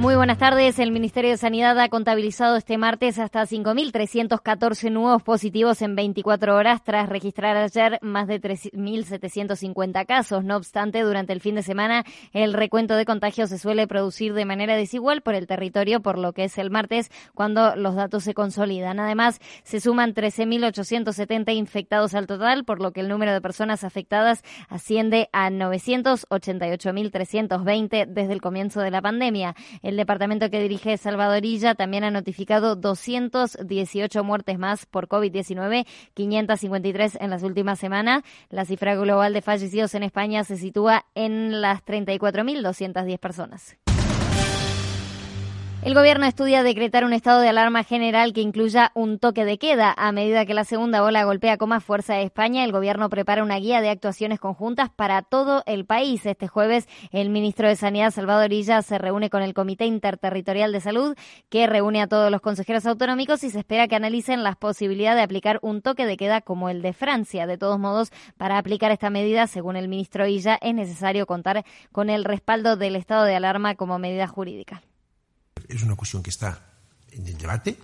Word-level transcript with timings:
Muy 0.00 0.16
buenas 0.16 0.38
tardes. 0.38 0.78
El 0.78 0.92
Ministerio 0.92 1.32
de 1.32 1.36
Sanidad 1.36 1.78
ha 1.78 1.90
contabilizado 1.90 2.56
este 2.56 2.78
martes 2.78 3.18
hasta 3.18 3.42
5.314 3.42 4.90
nuevos 4.90 5.22
positivos 5.22 5.82
en 5.82 5.94
24 5.94 6.56
horas 6.56 6.82
tras 6.82 7.10
registrar 7.10 7.58
ayer 7.58 7.98
más 8.00 8.26
de 8.26 8.40
3.750 8.40 10.06
casos. 10.06 10.42
No 10.42 10.56
obstante, 10.56 11.02
durante 11.02 11.34
el 11.34 11.42
fin 11.42 11.54
de 11.54 11.62
semana 11.62 12.06
el 12.32 12.54
recuento 12.54 12.94
de 12.94 13.04
contagios 13.04 13.50
se 13.50 13.58
suele 13.58 13.86
producir 13.86 14.32
de 14.32 14.46
manera 14.46 14.74
desigual 14.74 15.20
por 15.20 15.34
el 15.34 15.46
territorio, 15.46 16.00
por 16.00 16.16
lo 16.16 16.32
que 16.32 16.44
es 16.44 16.56
el 16.56 16.70
martes 16.70 17.10
cuando 17.34 17.76
los 17.76 17.94
datos 17.94 18.24
se 18.24 18.32
consolidan. 18.32 19.00
Además, 19.00 19.38
se 19.64 19.80
suman 19.80 20.14
13.870 20.14 21.54
infectados 21.54 22.14
al 22.14 22.26
total, 22.26 22.64
por 22.64 22.80
lo 22.80 22.92
que 22.92 23.00
el 23.00 23.10
número 23.10 23.34
de 23.34 23.42
personas 23.42 23.84
afectadas 23.84 24.44
asciende 24.70 25.28
a 25.34 25.50
988.320 25.50 28.06
desde 28.06 28.32
el 28.32 28.40
comienzo 28.40 28.80
de 28.80 28.92
la 28.92 29.02
pandemia. 29.02 29.54
Departamento 29.96 30.50
que 30.50 30.60
dirige 30.60 30.96
Salvadorilla 30.96 31.74
también 31.74 32.04
ha 32.04 32.10
notificado 32.10 32.76
218 32.76 34.24
muertes 34.24 34.58
más 34.58 34.86
por 34.86 35.08
COVID-19, 35.08 35.86
553 36.14 37.18
en 37.20 37.30
las 37.30 37.42
últimas 37.42 37.78
semanas. 37.78 38.22
La 38.48 38.64
cifra 38.64 38.94
global 38.94 39.32
de 39.32 39.42
fallecidos 39.42 39.94
en 39.94 40.02
España 40.02 40.44
se 40.44 40.56
sitúa 40.56 41.06
en 41.14 41.60
las 41.60 41.84
34.210 41.84 43.18
personas. 43.18 43.76
El 45.82 45.94
gobierno 45.94 46.26
estudia 46.26 46.62
decretar 46.62 47.06
un 47.06 47.14
estado 47.14 47.40
de 47.40 47.48
alarma 47.48 47.84
general 47.84 48.34
que 48.34 48.42
incluya 48.42 48.92
un 48.94 49.18
toque 49.18 49.46
de 49.46 49.56
queda. 49.56 49.94
A 49.96 50.12
medida 50.12 50.44
que 50.44 50.52
la 50.52 50.64
segunda 50.64 51.02
ola 51.02 51.24
golpea 51.24 51.56
con 51.56 51.70
más 51.70 51.82
fuerza 51.82 52.12
a 52.12 52.20
España, 52.20 52.64
el 52.64 52.70
gobierno 52.70 53.08
prepara 53.08 53.42
una 53.42 53.56
guía 53.56 53.80
de 53.80 53.88
actuaciones 53.88 54.38
conjuntas 54.38 54.90
para 54.90 55.22
todo 55.22 55.62
el 55.64 55.86
país. 55.86 56.26
Este 56.26 56.48
jueves, 56.48 56.86
el 57.12 57.30
ministro 57.30 57.66
de 57.66 57.76
Sanidad, 57.76 58.10
Salvador 58.10 58.52
Illa, 58.52 58.82
se 58.82 58.98
reúne 58.98 59.30
con 59.30 59.42
el 59.42 59.54
Comité 59.54 59.86
Interterritorial 59.86 60.70
de 60.70 60.82
Salud, 60.82 61.16
que 61.48 61.66
reúne 61.66 62.02
a 62.02 62.08
todos 62.08 62.30
los 62.30 62.42
consejeros 62.42 62.84
autonómicos 62.84 63.42
y 63.42 63.48
se 63.48 63.60
espera 63.60 63.88
que 63.88 63.96
analicen 63.96 64.42
las 64.42 64.56
posibilidades 64.56 65.16
de 65.16 65.22
aplicar 65.22 65.60
un 65.62 65.80
toque 65.80 66.04
de 66.04 66.18
queda 66.18 66.42
como 66.42 66.68
el 66.68 66.82
de 66.82 66.92
Francia. 66.92 67.46
De 67.46 67.56
todos 67.56 67.78
modos, 67.78 68.12
para 68.36 68.58
aplicar 68.58 68.92
esta 68.92 69.08
medida, 69.08 69.46
según 69.46 69.76
el 69.76 69.88
ministro 69.88 70.26
Illa, 70.26 70.58
es 70.60 70.74
necesario 70.74 71.24
contar 71.24 71.64
con 71.90 72.10
el 72.10 72.24
respaldo 72.24 72.76
del 72.76 72.96
estado 72.96 73.24
de 73.24 73.34
alarma 73.34 73.76
como 73.76 73.98
medida 73.98 74.26
jurídica 74.26 74.82
es 75.70 75.82
una 75.82 75.96
cuestión 75.96 76.22
que 76.22 76.30
está 76.30 76.62
en 77.12 77.24
debate 77.38 77.78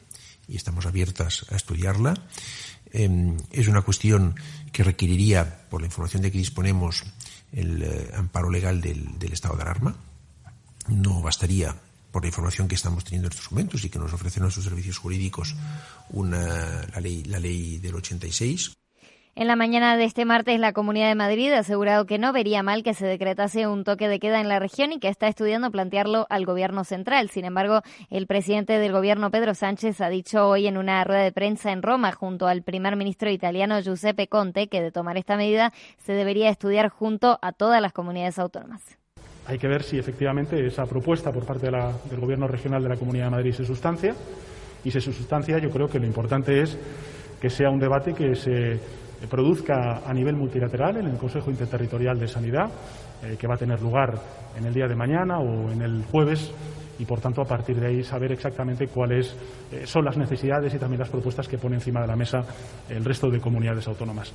y 0.49 0.57
estamos 0.57 0.87
abiertas 0.87 1.47
a 1.51 1.57
estudiarla. 1.57 2.15
Em, 2.93 3.37
es 3.51 3.69
una 3.69 3.83
cuestión 3.83 4.35
que 4.73 4.85
requeriría, 4.85 5.67
por 5.69 5.81
la 5.81 5.87
información 5.87 6.23
de 6.23 6.31
que 6.31 6.39
disponemos, 6.39 7.05
el 7.53 7.83
eh, 7.83 8.11
amparo 8.15 8.51
legal 8.51 8.81
del, 8.81 9.17
estado 9.33 9.57
de 9.57 9.63
alarma. 9.63 9.97
No 10.89 11.21
bastaría, 11.21 11.75
por 12.13 12.23
la 12.23 12.29
información 12.29 12.69
que 12.69 12.75
estamos 12.75 13.05
teniendo 13.05 13.27
en 13.27 13.33
estos 13.33 13.51
momentos 13.51 13.85
y 13.85 13.91
que 13.91 13.99
nos 13.99 14.13
ofrecen 14.13 14.43
nuestros 14.43 14.65
servicios 14.65 14.99
jurídicos, 14.99 15.57
una, 16.11 16.87
la, 16.93 17.01
ley, 17.01 17.25
la 17.25 17.41
ley 17.41 17.79
del 17.79 17.97
86. 17.97 18.73
En 19.39 19.49
la 19.49 19.57
mañana 19.57 19.99
de 19.99 20.05
este 20.05 20.25
martes, 20.25 20.59
la 20.59 20.73
Comunidad 20.73 21.09
de 21.09 21.15
Madrid 21.15 21.53
ha 21.53 21.59
asegurado 21.59 22.07
que 22.07 22.17
no 22.17 22.33
vería 22.33 22.63
mal 22.63 22.83
que 22.83 22.95
se 22.95 23.07
decretase 23.07 23.67
un 23.67 23.85
toque 23.85 24.09
de 24.09 24.19
queda 24.19 24.41
en 24.41 24.49
la 24.49 24.59
región 24.59 24.93
y 24.93 24.99
que 24.99 25.09
está 25.09 25.29
estudiando 25.29 25.71
plantearlo 25.71 26.27
al 26.31 26.47
Gobierno 26.47 26.85
central. 26.85 27.29
Sin 27.29 27.45
embargo, 27.45 27.83
el 28.09 28.27
presidente 28.27 28.79
del 28.79 28.93
Gobierno, 28.93 29.31
Pedro 29.31 29.53
Sánchez, 29.53 30.01
ha 30.01 30.09
dicho 30.09 30.49
hoy 30.49 30.67
en 30.67 30.79
una 30.79 31.05
rueda 31.05 31.21
de 31.21 31.33
prensa 31.33 31.71
en 31.71 31.83
Roma, 31.83 32.13
junto 32.13 32.47
al 32.47 32.63
primer 32.63 32.97
ministro 32.97 33.31
italiano 33.31 33.79
Giuseppe 33.79 34.27
Conte, 34.27 34.69
que 34.69 34.81
de 34.81 34.91
tomar 34.91 35.19
esta 35.19 35.37
medida 35.37 35.71
se 35.99 36.15
debería 36.15 36.49
estudiar 36.49 36.89
junto 36.89 37.39
a 37.43 37.53
todas 37.53 37.83
las 37.83 37.93
comunidades 37.93 38.39
autónomas. 38.39 38.81
Hay 39.47 39.59
que 39.59 39.69
ver 39.69 39.83
si 39.83 39.99
efectivamente 39.99 40.67
esa 40.67 40.87
propuesta 40.87 41.31
por 41.31 41.45
parte 41.45 41.67
del 41.67 42.21
Gobierno 42.21 42.49
regional 42.49 42.83
de 42.83 42.89
la 42.89 42.97
Comunidad 42.97 43.27
de 43.27 43.33
Madrid 43.33 43.53
se 43.53 43.67
sustancia. 43.67 44.15
Y 44.83 44.91
se 44.93 45.03
sustancia, 45.03 45.59
yo 45.59 45.69
creo 45.69 45.89
que 45.89 45.99
lo 45.99 46.07
importante 46.07 46.63
es 46.63 46.79
que 47.39 47.51
sea 47.51 47.69
un 47.69 47.79
debate 47.79 48.15
que 48.15 48.35
se 48.35 48.81
produzca 49.29 50.03
a 50.07 50.13
nivel 50.13 50.37
multilateral 50.37 50.99
en 50.99 51.07
el 51.07 51.17
Consejo 51.17 51.51
Interterritorial 51.51 52.19
de 52.19 52.29
Sanidad, 52.29 52.71
eh, 53.23 53.37
que 53.39 53.47
va 53.47 53.55
a 53.55 53.59
tener 53.59 53.81
lugar 53.81 54.15
en 54.57 54.67
el 54.67 54.75
día 54.75 54.87
de 54.87 54.95
mañana 54.95 55.39
o 55.39 55.71
en 55.71 55.83
el 55.83 56.05
jueves, 56.05 56.53
y 56.99 57.05
por 57.05 57.21
tanto 57.21 57.43
a 57.43 57.45
partir 57.45 57.79
de 57.81 57.89
ahí 57.89 58.03
saber 58.03 58.33
exactamente 58.33 58.89
cuáles 58.89 59.37
eh, 59.73 59.87
son 59.87 60.05
las 60.05 60.17
necesidades 60.17 60.75
y 60.75 60.79
también 60.79 61.01
las 61.01 61.11
propuestas 61.11 61.49
que 61.49 61.59
pone 61.59 61.77
encima 61.77 62.01
de 62.01 62.07
la 62.07 62.17
mesa 62.17 62.45
el 62.89 63.05
resto 63.05 63.31
de 63.31 63.41
comunidades 63.41 63.87
autónomas. 63.89 64.33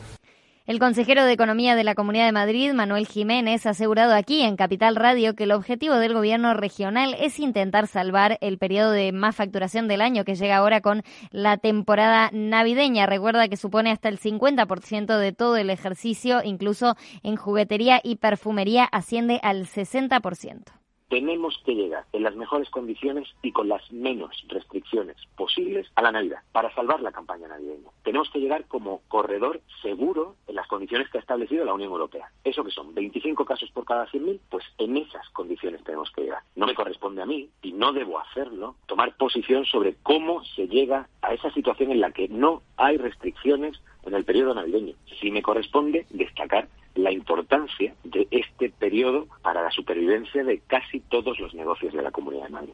El 0.68 0.78
consejero 0.78 1.26
de 1.26 1.32
Economía 1.32 1.76
de 1.76 1.84
la 1.84 1.96
Comunidad 1.96 2.28
de 2.28 2.32
Madrid, 2.32 2.72
Manuel 2.74 3.08
Jiménez, 3.08 3.66
ha 3.66 3.72
asegurado 3.72 4.14
aquí 4.14 4.44
en 4.44 4.56
Capital 4.56 4.96
Radio 4.96 5.36
que 5.36 5.46
el 5.46 5.54
objetivo 5.54 5.96
del 5.96 6.14
gobierno 6.14 6.54
regional 6.54 7.16
es 7.20 7.40
intentar 7.40 7.88
salvar 7.88 8.38
el 8.42 8.60
periodo 8.60 8.92
de 8.92 9.12
más 9.12 9.36
facturación 9.36 9.88
del 9.88 10.02
año 10.02 10.24
que 10.24 10.36
llega 10.36 10.58
ahora 10.58 10.82
con 10.82 11.02
la 11.32 11.58
temporada 11.58 12.30
navideña. 12.32 13.08
Recuerda 13.08 13.48
que 13.48 13.58
supone 13.58 13.90
hasta 13.90 14.08
el 14.08 14.20
50% 14.20 15.18
de 15.18 15.32
todo 15.34 15.58
el 15.58 15.72
ejercicio, 15.72 16.44
incluso 16.44 16.96
en 17.24 17.38
juguetería 17.38 18.00
y 18.04 18.18
perfumería 18.18 18.86
asciende 18.86 19.40
al 19.42 19.66
60% 19.66 20.82
tenemos 21.12 21.62
que 21.66 21.76
llegar 21.76 22.06
en 22.14 22.24
las 22.24 22.38
mejores 22.38 22.70
condiciones 22.70 23.28
y 23.42 23.52
con 23.52 23.68
las 23.68 23.92
menos 23.92 24.32
restricciones 24.48 25.18
posibles 25.36 25.92
a 25.96 26.02
la 26.02 26.14
Navidad 26.14 26.40
para 26.54 26.74
salvar 26.74 27.02
la 27.02 27.12
campaña 27.12 27.50
navideña. 27.50 27.90
Tenemos 28.02 28.30
que 28.30 28.40
llegar 28.40 28.66
como 28.70 29.02
corredor 29.10 29.60
seguro 29.82 30.38
en 30.48 30.56
las 30.56 30.68
condiciones 30.68 31.10
que 31.10 31.18
ha 31.18 31.22
establecido 31.22 31.66
la 31.66 31.74
Unión 31.74 31.92
Europea. 31.92 32.32
Eso 32.46 32.64
que 32.64 32.72
son 32.72 32.96
25 32.96 33.44
casos 33.44 33.70
por 33.72 33.84
cada 33.84 34.08
100.000, 34.08 34.40
pues 34.50 34.64
en 34.78 34.96
esas 34.96 35.28
condiciones 35.32 35.84
tenemos 35.84 36.10
que 36.12 36.22
llegar. 36.22 36.44
No 36.56 36.66
me 36.66 36.76
corresponde 36.76 37.22
a 37.22 37.26
mí 37.26 37.50
y 37.62 37.74
no 37.74 37.92
debo 37.92 38.18
hacerlo 38.18 38.78
tomar 38.86 39.18
posición 39.18 39.66
sobre 39.66 39.96
cómo 40.04 40.46
se 40.56 40.70
llega 40.70 41.10
a 41.22 41.34
esa 41.34 41.52
situación 41.52 41.92
en 41.92 42.00
la 42.00 42.12
que 42.12 42.30
no 42.30 42.62
hay 42.78 42.96
restricciones 42.96 43.82
en 44.04 44.14
el 44.14 44.24
periodo 44.24 44.54
navideño. 44.54 44.96
Sí 45.20 45.30
me 45.30 45.42
corresponde 45.42 46.06
destacar 46.10 46.70
la 46.96 47.12
importancia 47.12 47.94
de 48.03 48.28
este 48.31 48.69
periodo 48.69 49.28
para 49.41 49.63
la 49.63 49.72
supervivencia 49.72 50.44
de 50.44 50.59
casi 50.68 51.00
todos 51.00 51.40
los 51.40 51.53
negocios 51.53 51.94
de 51.94 52.02
la 52.02 52.12
Comunidad 52.12 52.46
de 52.46 52.50
Madrid. 52.50 52.74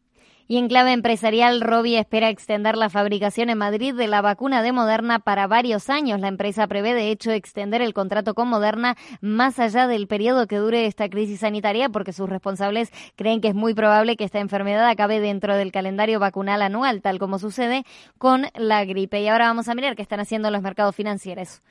Y 0.49 0.57
en 0.57 0.69
clave 0.69 0.93
empresarial, 0.93 1.59
Robi 1.59 1.97
espera 1.97 2.29
extender 2.29 2.77
la 2.77 2.89
fabricación 2.89 3.49
en 3.49 3.57
Madrid 3.57 3.93
de 3.93 4.07
la 4.07 4.21
vacuna 4.21 4.61
de 4.61 4.71
Moderna 4.71 5.19
para 5.19 5.45
varios 5.45 5.89
años. 5.89 6.21
La 6.21 6.29
empresa 6.29 6.67
prevé, 6.67 6.93
de 6.93 7.11
hecho, 7.11 7.31
extender 7.31 7.81
el 7.81 7.93
contrato 7.93 8.33
con 8.33 8.47
Moderna 8.47 8.95
más 9.19 9.59
allá 9.59 9.87
del 9.87 10.07
periodo 10.07 10.47
que 10.47 10.55
dure 10.55 10.85
esta 10.85 11.09
crisis 11.09 11.41
sanitaria, 11.41 11.89
porque 11.89 12.13
sus 12.13 12.29
responsables 12.29 12.93
creen 13.17 13.41
que 13.41 13.49
es 13.49 13.55
muy 13.55 13.73
probable 13.73 14.15
que 14.15 14.23
esta 14.23 14.39
enfermedad 14.39 14.87
acabe 14.87 15.19
dentro 15.19 15.53
del 15.57 15.73
calendario 15.73 16.17
vacunal 16.21 16.61
anual, 16.61 17.01
tal 17.01 17.19
como 17.19 17.39
sucede 17.39 17.83
con 18.17 18.45
la 18.55 18.85
gripe. 18.85 19.19
Y 19.19 19.27
ahora 19.27 19.47
vamos 19.47 19.67
a 19.67 19.75
mirar 19.75 19.97
qué 19.97 20.01
están 20.01 20.21
haciendo 20.21 20.49
los 20.49 20.61
mercados 20.61 20.95
financieros. 20.95 21.61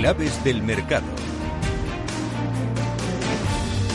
Claves 0.00 0.44
del 0.44 0.62
mercado. 0.62 1.06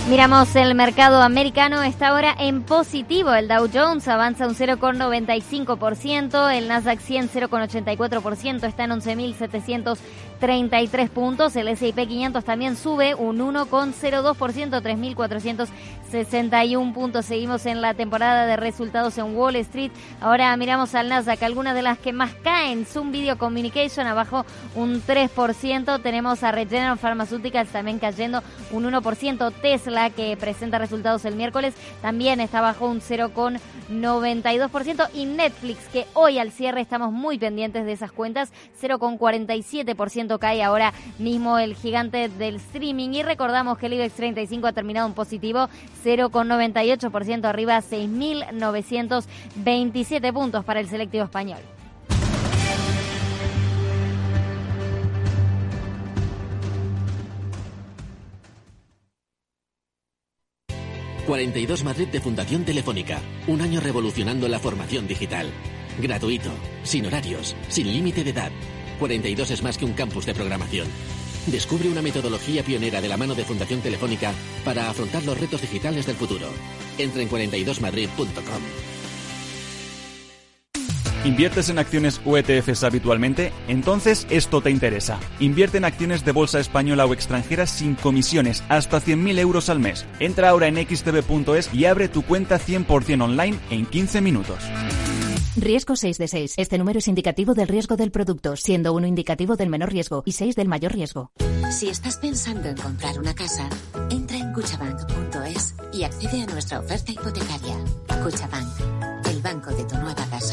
Miramos 0.09 0.55
el 0.55 0.73
mercado 0.73 1.21
americano, 1.21 1.83
está 1.83 2.07
ahora 2.07 2.35
en 2.39 2.63
positivo. 2.63 3.31
El 3.35 3.47
Dow 3.47 3.69
Jones 3.71 4.07
avanza 4.07 4.47
un 4.47 4.55
0,95%, 4.55 6.51
el 6.57 6.67
Nasdaq 6.67 6.99
100 6.99 7.29
0,84%, 7.29 8.63
está 8.63 8.85
en 8.85 8.91
11.700 8.91 9.99
33 10.41 11.09
puntos. 11.11 11.55
El 11.55 11.69
S&P 11.69 12.07
500 12.07 12.43
también 12.43 12.75
sube 12.75 13.13
un 13.13 13.37
1,02%, 13.37 14.81
3.461 14.81 16.93
puntos. 16.93 17.27
Seguimos 17.27 17.67
en 17.67 17.79
la 17.79 17.93
temporada 17.93 18.47
de 18.47 18.57
resultados 18.57 19.19
en 19.19 19.35
Wall 19.35 19.57
Street. 19.57 19.91
Ahora 20.19 20.57
miramos 20.57 20.95
al 20.95 21.09
Nasdaq, 21.09 21.43
algunas 21.43 21.75
de 21.75 21.83
las 21.83 21.99
que 21.99 22.11
más 22.11 22.33
caen. 22.43 22.87
Zoom 22.87 23.11
Video 23.11 23.37
Communication 23.37 24.07
abajo 24.07 24.43
un 24.73 25.03
3%. 25.03 26.01
Tenemos 26.01 26.41
a 26.43 26.51
Regeneron 26.51 26.97
Pharmaceuticals 26.97 27.69
también 27.69 27.99
cayendo 27.99 28.41
un 28.71 28.85
1%. 28.85 29.53
Tesla 29.61 30.09
que 30.09 30.35
presenta 30.37 30.79
resultados 30.79 31.23
el 31.25 31.35
miércoles 31.35 31.75
también 32.01 32.39
está 32.39 32.61
bajo 32.61 32.87
un 32.87 32.99
0,92%. 32.99 35.07
Y 35.13 35.25
Netflix 35.25 35.87
que 35.93 36.07
hoy 36.15 36.39
al 36.39 36.51
cierre 36.51 36.81
estamos 36.81 37.11
muy 37.11 37.37
pendientes 37.37 37.85
de 37.85 37.91
esas 37.91 38.11
cuentas, 38.11 38.51
0,47% 38.81 40.30
cae 40.39 40.63
ahora 40.63 40.93
mismo 41.19 41.59
el 41.59 41.75
gigante 41.75 42.29
del 42.29 42.55
streaming. 42.55 43.09
Y 43.09 43.23
recordamos 43.23 43.77
que 43.77 43.87
el 43.87 43.93
IBEX 43.93 44.13
35 44.15 44.67
ha 44.67 44.73
terminado 44.73 45.07
en 45.07 45.13
positivo, 45.13 45.67
0,98% 46.03 47.45
arriba, 47.45 47.81
6.927 47.81 50.33
puntos 50.33 50.65
para 50.65 50.79
el 50.79 50.87
selectivo 50.87 51.25
español. 51.25 51.59
42 61.31 61.85
Madrid 61.85 62.07
de 62.07 62.19
Fundación 62.19 62.65
Telefónica. 62.65 63.21
Un 63.47 63.61
año 63.61 63.79
revolucionando 63.79 64.49
la 64.49 64.59
formación 64.59 65.07
digital. 65.07 65.49
Gratuito, 65.97 66.49
sin 66.83 67.05
horarios, 67.05 67.55
sin 67.69 67.91
límite 67.91 68.23
de 68.23 68.31
edad. 68.31 68.51
42 69.01 69.49
es 69.49 69.63
más 69.63 69.79
que 69.79 69.85
un 69.85 69.93
campus 69.93 70.27
de 70.27 70.35
programación. 70.35 70.87
Descubre 71.47 71.89
una 71.89 72.03
metodología 72.03 72.61
pionera 72.61 73.01
de 73.01 73.07
la 73.07 73.17
mano 73.17 73.33
de 73.33 73.43
Fundación 73.43 73.81
Telefónica 73.81 74.31
para 74.63 74.91
afrontar 74.91 75.23
los 75.23 75.39
retos 75.39 75.59
digitales 75.59 76.05
del 76.05 76.15
futuro. 76.15 76.45
Entra 76.99 77.23
en 77.23 77.29
42madrid.com. 77.29 78.61
¿Inviertes 81.25 81.69
en 81.69 81.79
acciones 81.79 82.21
o 82.25 82.37
ETFs 82.37 82.83
habitualmente? 82.83 83.51
Entonces 83.67 84.27
esto 84.29 84.61
te 84.61 84.69
interesa. 84.69 85.19
Invierte 85.39 85.79
en 85.79 85.85
acciones 85.85 86.23
de 86.23 86.31
bolsa 86.31 86.59
española 86.59 87.07
o 87.07 87.13
extranjera 87.13 87.65
sin 87.65 87.95
comisiones, 87.95 88.63
hasta 88.69 89.01
100.000 89.01 89.39
euros 89.39 89.69
al 89.69 89.79
mes. 89.79 90.05
Entra 90.19 90.49
ahora 90.49 90.67
en 90.67 90.75
xtb.es 90.75 91.73
y 91.73 91.85
abre 91.85 92.07
tu 92.07 92.21
cuenta 92.21 92.59
100% 92.59 93.23
online 93.23 93.57
en 93.71 93.87
15 93.87 94.21
minutos. 94.21 94.59
Riesgo 95.57 95.95
6 95.97 96.17
de 96.17 96.27
6. 96.27 96.53
Este 96.57 96.77
número 96.77 96.99
es 96.99 97.07
indicativo 97.07 97.53
del 97.53 97.67
riesgo 97.67 97.97
del 97.97 98.11
producto, 98.11 98.55
siendo 98.55 98.93
uno 98.93 99.05
indicativo 99.05 99.57
del 99.57 99.69
menor 99.69 99.91
riesgo 99.91 100.23
y 100.25 100.31
6 100.31 100.55
del 100.55 100.67
mayor 100.67 100.93
riesgo. 100.93 101.31
Si 101.71 101.89
estás 101.89 102.17
pensando 102.17 102.69
en 102.69 102.77
comprar 102.77 103.19
una 103.19 103.33
casa, 103.33 103.69
entra 104.09 104.37
en 104.37 104.53
cuchabank.es 104.53 105.75
y 105.93 106.03
accede 106.03 106.43
a 106.43 106.45
nuestra 106.45 106.79
oferta 106.79 107.11
hipotecaria. 107.11 107.77
Cuchabank, 108.23 109.27
el 109.29 109.41
banco 109.41 109.71
de 109.71 109.83
tu 109.83 109.95
nueva 109.97 110.25
casa. 110.29 110.50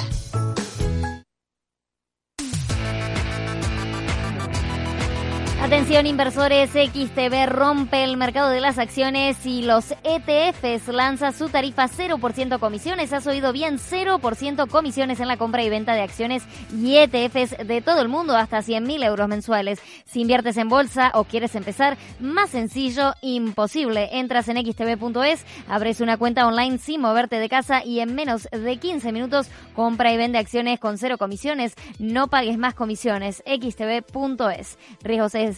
Atención 5.69 6.07
inversores, 6.07 6.71
XTB 6.71 7.47
rompe 7.47 8.03
el 8.03 8.17
mercado 8.17 8.49
de 8.49 8.63
las 8.63 8.79
acciones 8.79 9.45
y 9.45 9.61
los 9.61 9.93
ETFs 10.03 10.89
lanza 10.89 11.31
su 11.33 11.51
tarifa 11.51 11.89
0% 11.91 12.59
comisiones. 12.59 13.13
Has 13.13 13.27
oído 13.27 13.53
bien, 13.53 13.79
0% 13.79 14.67
comisiones 14.71 15.21
en 15.21 15.29
la 15.29 15.37
compra 15.37 15.63
y 15.63 15.69
venta 15.69 15.93
de 15.93 16.01
acciones 16.01 16.43
y 16.75 16.97
ETFs 16.97 17.67
de 17.67 17.83
todo 17.83 18.01
el 18.01 18.09
mundo, 18.09 18.35
hasta 18.35 18.61
100.000 18.61 19.05
euros 19.05 19.29
mensuales. 19.29 19.79
Si 20.07 20.23
inviertes 20.23 20.57
en 20.57 20.71
bolsa 20.71 21.11
o 21.13 21.25
quieres 21.25 21.55
empezar, 21.55 21.99
más 22.19 22.49
sencillo, 22.49 23.13
imposible. 23.21 24.09
Entras 24.19 24.49
en 24.49 24.57
xtb.es, 24.57 25.45
abres 25.69 26.01
una 26.01 26.17
cuenta 26.17 26.47
online 26.47 26.79
sin 26.79 27.03
moverte 27.03 27.39
de 27.39 27.51
casa 27.51 27.85
y 27.85 28.01
en 28.01 28.15
menos 28.15 28.49
de 28.51 28.79
15 28.79 29.13
minutos 29.13 29.51
compra 29.75 30.15
y 30.15 30.17
vende 30.17 30.39
acciones 30.39 30.81
con 30.81 30.97
cero 30.97 31.19
comisiones. 31.19 31.75
No 31.99 32.29
pagues 32.29 32.57
más 32.57 32.73
comisiones. 32.73 33.43
xtb.es. 33.45 34.79
Riesgo 35.03 35.29
6 35.29 35.58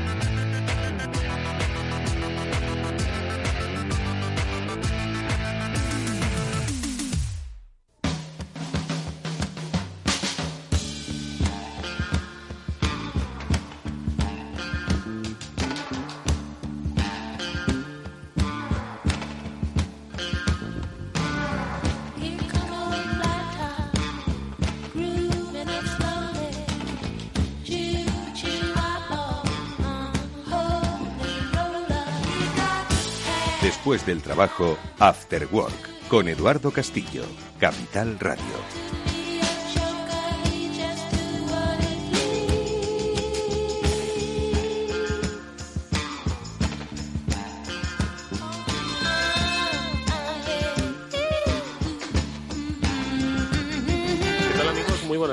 Después 33.81 34.05
del 34.05 34.21
trabajo, 34.21 34.77
After 34.99 35.47
Work, 35.51 36.07
con 36.07 36.27
Eduardo 36.27 36.69
Castillo, 36.69 37.23
Capital 37.59 38.19
Radio. 38.19 38.91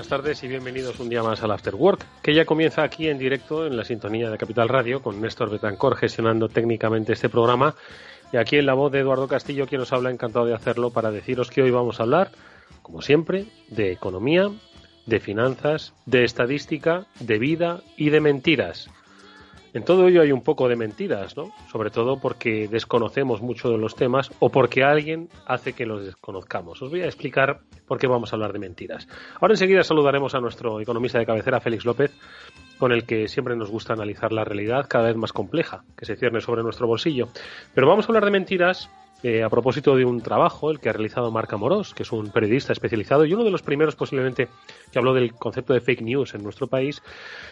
Buenas 0.09 0.25
tardes 0.25 0.43
y 0.43 0.49
bienvenidos 0.49 1.01
un 1.01 1.11
día 1.11 1.23
más 1.23 1.43
al 1.43 1.51
After 1.51 1.75
Work, 1.75 2.07
que 2.23 2.33
ya 2.33 2.47
comienza 2.47 2.83
aquí 2.83 3.09
en 3.09 3.19
directo 3.19 3.67
en 3.67 3.77
la 3.77 3.85
sintonía 3.85 4.31
de 4.31 4.39
Capital 4.39 4.71
Radio 4.71 5.03
con 5.03 5.21
Néstor 5.21 5.51
Betancor 5.51 5.97
gestionando 5.97 6.49
técnicamente 6.49 7.13
este 7.13 7.29
programa 7.29 7.75
y 8.33 8.37
aquí 8.37 8.57
en 8.57 8.67
la 8.67 8.75
voz 8.75 8.93
de 8.93 9.01
Eduardo 9.01 9.29
Castillo, 9.29 9.67
quien 9.67 9.81
nos 9.81 9.93
habla, 9.93 10.11
encantado 10.11 10.47
de 10.47 10.55
hacerlo 10.55 10.91
para 10.91 11.11
deciros 11.11 11.51
que 11.51 11.63
hoy 11.63 11.71
vamos 11.71 12.01
a 12.01 12.03
hablar, 12.03 12.31
como 12.83 13.03
siempre, 13.03 13.47
de 13.69 13.93
economía, 13.93 14.51
de 15.07 15.21
finanzas, 15.21 15.95
de 16.05 16.25
estadística, 16.25 17.07
de 17.21 17.39
vida 17.39 17.81
y 17.97 18.11
de 18.11 18.21
mentiras. 18.21 18.91
En 19.75 19.85
todo 19.85 20.09
ello 20.09 20.23
hay 20.23 20.33
un 20.33 20.43
poco 20.43 20.69
de 20.69 20.77
mentiras, 20.77 21.37
¿no? 21.37 21.53
Sobre 21.71 21.91
todo 21.91 22.19
porque 22.19 22.69
desconocemos 22.69 23.43
mucho 23.43 23.71
de 23.71 23.79
los 23.79 23.95
temas 23.95 24.31
o 24.39 24.51
porque 24.51 24.83
alguien 24.83 25.29
hace 25.47 25.75
que 25.75 25.87
los 25.87 26.05
desconozcamos. 26.05 26.81
Os 26.81 26.91
voy 26.91 27.03
a 27.03 27.07
explicar 27.07 27.61
por 27.87 27.99
qué 27.99 28.07
vamos 28.07 28.33
a 28.33 28.37
hablar 28.37 28.53
de 28.53 28.59
mentiras. 28.59 29.07
Ahora 29.41 29.55
enseguida 29.55 29.83
saludaremos 29.85 30.35
a 30.35 30.41
nuestro 30.41 30.81
economista 30.81 31.19
de 31.19 31.27
cabecera, 31.27 31.61
Félix 31.61 31.85
López, 31.85 32.13
con 32.79 32.93
el 32.93 33.05
que 33.05 33.29
siempre 33.29 33.57
nos 33.57 33.71
gusta 33.71 33.93
analizar 33.93 34.33
la 34.33 34.45
realidad 34.45 34.87
cada 34.89 35.09
vez 35.09 35.17
más 35.17 35.33
compleja 35.33 35.85
que 35.97 36.07
se 36.07 36.17
cierne 36.17 36.41
sobre 36.41 36.63
nuestro 36.63 36.87
bolsillo. 36.87 37.29
Pero 37.75 37.89
vamos 37.89 38.07
a 38.07 38.09
hablar 38.09 38.25
de 38.25 38.31
mentiras 38.31 38.91
eh, 39.25 39.43
a 39.43 39.49
propósito 39.49 39.97
de 39.97 40.05
un 40.05 40.21
trabajo, 40.21 40.71
el 40.71 40.79
que 40.79 40.89
ha 40.89 40.93
realizado 40.93 41.33
Marc 41.33 41.53
Amorós, 41.53 41.93
que 41.93 42.05
es 42.05 42.13
un 42.13 42.31
periodista 42.31 42.73
especializado 42.73 43.25
y 43.25 43.35
uno 43.35 43.43
de 43.43 43.51
los 43.51 43.63
primeros 43.63 43.97
posiblemente 43.97 44.47
que 44.93 44.99
habló 44.99 45.13
del 45.13 45.33
concepto 45.33 45.75
de 45.75 45.81
fake 45.81 46.03
news 46.03 46.35
en 46.35 46.45
nuestro 46.45 46.69
país, 46.69 47.03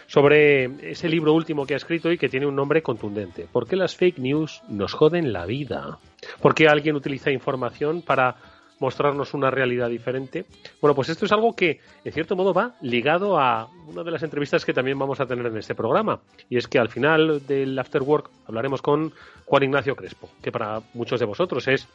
sobre 0.07 0.67
ese 0.89 1.09
libro 1.09 1.33
último 1.33 1.67
que 1.67 1.75
ha 1.75 1.77
escrito 1.77 2.13
y 2.13 2.19
que 2.19 2.29
tiene 2.29 2.47
un 2.47 2.55
nombre 2.55 2.83
contundente. 2.83 3.49
¿Por 3.51 3.67
qué 3.67 3.75
las 3.75 3.97
fake 3.97 4.19
news 4.19 4.63
nos 4.69 4.93
joden 4.93 5.33
la 5.33 5.45
vida? 5.45 5.99
¿Por 6.41 6.55
qué 6.55 6.69
alguien 6.69 6.95
utiliza 6.95 7.33
información 7.33 8.01
para 8.01 8.37
mostrarnos 8.79 9.35
una 9.35 9.51
realidad 9.51 9.89
diferente. 9.89 10.45
Bueno, 10.81 10.95
pues 10.95 11.09
esto 11.09 11.25
es 11.27 11.33
algo 11.33 11.55
que, 11.55 11.81
en 12.05 12.13
cierto 12.13 12.37
modo, 12.37 12.53
va 12.53 12.75
ligado 12.81 13.39
a 13.39 13.69
una 13.87 14.03
de 14.03 14.11
las 14.11 14.23
entrevistas 14.23 14.65
que 14.65 14.73
también 14.73 14.99
vamos 14.99 15.21
a 15.21 15.27
tener 15.27 15.47
en 15.47 15.57
este 15.57 15.75
programa. 15.75 16.21
Y 16.49 16.57
es 16.57 16.69
que 16.69 16.79
al 16.79 16.89
final 16.89 17.47
del 17.47 17.79
After 17.79 18.03
Work 18.03 18.31
hablaremos 18.47 18.83
con 18.83 19.13
Juan 19.45 19.63
Ignacio 19.63 19.97
Crespo, 19.97 20.29
que 20.43 20.53
para 20.53 20.81
muchos 20.95 21.21
de 21.21 21.27
vosotros 21.27 21.67
es 21.69 21.89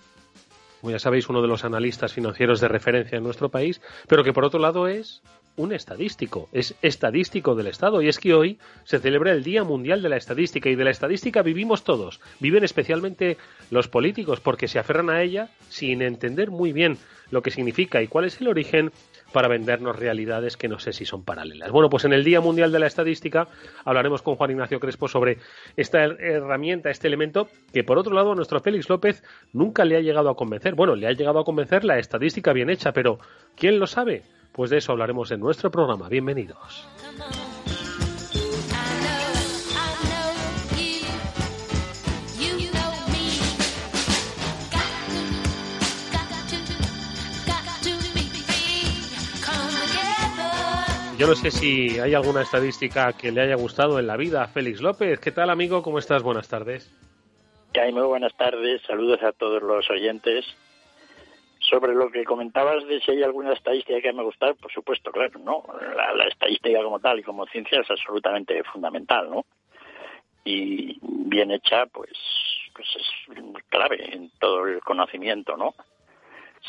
como 0.82 0.90
ya 0.90 1.00
sabéis, 1.00 1.30
uno 1.30 1.44
de 1.44 1.48
los 1.48 1.64
analistas 1.64 2.12
financieros 2.12 2.60
de 2.60 2.68
referencia 2.68 3.16
en 3.16 3.24
nuestro 3.24 3.50
país, 3.50 3.80
pero 4.08 4.24
que 4.24 4.34
por 4.34 4.44
otro 4.44 4.60
lado 4.60 4.88
es 4.88 5.22
un 5.62 5.74
estadístico, 5.74 6.50
es 6.52 6.76
estadístico 6.82 7.56
del 7.56 7.68
Estado. 7.68 8.02
Y 8.02 8.10
es 8.10 8.20
que 8.20 8.34
hoy 8.34 8.60
se 8.84 9.00
celebra 9.00 9.32
el 9.32 9.44
Día 9.44 9.64
Mundial 9.64 10.02
de 10.02 10.10
la 10.10 10.18
Estadística 10.18 10.70
y 10.70 10.76
de 10.76 10.84
la 10.84 10.92
estadística 10.92 11.42
vivimos 11.42 11.84
todos, 11.84 12.20
viven 12.40 12.64
especialmente 12.64 13.38
los 13.70 13.88
políticos 13.88 14.40
porque 14.40 14.68
se 14.68 14.80
aferran 14.80 15.10
a 15.10 15.22
ella 15.22 15.50
sin 15.70 16.02
entender 16.02 16.52
muy 16.52 16.74
bien 16.74 16.98
lo 17.30 17.42
que 17.42 17.52
significa 17.52 18.02
y 18.02 18.08
cuál 18.08 18.26
es 18.26 18.42
el 18.42 18.50
origen 18.50 18.92
para 19.32 19.48
vendernos 19.48 19.96
realidades 19.96 20.58
que 20.58 20.68
no 20.68 20.80
sé 20.80 20.92
si 20.92 21.06
son 21.06 21.24
paralelas. 21.24 21.72
Bueno, 21.72 21.90
pues 21.90 22.04
en 22.04 22.12
el 22.12 22.24
Día 22.24 22.42
Mundial 22.42 22.72
de 22.72 22.80
la 22.80 22.88
Estadística 22.88 23.48
hablaremos 23.86 24.22
con 24.22 24.36
Juan 24.36 24.52
Ignacio 24.52 24.80
Crespo 24.80 25.08
sobre 25.08 25.38
esta 25.78 26.04
herramienta, 26.04 26.90
este 26.90 27.08
elemento 27.08 27.48
que 27.72 27.84
por 27.84 27.98
otro 27.98 28.14
lado 28.14 28.34
a 28.34 28.36
nuestro 28.36 28.60
Félix 28.60 28.90
López 28.90 29.24
nunca 29.54 29.86
le 29.86 29.96
ha 29.96 30.02
llegado 30.02 30.30
a 30.30 30.36
convencer. 30.36 30.76
Bueno, 30.76 30.96
le 30.96 31.08
ha 31.08 31.14
llegado 31.14 31.40
a 31.40 31.46
convencer 31.46 31.86
la 31.86 31.98
estadística 31.98 32.52
bien 32.52 32.70
hecha, 32.70 32.92
pero 32.92 33.20
¿quién 33.56 33.80
lo 33.80 33.88
sabe? 33.88 34.24
Pues 34.52 34.70
de 34.70 34.78
eso 34.78 34.92
hablaremos 34.92 35.32
en 35.32 35.40
nuestro 35.40 35.72
programa. 35.72 36.10
Bienvenidos. 36.10 36.88
Yo 51.22 51.28
no 51.28 51.36
sé 51.36 51.52
si 51.52 52.00
hay 52.00 52.16
alguna 52.16 52.42
estadística 52.42 53.14
que 53.14 53.32
le 53.32 53.42
haya 53.42 53.56
gustado 53.56 54.00
en 54.00 54.08
la 54.08 54.18
vida 54.18 54.42
a 54.42 54.48
Félix 54.48 54.82
López. 54.82 55.20
¿Qué 55.20 55.32
tal, 55.32 55.52
amigo? 55.52 55.84
¿Cómo 55.84 56.00
estás? 56.00 56.24
Buenas 56.24 56.48
tardes. 56.48 56.92
muy 57.94 58.02
buenas 58.08 58.36
tardes. 58.36 58.82
Saludos 58.88 59.22
a 59.22 59.32
todos 59.32 59.62
los 59.62 59.88
oyentes. 59.92 60.44
Sobre 61.72 61.96
lo 61.96 62.12
que 62.12 62.26
comentabas 62.26 62.86
de 62.86 63.00
si 63.00 63.12
hay 63.12 63.24
alguna 63.24 63.54
estadística 63.54 64.02
que 64.02 64.14
me 64.14 64.24
gusta, 64.24 64.54
por 64.56 64.72
supuesto, 64.72 65.10
claro, 65.12 65.40
¿no? 65.40 65.64
La, 65.96 66.28
estadística 66.28 66.84
como 66.84 67.00
tal 67.00 67.20
y 67.20 67.24
como 67.24 67.48
ciencia 67.48 67.80
es 67.80 67.90
absolutamente 67.90 68.62
fundamental, 68.66 69.32
¿no? 69.32 69.46
Y 70.44 71.00
bien 71.02 71.52
hecha, 71.52 71.86
pues, 71.86 72.12
pues 72.76 72.88
es 72.98 73.64
clave 73.70 74.14
en 74.14 74.30
todo 74.38 74.68
el 74.68 74.82
conocimiento, 74.82 75.56
¿no? 75.56 75.74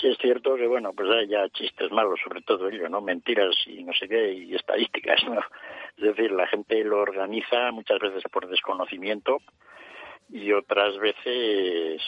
Sí, 0.01 0.09
es 0.09 0.17
cierto 0.19 0.55
que, 0.55 0.67
bueno, 0.67 0.93
pues 0.95 1.11
hay 1.11 1.29
ya 1.29 1.49
chistes 1.51 1.91
malos 1.91 2.19
sobre 2.23 2.41
todo 2.43 2.69
ello, 2.69 2.89
¿no? 2.89 3.01
Mentiras 3.01 3.55
y 3.67 3.85
no 3.85 3.93
sé 3.93 4.09
qué, 4.09 4.33
y 4.33 4.55
estadísticas, 4.55 5.23
¿no? 5.25 5.41
Es 5.97 6.05
decir, 6.05 6.31
la 6.33 6.47
gente 6.47 6.83
lo 6.85 7.01
organiza 7.01 7.73
muchas 7.73 7.99
veces 7.99 8.23
por 8.33 8.49
desconocimiento 8.49 9.39
y 10.31 10.53
otras 10.53 10.97
veces, 10.99 12.03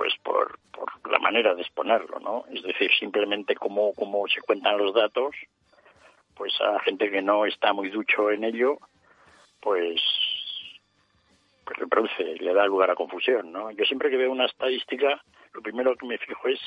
pues 0.00 0.14
por, 0.22 0.58
por 0.72 1.12
la 1.12 1.18
manera 1.18 1.54
de 1.54 1.60
exponerlo, 1.60 2.18
¿no? 2.20 2.46
Es 2.50 2.62
decir, 2.62 2.90
simplemente 2.98 3.54
cómo, 3.54 3.92
cómo 3.92 4.26
se 4.28 4.40
cuentan 4.40 4.78
los 4.78 4.94
datos, 4.94 5.36
pues 6.34 6.58
a 6.62 6.80
gente 6.80 7.10
que 7.10 7.20
no 7.20 7.44
está 7.44 7.74
muy 7.74 7.90
ducho 7.90 8.30
en 8.30 8.44
ello, 8.44 8.78
pues 9.60 10.00
pues 11.66 11.76
le 12.18 12.36
le 12.36 12.54
da 12.54 12.64
lugar 12.64 12.90
a 12.90 12.94
confusión, 12.94 13.52
¿no? 13.52 13.70
Yo 13.72 13.84
siempre 13.84 14.08
que 14.08 14.16
veo 14.16 14.32
una 14.32 14.46
estadística, 14.46 15.22
lo 15.52 15.60
primero 15.60 15.94
que 15.96 16.06
me 16.06 16.16
fijo 16.16 16.48
es 16.48 16.58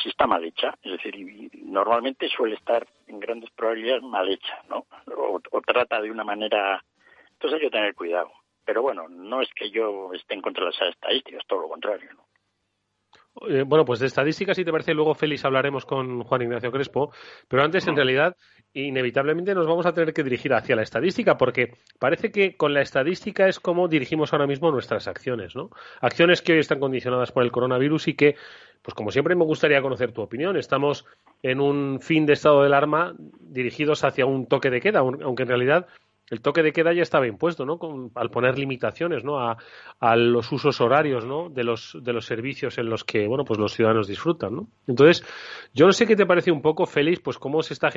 si 0.00 0.08
está 0.08 0.28
mal 0.28 0.44
hecha, 0.44 0.72
es 0.84 0.92
decir, 0.92 1.50
normalmente 1.64 2.28
suele 2.28 2.54
estar 2.54 2.86
en 3.08 3.18
grandes 3.18 3.50
probabilidades 3.50 4.04
mal 4.04 4.28
hecha, 4.30 4.62
¿no? 4.68 4.86
O, 5.16 5.40
trata 5.66 6.00
de 6.00 6.12
una 6.12 6.22
manera, 6.22 6.84
entonces 7.32 7.58
hay 7.58 7.66
que 7.66 7.76
tener 7.76 7.96
cuidado. 7.96 8.30
Pero 8.64 8.82
bueno, 8.82 9.08
no 9.08 9.42
es 9.42 9.52
que 9.54 9.72
yo 9.72 10.12
esté 10.14 10.34
en 10.34 10.42
contra 10.42 10.66
de 10.66 10.70
las 10.70 10.94
estadísticas, 10.94 11.44
todo 11.48 11.62
lo 11.62 11.68
contrario, 11.68 12.08
¿no? 12.14 12.29
Eh, 13.48 13.62
bueno, 13.64 13.84
pues 13.84 14.00
de 14.00 14.06
estadísticas, 14.06 14.56
si 14.56 14.64
te 14.64 14.72
parece, 14.72 14.92
luego 14.92 15.14
Félix 15.14 15.44
hablaremos 15.44 15.86
con 15.86 16.22
Juan 16.24 16.42
Ignacio 16.42 16.72
Crespo, 16.72 17.12
pero 17.48 17.62
antes, 17.62 17.86
en 17.86 17.94
realidad, 17.94 18.36
inevitablemente 18.72 19.54
nos 19.54 19.66
vamos 19.66 19.86
a 19.86 19.94
tener 19.94 20.12
que 20.12 20.24
dirigir 20.24 20.52
hacia 20.52 20.74
la 20.74 20.82
estadística, 20.82 21.36
porque 21.36 21.74
parece 21.98 22.32
que 22.32 22.56
con 22.56 22.74
la 22.74 22.82
estadística 22.82 23.46
es 23.46 23.60
como 23.60 23.88
dirigimos 23.88 24.32
ahora 24.32 24.46
mismo 24.46 24.70
nuestras 24.70 25.06
acciones, 25.06 25.54
¿no? 25.54 25.70
Acciones 26.00 26.42
que 26.42 26.54
hoy 26.54 26.58
están 26.58 26.80
condicionadas 26.80 27.30
por 27.30 27.44
el 27.44 27.52
coronavirus 27.52 28.08
y 28.08 28.14
que, 28.14 28.34
pues 28.82 28.94
como 28.94 29.12
siempre 29.12 29.36
me 29.36 29.44
gustaría 29.44 29.80
conocer 29.80 30.12
tu 30.12 30.22
opinión. 30.22 30.56
Estamos 30.56 31.06
en 31.42 31.60
un 31.60 32.00
fin 32.00 32.26
de 32.26 32.32
estado 32.32 32.60
de 32.60 32.66
alarma 32.66 33.14
dirigidos 33.38 34.02
hacia 34.02 34.26
un 34.26 34.46
toque 34.46 34.70
de 34.70 34.80
queda, 34.80 34.98
aunque 35.00 35.44
en 35.44 35.48
realidad 35.48 35.86
el 36.30 36.40
toque 36.40 36.62
de 36.62 36.72
queda 36.72 36.92
ya 36.92 37.02
estaba 37.02 37.26
impuesto, 37.26 37.66
¿no? 37.66 37.78
al 38.14 38.30
poner 38.30 38.56
limitaciones, 38.58 39.24
¿no? 39.24 39.38
A, 39.40 39.56
los 40.16 40.50
usos 40.52 40.80
horarios, 40.80 41.26
¿no? 41.26 41.50
De 41.50 41.64
los, 41.64 41.98
de 42.00 42.12
los 42.12 42.24
servicios 42.24 42.78
en 42.78 42.88
los 42.88 43.04
que, 43.04 43.26
bueno, 43.26 43.44
pues 43.44 43.58
los 43.58 43.72
ciudadanos 43.72 44.06
disfrutan, 44.06 44.54
¿no? 44.54 44.68
Entonces, 44.86 45.24
yo 45.74 45.86
no 45.86 45.92
sé 45.92 46.06
qué 46.06 46.16
te 46.16 46.26
parece 46.26 46.50
un 46.52 46.62
poco, 46.62 46.86
Félix, 46.86 47.20
pues 47.20 47.38
cómo 47.38 47.62
se 47.62 47.74
está 47.74 47.90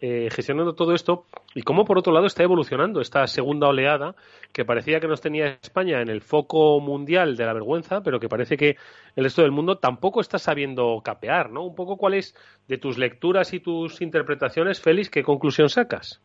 eh, 0.00 0.28
gestionando 0.30 0.74
todo 0.74 0.92
esto 0.92 1.26
y 1.54 1.62
cómo, 1.62 1.84
por 1.84 1.98
otro 1.98 2.12
lado, 2.12 2.26
está 2.26 2.42
evolucionando 2.42 3.00
esta 3.00 3.26
segunda 3.26 3.68
oleada 3.68 4.14
que 4.52 4.64
parecía 4.64 5.00
que 5.00 5.08
nos 5.08 5.20
tenía 5.20 5.58
España 5.62 6.00
en 6.00 6.08
el 6.08 6.20
foco 6.20 6.80
mundial 6.80 7.36
de 7.36 7.46
la 7.46 7.52
vergüenza, 7.52 8.02
pero 8.02 8.18
que 8.18 8.28
parece 8.28 8.56
que 8.56 8.76
el 9.14 9.24
resto 9.24 9.42
del 9.42 9.52
mundo 9.52 9.78
tampoco 9.78 10.20
está 10.20 10.38
sabiendo 10.38 11.00
capear, 11.04 11.50
¿no? 11.50 11.64
Un 11.64 11.74
poco 11.74 11.96
cuál 11.96 12.14
es 12.14 12.34
de 12.66 12.78
tus 12.78 12.98
lecturas 12.98 13.54
y 13.54 13.60
tus 13.60 14.00
interpretaciones, 14.02 14.80
Félix, 14.80 15.10
¿qué 15.10 15.22
conclusión 15.22 15.68
sacas? 15.68 16.20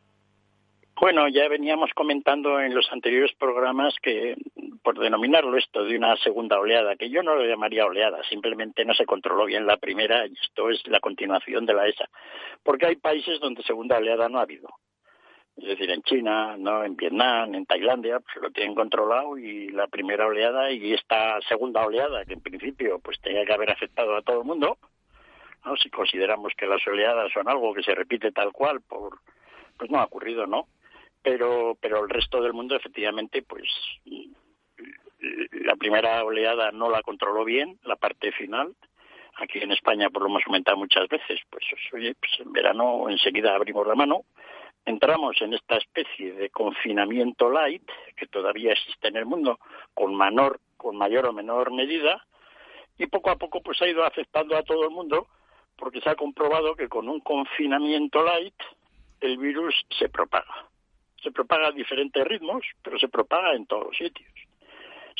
Bueno, 0.99 1.27
ya 1.27 1.47
veníamos 1.47 1.91
comentando 1.93 2.59
en 2.59 2.73
los 2.73 2.91
anteriores 2.91 3.31
programas 3.37 3.93
que, 4.01 4.35
por 4.81 4.97
denominarlo 4.97 5.55
esto 5.55 5.83
de 5.83 5.95
una 5.95 6.15
segunda 6.17 6.59
oleada, 6.59 6.95
que 6.95 7.11
yo 7.11 7.21
no 7.21 7.35
lo 7.35 7.45
llamaría 7.45 7.85
oleada, 7.85 8.23
simplemente 8.27 8.83
no 8.83 8.95
se 8.95 9.05
controló 9.05 9.45
bien 9.45 9.67
la 9.67 9.77
primera 9.77 10.25
y 10.25 10.33
esto 10.33 10.71
es 10.71 10.81
la 10.87 10.99
continuación 10.99 11.67
de 11.67 11.75
la 11.75 11.87
ESA, 11.87 12.09
porque 12.63 12.87
hay 12.87 12.95
países 12.95 13.39
donde 13.39 13.61
segunda 13.61 13.97
oleada 13.97 14.27
no 14.27 14.39
ha 14.39 14.41
habido. 14.41 14.69
Es 15.55 15.67
decir, 15.67 15.91
en 15.91 16.01
China, 16.01 16.55
no, 16.57 16.83
en 16.83 16.95
Vietnam, 16.95 17.53
en 17.53 17.67
Tailandia, 17.67 18.19
pues 18.19 18.35
lo 18.41 18.49
tienen 18.49 18.73
controlado 18.73 19.37
y 19.37 19.69
la 19.69 19.85
primera 19.85 20.25
oleada 20.25 20.71
y 20.71 20.93
esta 20.93 21.39
segunda 21.41 21.85
oleada, 21.85 22.25
que 22.25 22.33
en 22.33 22.41
principio 22.41 22.99
pues 23.03 23.21
tenía 23.21 23.45
que 23.45 23.53
haber 23.53 23.69
afectado 23.69 24.15
a 24.15 24.23
todo 24.23 24.39
el 24.39 24.47
mundo, 24.47 24.79
¿no? 25.63 25.77
si 25.77 25.91
consideramos 25.91 26.53
que 26.57 26.65
las 26.65 26.85
oleadas 26.87 27.31
son 27.33 27.47
algo 27.47 27.71
que 27.75 27.83
se 27.83 27.93
repite 27.93 28.31
tal 28.31 28.51
cual, 28.51 28.81
por, 28.81 29.19
pues 29.77 29.91
no 29.91 29.99
ha 29.99 30.05
ocurrido, 30.05 30.47
¿no? 30.47 30.67
Pero 31.27 31.77
pero 31.81 32.03
el 32.03 32.09
resto 32.09 32.41
del 32.41 32.53
mundo 32.53 32.77
efectivamente 32.77 33.41
pues 33.41 33.67
la 35.51 35.75
primera 35.75 36.23
oleada 36.23 36.71
no 36.71 36.89
la 36.89 37.01
controló 37.01 37.43
bien 37.43 37.77
la 37.83 37.97
parte 37.97 38.31
final. 38.31 38.73
Aquí 39.35 39.59
en 39.59 39.73
España 39.73 40.09
por 40.09 40.21
lo 40.21 40.29
hemos 40.29 40.45
comentado 40.45 40.77
muchas 40.77 41.09
veces 41.09 41.41
pues 41.49 41.65
oye 41.93 42.15
pues 42.15 42.31
en 42.39 42.53
verano 42.53 43.09
enseguida 43.09 43.53
abrimos 43.53 43.85
la 43.85 43.95
mano. 43.95 44.23
Entramos 44.85 45.35
en 45.41 45.53
esta 45.53 45.75
especie 45.75 46.31
de 46.31 46.49
confinamiento 46.49 47.49
light 47.49 47.83
que 48.15 48.27
todavía 48.27 48.71
existe 48.71 49.09
en 49.09 49.17
el 49.17 49.25
mundo 49.25 49.59
con 49.93 50.15
menor 50.15 50.61
con 50.77 50.95
mayor 50.95 51.25
o 51.25 51.33
menor 51.33 51.73
medida 51.73 52.25
y 52.97 53.05
poco 53.07 53.31
a 53.31 53.35
poco 53.35 53.61
pues 53.61 53.81
ha 53.81 53.87
ido 53.87 54.05
afectando 54.05 54.55
a 54.55 54.63
todo 54.63 54.85
el 54.85 54.91
mundo 54.91 55.27
porque 55.75 55.99
se 55.99 56.09
ha 56.09 56.15
comprobado 56.15 56.73
que 56.75 56.87
con 56.87 57.09
un 57.09 57.19
confinamiento 57.19 58.23
light 58.23 58.55
el 59.19 59.37
virus 59.37 59.75
se 59.99 60.07
propaga 60.07 60.69
se 61.27 61.33
propaga 61.33 61.67
a 61.67 61.71
diferentes 61.71 62.25
ritmos, 62.25 62.63
pero 62.81 62.97
se 62.97 63.09
propaga 63.09 63.53
en 63.53 63.65
todos 63.65 63.87
los 63.87 63.97
sitios. 63.97 64.31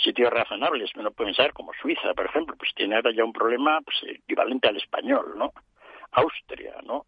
Sitios 0.02 0.32
razonables, 0.32 0.92
puede 0.94 1.12
pensar, 1.12 1.52
como 1.52 1.74
Suiza, 1.82 2.14
por 2.14 2.26
ejemplo, 2.26 2.56
pues 2.58 2.72
tiene 2.76 2.96
ahora 2.96 3.12
ya 3.12 3.26
un 3.26 3.34
problema 3.34 3.82
pues, 3.82 3.98
equivalente 4.04 4.70
al 4.70 4.78
español, 4.78 5.34
¿no? 5.36 5.52
Austria, 6.12 6.76
¿no? 6.86 7.06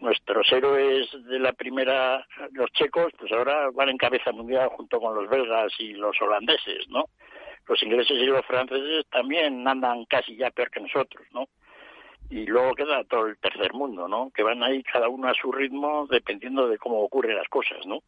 Nuestros 0.00 0.50
héroes 0.52 1.08
de 1.24 1.38
la 1.38 1.52
primera, 1.52 2.26
los 2.52 2.70
checos, 2.72 3.12
pues 3.18 3.32
ahora 3.32 3.70
van 3.72 3.88
en 3.88 3.96
cabeza 3.96 4.32
mundial 4.32 4.68
junto 4.70 5.00
con 5.00 5.14
los 5.14 5.30
belgas 5.30 5.72
y 5.78 5.94
los 5.94 6.20
holandeses, 6.20 6.88
¿no? 6.88 7.04
Los 7.66 7.82
ingleses 7.82 8.18
y 8.20 8.26
los 8.26 8.44
franceses 8.44 9.06
también 9.10 9.66
andan 9.66 10.04
casi 10.04 10.36
ya 10.36 10.50
peor 10.50 10.70
que 10.70 10.80
nosotros, 10.80 11.26
¿no? 11.32 11.48
y 12.30 12.46
luego 12.46 12.74
queda 12.74 13.04
todo 13.04 13.26
el 13.26 13.36
tercer 13.36 13.74
mundo, 13.74 14.08
¿no? 14.08 14.30
Que 14.34 14.42
van 14.42 14.62
ahí 14.62 14.82
cada 14.82 15.08
uno 15.08 15.28
a 15.28 15.34
su 15.34 15.52
ritmo 15.52 16.06
dependiendo 16.10 16.68
de 16.68 16.78
cómo 16.78 17.00
ocurren 17.00 17.36
las 17.36 17.48
cosas, 17.48 17.84
¿no? 17.86 18.00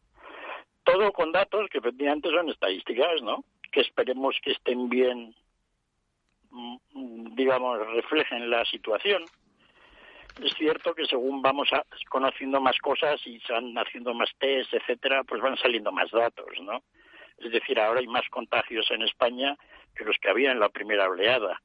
Todo 0.87 1.11
con 1.11 1.33
datos 1.33 1.69
que 1.69 1.79
efectivamente 1.79 2.29
son 2.29 2.49
estadísticas, 2.49 3.21
¿no? 3.21 3.43
Que 3.73 3.81
esperemos 3.81 4.37
que 4.41 4.51
estén 4.51 4.87
bien, 4.87 5.35
mm, 6.49 7.35
digamos, 7.35 7.85
reflejen 7.93 8.49
la 8.49 8.63
situación. 8.63 9.25
Es 10.41 10.53
cierto 10.53 10.95
que 10.95 11.05
según 11.05 11.41
vamos 11.41 11.69
conociendo 12.09 12.61
más 12.61 12.77
cosas 12.77 13.19
y 13.25 13.39
se 13.41 13.51
van 13.51 13.77
haciendo 13.77 14.13
más 14.13 14.29
test, 14.39 14.73
etcétera, 14.73 15.25
pues 15.25 15.41
van 15.41 15.57
saliendo 15.57 15.91
más 15.91 16.09
datos, 16.09 16.47
¿no? 16.61 16.81
Es 17.37 17.51
decir, 17.51 17.79
ahora 17.79 17.99
hay 17.99 18.07
más 18.07 18.27
contagios 18.29 18.89
en 18.91 19.01
España 19.01 19.57
que 19.93 20.05
los 20.05 20.17
que 20.19 20.29
había 20.29 20.51
en 20.51 20.59
la 20.59 20.69
primera 20.69 21.09
oleada. 21.09 21.61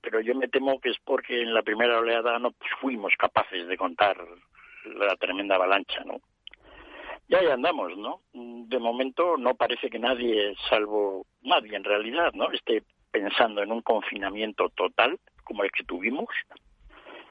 Pero 0.00 0.20
yo 0.20 0.34
me 0.34 0.48
temo 0.48 0.80
que 0.80 0.90
es 0.90 0.98
porque 1.04 1.42
en 1.42 1.52
la 1.52 1.62
primera 1.62 1.98
oleada 1.98 2.38
no 2.38 2.54
fuimos 2.80 3.12
capaces 3.18 3.66
de 3.68 3.76
contar 3.76 4.16
la 4.84 5.16
tremenda 5.16 5.56
avalancha, 5.56 6.02
¿no? 6.04 6.20
Ya 7.28 7.38
ahí 7.38 7.48
andamos, 7.48 7.96
¿no? 7.96 8.20
De 8.32 8.78
momento 8.78 9.36
no 9.36 9.54
parece 9.54 9.88
que 9.88 9.98
nadie, 9.98 10.54
salvo 10.68 11.26
nadie 11.42 11.76
en 11.76 11.84
realidad, 11.84 12.32
¿no? 12.34 12.50
Esté 12.50 12.82
pensando 13.10 13.62
en 13.62 13.72
un 13.72 13.82
confinamiento 13.82 14.68
total 14.70 15.18
como 15.44 15.64
el 15.64 15.70
que 15.70 15.84
tuvimos. 15.84 16.28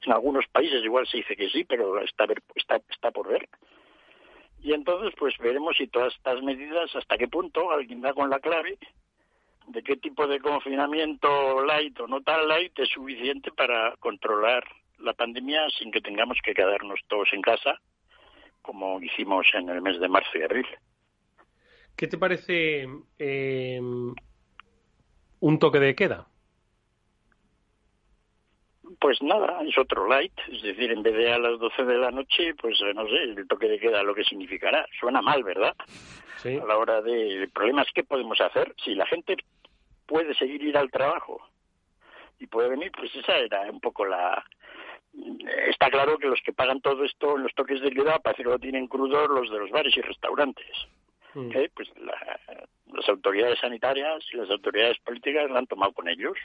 En 0.05 0.11
algunos 0.11 0.45
países 0.47 0.83
igual 0.83 1.07
se 1.07 1.17
dice 1.17 1.35
que 1.35 1.49
sí, 1.49 1.63
pero 1.63 1.99
está, 2.01 2.25
está, 2.55 2.81
está 2.89 3.11
por 3.11 3.27
ver. 3.27 3.47
Y 4.61 4.73
entonces, 4.73 5.13
pues 5.17 5.37
veremos 5.37 5.75
si 5.77 5.87
todas 5.87 6.13
estas 6.15 6.41
medidas, 6.41 6.95
hasta 6.95 7.17
qué 7.17 7.27
punto 7.27 7.71
alguien 7.71 8.01
da 8.01 8.13
con 8.13 8.29
la 8.29 8.39
clave 8.39 8.77
de 9.67 9.83
qué 9.83 9.95
tipo 9.95 10.27
de 10.27 10.39
confinamiento 10.39 11.63
light 11.65 11.99
o 11.99 12.07
no 12.07 12.21
tan 12.21 12.47
light 12.47 12.77
es 12.79 12.89
suficiente 12.89 13.51
para 13.51 13.95
controlar 13.97 14.63
la 14.99 15.13
pandemia 15.13 15.69
sin 15.77 15.91
que 15.91 16.01
tengamos 16.01 16.37
que 16.43 16.53
quedarnos 16.53 16.99
todos 17.07 17.29
en 17.31 17.41
casa 17.41 17.79
como 18.63 18.99
hicimos 19.01 19.45
en 19.53 19.69
el 19.69 19.81
mes 19.81 19.99
de 19.99 20.09
marzo 20.09 20.35
y 20.35 20.41
abril. 20.41 20.65
¿Qué 21.95 22.07
te 22.07 22.17
parece 22.17 22.87
em, 23.19 24.15
un 25.39 25.59
toque 25.59 25.79
de 25.79 25.93
queda? 25.93 26.27
Pues 28.99 29.21
nada, 29.21 29.61
es 29.67 29.77
otro 29.77 30.07
light, 30.07 30.33
es 30.51 30.63
decir, 30.63 30.91
en 30.91 31.03
vez 31.03 31.13
de 31.15 31.31
a 31.31 31.37
las 31.37 31.59
12 31.59 31.83
de 31.83 31.97
la 31.97 32.09
noche, 32.09 32.55
pues 32.55 32.79
eh, 32.81 32.93
no 32.95 33.05
sé, 33.07 33.23
el 33.23 33.47
toque 33.47 33.67
de 33.67 33.79
queda 33.79 34.01
lo 34.01 34.15
que 34.15 34.23
significará. 34.23 34.85
Suena 34.99 35.21
mal, 35.21 35.43
¿verdad? 35.43 35.75
Sí. 36.37 36.57
A 36.57 36.65
la 36.65 36.77
hora 36.77 37.01
de... 37.01 37.43
El 37.43 37.49
problema 37.49 37.81
es 37.83 37.89
qué 37.93 38.03
podemos 38.03 38.39
hacer. 38.39 38.73
Si 38.83 38.95
la 38.95 39.05
gente 39.05 39.35
puede 40.05 40.33
seguir 40.35 40.63
ir 40.63 40.77
al 40.77 40.89
trabajo 40.89 41.41
y 42.39 42.47
puede 42.47 42.69
venir, 42.69 42.91
pues 42.91 43.13
esa 43.15 43.37
era 43.37 43.61
un 43.69 43.79
poco 43.79 44.05
la, 44.05 44.43
está 45.67 45.89
claro 45.89 46.17
que 46.17 46.27
los 46.27 46.41
que 46.41 46.53
pagan 46.53 46.81
todo 46.81 47.03
esto 47.03 47.35
en 47.35 47.43
los 47.43 47.53
toques 47.53 47.81
de 47.81 47.91
queda 47.91 48.19
parece 48.19 48.43
que 48.43 48.49
lo 48.49 48.59
tienen 48.59 48.87
crudo 48.87 49.27
los 49.27 49.49
de 49.51 49.59
los 49.59 49.71
bares 49.71 49.95
y 49.95 50.01
restaurantes. 50.01 50.87
Mm. 51.33 51.51
¿Eh? 51.55 51.69
Pues 51.73 51.89
las 51.97 53.09
autoridades 53.09 53.59
sanitarias 53.59 54.23
y 54.31 54.37
las 54.37 54.49
autoridades 54.49 54.99
políticas 54.99 55.49
la 55.49 55.59
han 55.59 55.67
tomado 55.67 55.93
con 55.93 56.07
ellos. 56.07 56.37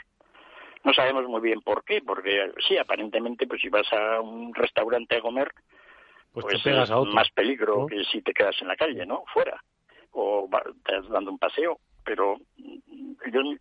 No 0.84 0.92
sabemos 0.94 1.26
muy 1.26 1.40
bien 1.40 1.60
por 1.60 1.84
qué, 1.84 2.00
porque 2.02 2.52
sí, 2.66 2.78
aparentemente, 2.78 3.46
pues 3.46 3.60
si 3.60 3.68
vas 3.68 3.92
a 3.92 4.20
un 4.20 4.54
restaurante 4.54 5.16
a 5.16 5.20
comer, 5.20 5.52
pues, 6.32 6.46
pues 6.62 6.90
más 7.12 7.30
peligro 7.30 7.86
que 7.86 8.04
si 8.04 8.22
te 8.22 8.32
quedas 8.32 8.56
en 8.62 8.68
la 8.68 8.76
calle, 8.76 9.04
¿no? 9.04 9.24
Fuera. 9.32 9.62
O 10.12 10.48
estás 10.76 11.08
dando 11.08 11.30
un 11.30 11.38
paseo. 11.38 11.78
pero 12.04 12.38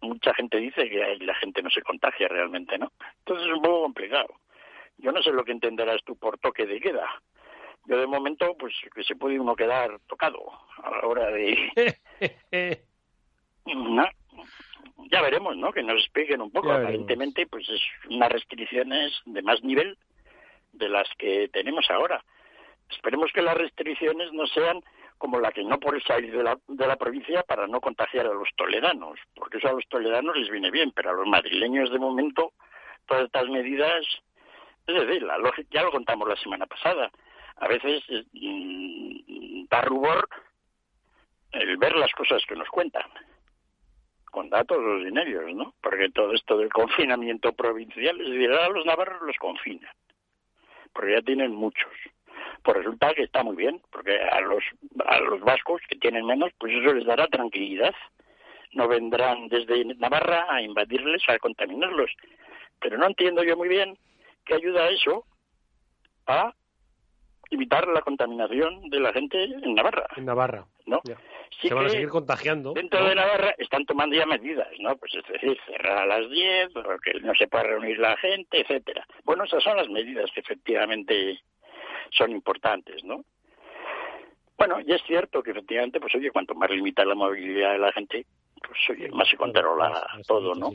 mucha 0.01 0.33
gente 0.35 0.57
dice 0.57 0.87
que 0.89 1.17
la 1.19 1.35
gente 1.35 1.61
no 1.61 1.69
se 1.69 1.81
contagia 1.81 2.27
realmente, 2.27 2.77
¿no? 2.77 2.91
Entonces 3.19 3.47
es 3.47 3.53
un 3.53 3.61
poco 3.61 3.81
complicado. 3.81 4.27
Yo 4.98 5.12
no 5.12 5.22
sé 5.22 5.32
lo 5.32 5.44
que 5.44 5.51
entenderás 5.51 6.04
tú 6.04 6.16
por 6.16 6.38
toque 6.39 6.66
de 6.66 6.80
queda. 6.80 7.08
Yo 7.86 7.98
de 7.98 8.08
momento, 8.08 8.56
pues 8.58 8.74
que 8.94 9.04
se 9.04 9.16
puede 9.16 9.39
uno 9.39 9.56
quedar 9.56 10.00
tocado 10.08 10.51
a 10.84 10.92
la 10.92 11.08
hora 11.08 11.27
de... 11.32 11.98
Ya 15.12 15.22
veremos, 15.22 15.56
¿no? 15.56 15.72
Que 15.72 15.84
nos 15.84 16.01
expliquen 16.01 16.42
un 16.42 16.51
poco. 16.51 16.72
Aparentemente, 16.72 17.48
pues 17.48 17.68
es 17.70 17.82
unas 18.10 18.32
restricciones 18.32 19.13
de 19.25 19.42
más 19.42 19.63
nivel 19.63 19.98
de 20.74 20.89
las 20.89 21.08
que 21.18 21.50
tenemos 21.50 21.89
ahora. 21.89 22.24
Esperemos 22.89 23.32
que 23.32 23.42
las 23.42 23.58
restricciones 23.58 24.32
no 24.34 24.48
sean 24.48 24.82
como 25.18 25.39
la 25.39 25.51
que 25.51 25.63
no 25.63 25.80
por 25.80 26.01
salir 26.04 26.36
de 26.36 26.44
la, 26.44 26.58
de 26.68 26.88
la 26.88 26.96
provincia 26.96 27.44
para 27.44 27.68
no 27.68 27.82
contagiar 27.82 28.27
a 28.27 28.34
los 28.34 28.50
toledanos, 28.56 29.20
porque 29.36 29.58
eso 29.58 29.70
a 29.70 29.74
los 29.74 29.88
toledanos 29.88 30.38
les 30.38 30.50
viene 30.50 30.72
bien, 30.72 30.92
pero 30.92 31.10
a 31.10 31.13
los 31.13 31.27
madrileños 31.27 31.92
de 31.92 32.00
momento 32.00 32.54
todas 33.08 33.25
estas 33.25 33.48
medidas, 33.50 34.06
es 34.88 35.08
decir, 35.08 35.24
la 35.24 35.38
lógica, 35.38 35.67
ya 35.72 35.84
lo 35.84 35.91
contamos 35.91 36.27
la 36.27 36.38
semana 36.38 36.65
pasada, 36.65 37.12
a 37.58 37.67
veces 37.67 38.03
mm, 38.34 39.65
da 39.70 39.82
rubor 39.82 40.27
el 41.51 41.77
ver 41.77 41.96
las 41.96 42.12
cosas 42.13 42.44
que 42.48 42.56
nos 42.56 42.70
cuentan 42.70 43.10
con 44.32 44.50
datos 44.50 44.77
los 44.77 45.03
dineros, 45.03 45.53
¿no? 45.56 45.74
Porque 45.82 46.10
todo 46.10 46.34
esto 46.34 46.58
del 46.58 46.70
confinamiento 46.70 47.53
provincial, 47.53 48.20
es 48.22 48.29
decir, 48.29 48.51
a 48.51 48.70
los 48.70 48.86
navarros 48.86 49.22
los 49.24 49.36
confinan, 49.38 49.91
porque 50.94 51.13
ya 51.13 51.22
tienen 51.22 51.53
muchos. 51.53 51.91
Pues 52.63 52.77
resulta 52.77 53.13
que 53.13 53.24
está 53.24 53.44
muy 53.44 53.56
bien, 53.56 53.82
porque 53.91 54.20
a 54.20 54.41
los, 54.41 54.63
a 55.06 55.20
los 55.22 55.41
vascos 55.41 55.82
que 55.89 55.96
tienen 55.96 56.25
menos, 56.25 56.51
pues 56.60 56.74
eso 56.74 56.94
les 56.94 57.06
dará 57.06 57.27
tranquilidad. 57.27 57.96
No 58.74 58.88
vendrán 58.88 59.48
desde 59.48 59.86
Navarra 59.96 60.46
a 60.50 60.62
invadirles, 60.62 61.24
a 61.29 61.39
contaminarlos. 61.39 62.12
Pero 62.79 62.98
no 62.98 63.08
entiendo 63.08 63.44
yo 63.44 63.58
muy 63.58 63.70
bien 63.70 63.98
qué 64.48 64.56
ayuda 64.56 64.89
eso 64.89 65.25
a 66.25 66.54
evitar 67.50 67.88
la 67.88 68.01
contaminación 68.01 68.89
de 68.89 69.00
la 69.00 69.13
gente 69.13 69.44
en 69.44 69.75
Navarra. 69.75 70.08
En 70.16 70.25
Navarra. 70.25 70.66
¿No? 70.86 71.01
se 71.62 71.74
van 71.74 71.86
a 71.86 71.89
seguir 71.89 72.10
contagiando. 72.10 72.74
Dentro 72.74 73.04
de 73.06 73.16
Navarra 73.16 73.56
están 73.58 73.86
tomando 73.86 74.16
ya 74.16 74.25
medidas, 74.25 74.68
¿no? 74.80 74.96
Pues 74.98 75.13
es 75.16 75.25
decir, 75.27 75.58
cerrar 75.66 75.98
a 75.98 76.06
las 76.06 76.30
10, 76.30 76.70
que 77.04 77.20
no 77.22 77.34
se 77.36 77.48
pueda 77.48 77.63
reunir 77.63 77.98
la 78.00 78.16
gente, 78.18 78.62
etcétera. 78.62 79.06
Bueno, 79.24 79.44
esas 79.44 79.63
son 79.63 79.77
las 79.77 79.89
medidas 79.89 80.30
que 80.34 80.42
efectivamente 80.42 81.39
son 82.12 82.32
importantes, 82.32 83.04
¿no? 83.04 83.24
Bueno, 84.58 84.80
y 84.80 84.92
es 84.92 85.01
cierto 85.04 85.44
que 85.44 85.51
efectivamente, 85.51 86.00
pues 86.00 86.16
oye, 86.16 86.32
cuanto 86.32 86.56
más 86.56 86.70
limita 86.70 87.06
la 87.06 87.16
movilidad 87.16 87.74
de 87.74 87.80
la 87.80 87.92
gente, 87.92 88.25
pues 88.62 88.80
oye, 88.89 89.10
más 89.12 89.27
se 89.30 89.38
controla 89.38 90.06
todo, 90.25 90.56
¿no? 90.56 90.72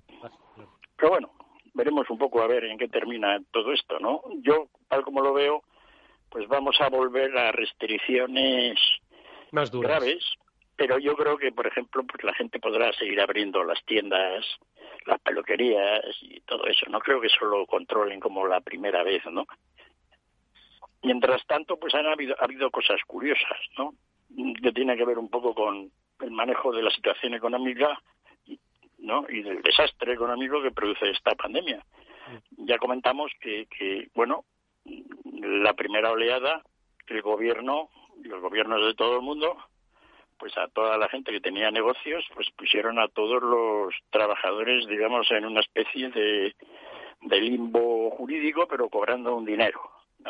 Pero 0.97 1.11
bueno, 1.11 1.33
veremos 1.75 2.09
un 2.11 2.19
poco 2.19 2.43
a 2.43 2.47
ver 2.47 2.64
en 2.64 2.79
qué 2.79 2.88
termina 2.88 3.41
todo 3.50 3.73
esto, 3.73 3.99
¿no? 3.99 4.23
Yo, 4.43 4.69
tal 4.88 5.02
como 5.02 5.23
lo 5.23 5.33
veo, 5.33 5.62
pues 6.31 6.49
vamos 6.49 6.81
a 6.81 6.88
volver 6.88 7.37
a 7.37 7.52
restricciones 7.52 8.79
más 9.50 9.71
graves, 9.71 10.25
pero 10.76 10.99
yo 10.99 11.14
creo 11.14 11.37
que, 11.37 11.52
por 11.52 11.67
ejemplo, 11.67 12.02
pues 12.05 12.25
la 12.25 12.35
gente 12.35 12.59
podrá 12.59 12.93
seguir 12.95 13.21
abriendo 13.21 13.62
las 13.64 13.85
tiendas, 13.85 14.45
las 15.07 15.21
peluquerías 15.21 16.02
y 16.23 16.41
todo 16.41 16.64
eso. 16.67 16.87
No 16.88 17.00
creo 17.00 17.21
que 17.21 17.26
eso 17.26 17.45
lo 17.45 17.67
controlen 17.67 18.21
como 18.21 18.47
la 18.47 18.61
primera 18.61 19.02
vez, 19.02 19.25
¿no? 19.26 19.47
Mientras 21.02 21.45
tanto, 21.47 21.79
pues 21.79 21.95
han 21.95 22.07
habido, 22.07 22.35
ha 22.38 22.45
habido 22.45 22.71
cosas 22.71 23.00
curiosas, 23.07 23.59
¿no? 23.76 23.95
Que 24.62 24.73
tiene 24.73 24.97
que 24.97 25.05
ver 25.05 25.19
un 25.19 25.29
poco 25.29 25.55
con 25.55 25.91
el 26.21 26.31
manejo 26.31 26.73
de 26.73 26.83
la 26.83 26.91
situación 26.91 27.35
económica, 27.35 28.00
¿no? 29.02 29.26
Y 29.28 29.42
del 29.42 29.62
desastre 29.62 30.14
económico 30.14 30.62
que 30.62 30.71
produce 30.71 31.11
esta 31.11 31.35
pandemia. 31.35 31.85
Ya 32.56 32.78
comentamos 32.78 33.30
que, 33.40 33.66
que 33.66 34.09
bueno, 34.14 34.44
la 34.85 35.75
primera 35.75 36.11
oleada, 36.11 36.62
el 37.09 37.21
gobierno, 37.23 37.90
y 38.25 38.28
los 38.28 38.40
gobiernos 38.40 38.85
de 38.87 38.94
todo 38.94 39.16
el 39.16 39.23
mundo, 39.23 39.56
pues 40.38 40.56
a 40.56 40.68
toda 40.68 40.97
la 40.97 41.09
gente 41.09 41.32
que 41.32 41.40
tenía 41.40 41.71
negocios, 41.71 42.25
pues 42.35 42.50
pusieron 42.56 42.99
a 42.99 43.09
todos 43.09 43.42
los 43.42 43.94
trabajadores, 44.11 44.87
digamos, 44.87 45.30
en 45.30 45.44
una 45.44 45.60
especie 45.60 46.10
de, 46.10 46.54
limbo 47.41 48.10
jurídico, 48.10 48.67
pero 48.69 48.88
cobrando 48.88 49.36
un 49.36 49.45
dinero, 49.45 49.80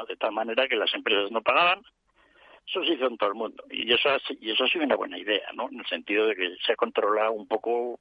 de 0.09 0.17
tal 0.17 0.33
manera 0.33 0.69
que 0.69 0.77
las 0.77 0.93
empresas 0.95 1.31
no 1.31 1.43
pagaban. 1.43 1.83
Eso 2.67 2.85
se 2.85 2.93
hizo 2.93 3.07
en 3.07 3.17
todo 3.17 3.31
el 3.31 3.35
mundo. 3.35 3.65
Y 3.71 3.93
eso, 3.93 4.09
y 4.39 4.51
eso 4.51 4.65
ha 4.65 4.69
sido 4.69 4.85
una 4.85 4.97
buena 4.97 5.19
idea, 5.19 5.51
¿no? 5.55 5.69
En 5.71 5.81
el 5.81 5.87
sentido 5.87 6.27
de 6.27 6.37
que 6.37 6.57
se 6.65 6.73
ha 6.73 6.77
controlado 6.77 7.33
un 7.33 7.49
poco 7.49 7.99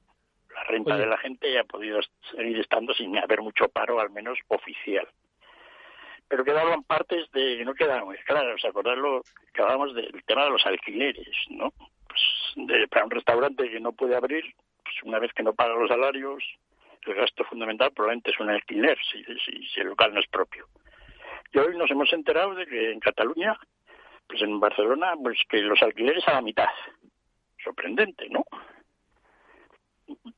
la 0.54 0.64
renta 0.64 0.96
de 0.96 1.06
la 1.06 1.18
gente 1.18 1.50
y 1.50 1.56
ha 1.56 1.64
podido 1.64 2.00
seguir 2.30 2.58
estando 2.58 2.94
sin 2.94 3.16
haber 3.18 3.40
mucho 3.40 3.68
paro, 3.68 4.00
al 4.00 4.10
menos 4.10 4.38
oficial. 4.48 5.08
Pero 6.28 6.44
quedaban 6.44 6.82
partes 6.84 7.30
de, 7.32 7.64
no 7.64 7.74
quedaban 7.74 8.04
muy 8.04 8.16
claras, 8.18 8.64
acordarlo, 8.64 9.22
que 9.52 9.62
hablábamos 9.62 9.94
del 9.94 10.22
tema 10.24 10.44
de 10.44 10.50
los 10.50 10.64
alquileres, 10.66 11.36
¿no? 11.50 11.72
Pues 12.08 12.22
de, 12.56 12.88
para 12.88 13.04
un 13.04 13.10
restaurante 13.10 13.70
que 13.70 13.80
no 13.80 13.92
puede 13.92 14.16
abrir, 14.16 14.44
pues 14.82 14.94
una 15.04 15.18
vez 15.18 15.32
que 15.34 15.42
no 15.42 15.54
paga 15.54 15.74
los 15.74 15.88
salarios, 15.88 16.42
el 17.06 17.14
gasto 17.14 17.44
fundamental 17.44 17.90
probablemente 17.92 18.30
es 18.30 18.40
un 18.40 18.50
alquiler, 18.50 18.96
si, 19.10 19.24
si, 19.24 19.66
si 19.66 19.80
el 19.80 19.88
local 19.88 20.14
no 20.14 20.20
es 20.20 20.28
propio. 20.28 20.66
Y 21.52 21.58
hoy 21.58 21.76
nos 21.76 21.90
hemos 21.90 22.12
enterado 22.12 22.54
de 22.54 22.66
que 22.66 22.92
en 22.92 23.00
Cataluña, 23.00 23.58
pues 24.26 24.40
en 24.42 24.58
Barcelona, 24.58 25.14
pues 25.22 25.38
que 25.48 25.58
los 25.58 25.82
alquileres 25.82 26.26
a 26.28 26.34
la 26.34 26.42
mitad. 26.42 26.68
Sorprendente, 27.62 28.28
¿no? 28.30 28.44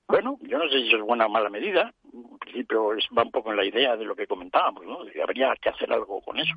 Bueno, 0.07 0.39
yo 0.43 0.59
no 0.59 0.69
sé 0.69 0.79
si 0.83 0.95
es 0.95 1.01
buena 1.01 1.27
o 1.27 1.29
mala 1.29 1.51
medida. 1.51 1.93
En 2.13 2.39
principio 2.39 2.95
es, 2.95 3.07
va 3.17 3.23
un 3.23 3.31
poco 3.31 3.51
en 3.51 3.57
la 3.57 3.65
idea 3.65 3.97
de 3.97 4.05
lo 4.05 4.15
que 4.15 4.27
comentábamos, 4.27 4.85
¿no? 4.85 5.05
De 5.05 5.13
que 5.13 5.23
habría 5.23 5.55
que 5.61 5.71
hacer 5.71 5.93
algo 5.93 6.21
con 6.21 6.39
eso. 6.39 6.55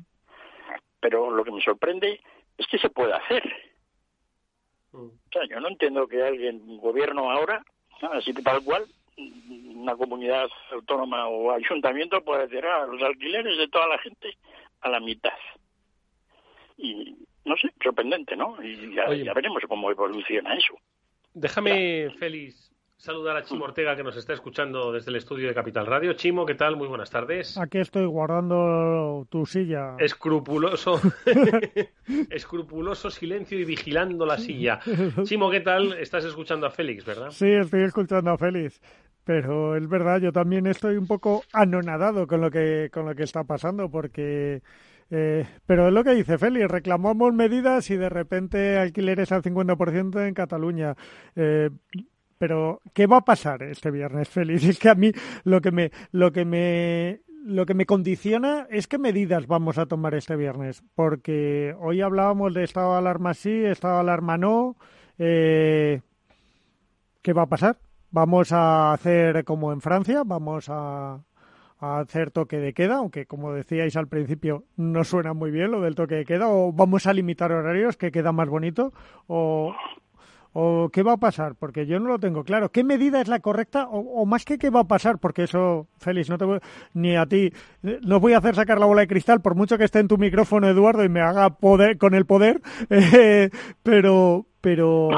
Pero 1.00 1.30
lo 1.30 1.44
que 1.44 1.52
me 1.52 1.62
sorprende 1.62 2.20
es 2.56 2.66
que 2.66 2.78
se 2.78 2.90
puede 2.90 3.14
hacer. 3.14 3.42
O 4.92 5.12
sea, 5.32 5.42
yo 5.48 5.60
no 5.60 5.68
entiendo 5.68 6.06
que 6.06 6.22
alguien, 6.22 6.62
un 6.62 6.78
gobierno 6.78 7.30
ahora, 7.30 7.64
así 8.12 8.32
tal 8.32 8.62
cual, 8.64 8.84
una 9.16 9.96
comunidad 9.96 10.48
autónoma 10.72 11.28
o 11.28 11.52
ayuntamiento 11.52 12.22
puede 12.22 12.42
a 12.42 12.82
ah, 12.82 12.86
los 12.86 13.02
alquileres 13.02 13.58
de 13.58 13.68
toda 13.68 13.88
la 13.88 13.98
gente 13.98 14.36
a 14.80 14.88
la 14.88 15.00
mitad. 15.00 15.32
Y 16.76 17.16
no 17.44 17.56
sé, 17.56 17.70
sorprendente, 17.82 18.36
¿no? 18.36 18.62
Y 18.62 18.94
ya, 18.94 19.12
ya 19.14 19.32
veremos 19.32 19.62
cómo 19.68 19.90
evoluciona 19.90 20.54
eso. 20.54 20.78
Déjame, 21.34 22.10
Félix, 22.18 22.67
saludar 22.98 23.36
a 23.36 23.44
Chimo 23.44 23.64
Ortega 23.64 23.94
que 23.94 24.02
nos 24.02 24.16
está 24.16 24.32
escuchando 24.32 24.92
desde 24.92 25.10
el 25.10 25.16
estudio 25.16 25.46
de 25.46 25.54
Capital 25.54 25.86
Radio. 25.86 26.14
Chimo, 26.14 26.44
¿qué 26.44 26.56
tal? 26.56 26.76
Muy 26.76 26.88
buenas 26.88 27.10
tardes. 27.10 27.56
Aquí 27.56 27.78
estoy 27.78 28.04
guardando 28.06 29.24
tu 29.30 29.46
silla. 29.46 29.94
Escrupuloso, 29.98 31.00
escrupuloso 32.30 33.08
silencio 33.10 33.58
y 33.58 33.64
vigilando 33.64 34.26
la 34.26 34.36
silla. 34.36 34.80
Chimo, 35.22 35.48
¿qué 35.48 35.60
tal? 35.60 35.92
Estás 35.94 36.24
escuchando 36.24 36.66
a 36.66 36.70
Félix, 36.70 37.04
¿verdad? 37.04 37.30
Sí, 37.30 37.46
estoy 37.46 37.84
escuchando 37.84 38.32
a 38.32 38.36
Félix. 38.36 38.80
Pero 39.22 39.76
es 39.76 39.88
verdad, 39.88 40.20
yo 40.20 40.32
también 40.32 40.66
estoy 40.66 40.96
un 40.96 41.06
poco 41.06 41.44
anonadado 41.52 42.26
con 42.26 42.40
lo 42.40 42.50
que, 42.50 42.90
con 42.92 43.06
lo 43.06 43.14
que 43.14 43.22
está 43.22 43.44
pasando, 43.44 43.90
porque... 43.90 44.62
Eh, 45.10 45.46
pero 45.64 45.88
es 45.88 45.94
lo 45.94 46.04
que 46.04 46.14
dice 46.14 46.36
Félix, 46.36 46.68
reclamamos 46.68 47.32
medidas 47.32 47.90
y 47.90 47.96
de 47.96 48.10
repente 48.10 48.76
alquileres 48.76 49.32
al 49.32 49.42
50% 49.42 50.26
en 50.26 50.34
Cataluña. 50.34 50.96
Eh, 51.34 51.70
pero, 52.38 52.80
¿qué 52.94 53.06
va 53.06 53.18
a 53.18 53.24
pasar 53.24 53.62
este 53.62 53.90
viernes, 53.90 54.28
Félix? 54.28 54.64
Es 54.68 54.78
que 54.78 54.88
a 54.88 54.94
mí 54.94 55.12
lo 55.44 55.60
que 55.60 55.70
me, 55.70 55.90
lo 56.12 56.32
que 56.32 56.44
me, 56.44 57.20
lo 57.44 57.66
que 57.66 57.74
me 57.74 57.86
condiciona 57.86 58.66
es 58.70 58.86
qué 58.86 58.98
medidas 58.98 59.46
vamos 59.46 59.78
a 59.78 59.86
tomar 59.86 60.14
este 60.14 60.36
viernes, 60.36 60.82
porque 60.94 61.74
hoy 61.80 62.00
hablábamos 62.00 62.54
de 62.54 62.64
estado 62.64 62.92
de 62.92 62.98
alarma 62.98 63.34
sí, 63.34 63.64
estado 63.64 63.94
de 63.94 64.00
alarma 64.00 64.36
no. 64.38 64.76
Eh, 65.18 66.00
¿Qué 67.22 67.32
va 67.32 67.42
a 67.42 67.48
pasar? 67.48 67.78
Vamos 68.10 68.52
a 68.52 68.92
hacer 68.92 69.44
como 69.44 69.72
en 69.72 69.80
Francia, 69.80 70.22
vamos 70.24 70.66
a, 70.68 71.20
hacer 71.80 72.30
toque 72.32 72.58
de 72.58 72.74
queda, 72.74 72.96
aunque 72.96 73.26
como 73.26 73.52
decíais 73.52 73.96
al 73.96 74.08
principio 74.08 74.64
no 74.76 75.04
suena 75.04 75.32
muy 75.32 75.50
bien 75.50 75.70
lo 75.70 75.80
del 75.80 75.94
toque 75.94 76.16
de 76.16 76.24
queda, 76.24 76.48
o 76.48 76.72
vamos 76.72 77.06
a 77.06 77.12
limitar 77.12 77.52
horarios, 77.52 77.96
que 77.96 78.10
queda 78.10 78.32
más 78.32 78.48
bonito, 78.48 78.92
o, 79.26 79.74
o 80.52 80.88
qué 80.92 81.02
va 81.02 81.12
a 81.12 81.16
pasar, 81.18 81.54
porque 81.54 81.86
yo 81.86 81.98
no 82.00 82.08
lo 82.08 82.18
tengo 82.18 82.44
claro. 82.44 82.70
¿Qué 82.70 82.84
medida 82.84 83.20
es 83.20 83.28
la 83.28 83.40
correcta 83.40 83.88
o, 83.90 84.24
más 84.26 84.44
que 84.44 84.58
qué 84.58 84.70
va 84.70 84.80
a 84.80 84.88
pasar? 84.88 85.18
Porque 85.18 85.44
eso, 85.44 85.86
Félix, 85.98 86.30
no 86.30 86.38
te 86.38 86.44
voy, 86.44 86.60
ni 86.94 87.16
a 87.16 87.26
ti, 87.26 87.52
no 87.82 88.20
voy 88.20 88.32
a 88.32 88.38
hacer 88.38 88.54
sacar 88.54 88.78
la 88.78 88.86
bola 88.86 89.02
de 89.02 89.08
cristal, 89.08 89.40
por 89.40 89.54
mucho 89.54 89.78
que 89.78 89.84
esté 89.84 90.00
en 90.00 90.08
tu 90.08 90.18
micrófono, 90.18 90.68
Eduardo, 90.68 91.04
y 91.04 91.08
me 91.08 91.20
haga 91.20 91.50
poder 91.50 91.98
con 91.98 92.14
el 92.14 92.26
poder, 92.26 92.60
eh, 92.90 93.50
pero, 93.82 94.46
pero 94.60 95.10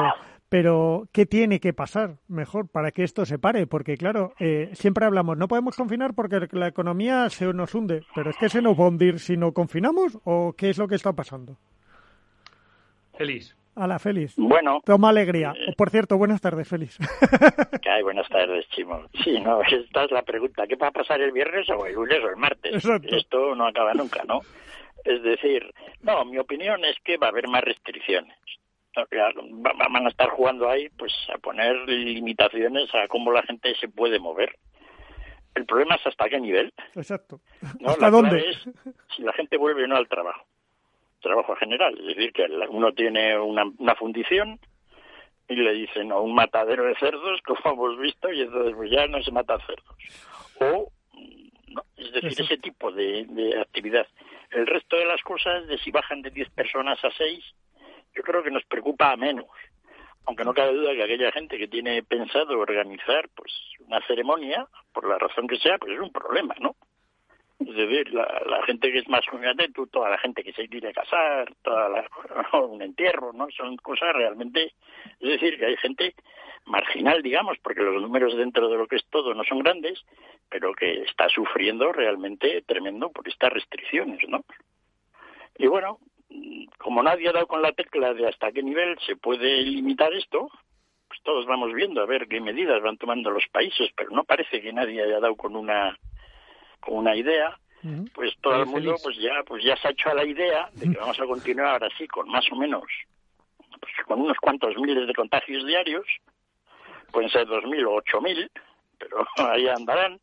pero, 0.51 1.09
¿qué 1.13 1.27
tiene 1.27 1.61
que 1.61 1.73
pasar 1.73 2.19
mejor 2.27 2.69
para 2.69 2.91
que 2.91 3.05
esto 3.05 3.25
se 3.25 3.39
pare? 3.39 3.69
Porque, 3.69 3.97
claro, 3.97 4.35
eh, 4.41 4.71
siempre 4.73 5.07
hablamos, 5.07 5.39
no 5.39 5.47
podemos 5.47 5.77
confinar 5.77 6.13
porque 6.13 6.41
la 6.51 6.67
economía 6.67 7.31
se 7.31 7.47
nos 7.55 7.73
hunde. 7.73 8.03
Pero 8.17 8.31
es 8.31 8.37
que 8.37 8.49
se 8.49 8.61
nos 8.61 8.79
va 8.79 8.87
a 8.87 8.89
hundir 8.89 9.21
si 9.21 9.37
no 9.37 9.53
confinamos 9.53 10.19
o 10.25 10.53
qué 10.59 10.71
es 10.71 10.79
lo 10.79 10.89
que 10.89 10.97
está 10.97 11.13
pasando. 11.13 11.57
Feliz. 13.17 13.57
A 13.81 13.87
la 13.87 13.99
Félix. 13.99 14.35
Bueno. 14.37 14.83
Toma 14.85 15.09
alegría. 15.09 15.55
Eh, 15.57 15.73
por 15.75 15.89
cierto, 15.89 16.19
buenas 16.19 16.43
tardes, 16.43 16.69
Félix. 16.69 16.99
Ay, 17.91 18.03
buenas 18.03 18.29
tardes, 18.29 18.69
Chimo. 18.69 19.07
Sí, 19.25 19.41
no, 19.41 19.63
esta 19.63 20.05
es 20.05 20.11
la 20.11 20.21
pregunta. 20.21 20.67
¿Qué 20.67 20.77
va 20.77 20.89
a 20.89 20.91
pasar 20.91 21.19
el 21.23 21.33
viernes 21.33 21.67
o 21.71 21.87
el 21.87 21.95
lunes 21.95 22.19
o 22.23 22.29
el 22.29 22.37
martes? 22.37 22.85
Esto 23.05 23.55
no 23.55 23.67
acaba 23.67 23.95
nunca, 23.95 24.23
¿no? 24.29 24.41
Es 25.03 25.23
decir, 25.23 25.73
no, 26.03 26.27
mi 26.27 26.37
opinión 26.37 26.85
es 26.85 26.97
que 27.03 27.17
va 27.17 27.29
a 27.29 27.31
haber 27.31 27.49
más 27.49 27.65
restricciones. 27.65 28.37
Van 28.95 30.07
a 30.07 30.09
estar 30.11 30.29
jugando 30.29 30.69
ahí 30.69 30.91
pues 30.99 31.15
a 31.35 31.39
poner 31.39 31.75
limitaciones 31.89 32.95
a 32.95 33.09
cómo 33.09 33.33
la 33.33 33.43
gente 33.45 33.75
se 33.77 33.89
puede 33.89 34.19
mover. 34.19 34.59
El 35.55 35.65
problema 35.65 35.95
es 35.95 36.07
hasta 36.07 36.29
qué 36.29 36.39
nivel. 36.39 36.71
Exacto. 36.95 37.41
¿Hasta 37.87 38.11
dónde? 38.11 38.51
Es 38.51 38.69
si 39.17 39.23
la 39.23 39.33
gente 39.33 39.57
vuelve 39.57 39.85
o 39.85 39.87
no 39.87 39.97
al 39.97 40.07
trabajo. 40.07 40.45
Trabajo 41.21 41.55
general. 41.57 41.99
Es 42.01 42.17
decir, 42.17 42.33
que 42.33 42.47
uno 42.69 42.93
tiene 42.93 43.39
una, 43.39 43.65
una 43.79 43.95
fundición 43.95 44.59
y 45.49 45.57
le 45.57 45.73
dicen 45.73 46.13
a 46.13 46.19
un 46.19 46.35
matadero 46.35 46.85
de 46.85 46.95
cerdos, 46.97 47.41
como 47.45 47.73
hemos 47.73 47.99
visto, 47.99 48.33
y 48.33 48.43
entonces 48.43 48.75
pues 48.75 48.91
ya 48.91 49.07
no 49.07 49.23
se 49.23 49.33
mata 49.33 49.59
cerdos. 49.67 49.97
O, 50.61 50.91
no, 51.69 51.83
es 51.97 52.13
decir, 52.13 52.45
ese 52.45 52.59
tipo 52.59 52.91
de, 52.93 53.27
de 53.29 53.61
actividad. 53.61 54.07
El 54.51 54.67
resto 54.67 54.97
de 54.97 55.05
las 55.05 55.23
cosas, 55.23 55.67
de 55.67 55.79
si 55.79 55.91
bajan 55.91 56.23
de 56.23 56.31
10 56.31 56.51
personas 56.51 57.03
a 57.05 57.11
6, 57.11 57.45
yo 58.15 58.23
creo 58.23 58.43
que 58.43 58.51
nos 58.51 58.65
preocupa 58.65 59.13
a 59.13 59.17
menos. 59.17 59.47
Aunque 60.27 60.45
no 60.45 60.55
cabe 60.55 60.75
duda 60.75 60.95
que 60.95 61.03
aquella 61.03 61.33
gente 61.33 61.59
que 61.59 61.69
tiene 61.69 62.03
pensado 62.03 62.59
organizar 62.59 63.29
pues 63.35 63.53
una 63.87 64.05
ceremonia, 64.07 64.67
por 64.93 65.09
la 65.09 65.19
razón 65.19 65.49
que 65.49 65.59
sea, 65.59 65.79
pues 65.79 65.93
es 65.95 66.01
un 66.01 66.13
problema, 66.13 66.55
¿no? 66.61 66.77
Es 67.71 67.77
decir, 67.77 68.13
la, 68.13 68.63
gente 68.67 68.91
que 68.91 68.99
es 68.99 69.09
más 69.09 69.25
tú, 69.75 69.87
toda 69.87 70.11
la 70.11 70.19
gente 70.19 70.43
que 70.43 70.53
se 70.53 70.69
quiere 70.69 70.93
casar, 70.93 71.53
toda 71.63 71.89
la, 71.89 72.09
un 72.67 72.83
entierro, 72.83 73.33
¿no? 73.33 73.49
Son 73.51 73.77
cosas 73.77 74.13
realmente, 74.13 74.73
es 75.21 75.29
decir, 75.29 75.57
que 75.57 75.67
hay 75.67 75.77
gente 75.77 76.15
marginal, 76.67 77.23
digamos, 77.23 77.59
porque 77.63 77.83
los 77.83 78.03
números 78.03 78.37
dentro 78.37 78.69
de 78.69 78.77
lo 78.77 78.89
que 78.89 78.97
es 78.97 79.05
todo 79.09 79.35
no 79.35 79.45
son 79.45 79.61
grandes, 79.61 80.05
pero 80.49 80.75
que 80.75 81.03
está 81.03 81.29
sufriendo 81.29 81.93
realmente 81.93 82.63
tremendo 82.63 83.11
por 83.11 83.29
estas 83.29 83.53
restricciones, 83.53 84.19
¿no? 84.29 84.45
Y 85.57 85.69
bueno, 85.69 85.99
como 86.79 87.05
nadie 87.05 87.29
ha 87.29 87.33
dado 87.33 87.47
con 87.47 87.63
la 87.63 87.73
tecla 87.73 88.15
de 88.15 88.27
hasta 88.27 88.51
qué 88.51 88.65
nivel 88.65 88.99
se 89.07 89.15
puede 89.15 89.63
limitar 89.63 90.13
esto, 90.13 90.49
pues 91.07 91.23
todos 91.23 91.47
vamos 91.47 91.73
viendo 91.73 92.01
a 92.03 92.07
ver 92.07 92.27
qué 92.27 92.41
medidas 92.41 92.83
van 92.83 92.97
tomando 92.97 93.31
los 93.31 93.47
países, 93.53 93.91
pero 93.97 94.11
no 94.11 94.25
parece 94.25 94.61
que 94.61 94.73
nadie 94.73 95.03
haya 95.03 95.21
dado 95.21 95.37
con 95.37 95.55
una 95.55 95.97
con 96.81 96.97
una 96.97 97.15
idea, 97.15 97.59
pues 98.15 98.35
todo 98.43 98.63
el 98.63 98.67
mundo 98.67 98.97
pues 99.03 99.17
ya 99.17 99.43
pues 99.47 99.65
ya 99.65 99.75
se 99.77 99.89
ha 99.89 99.91
hecho 99.91 100.11
a 100.11 100.15
la 100.15 100.25
idea 100.25 100.69
de 100.75 100.93
que 100.93 100.99
vamos 100.99 101.19
a 101.19 101.25
continuar 101.25 101.83
así 101.83 102.07
con 102.07 102.29
más 102.29 102.45
o 102.53 102.57
menos 102.57 102.85
pues 103.81 103.93
con 104.07 104.21
unos 104.21 104.37
cuantos 104.39 104.77
miles 104.77 105.07
de 105.07 105.15
contagios 105.15 105.67
diarios, 105.67 106.05
pueden 107.11 107.31
ser 107.31 107.47
dos 107.47 107.65
mil 107.65 107.85
o 107.87 107.95
ocho 107.95 108.21
mil, 108.21 108.51
pero 108.99 109.27
ahí 109.51 109.69
andarán 109.69 110.21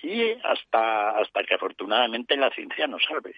y 0.00 0.30
hasta 0.44 1.18
hasta 1.18 1.42
que 1.42 1.54
afortunadamente 1.54 2.36
la 2.36 2.50
ciencia 2.50 2.86
nos 2.86 3.02
salve. 3.04 3.34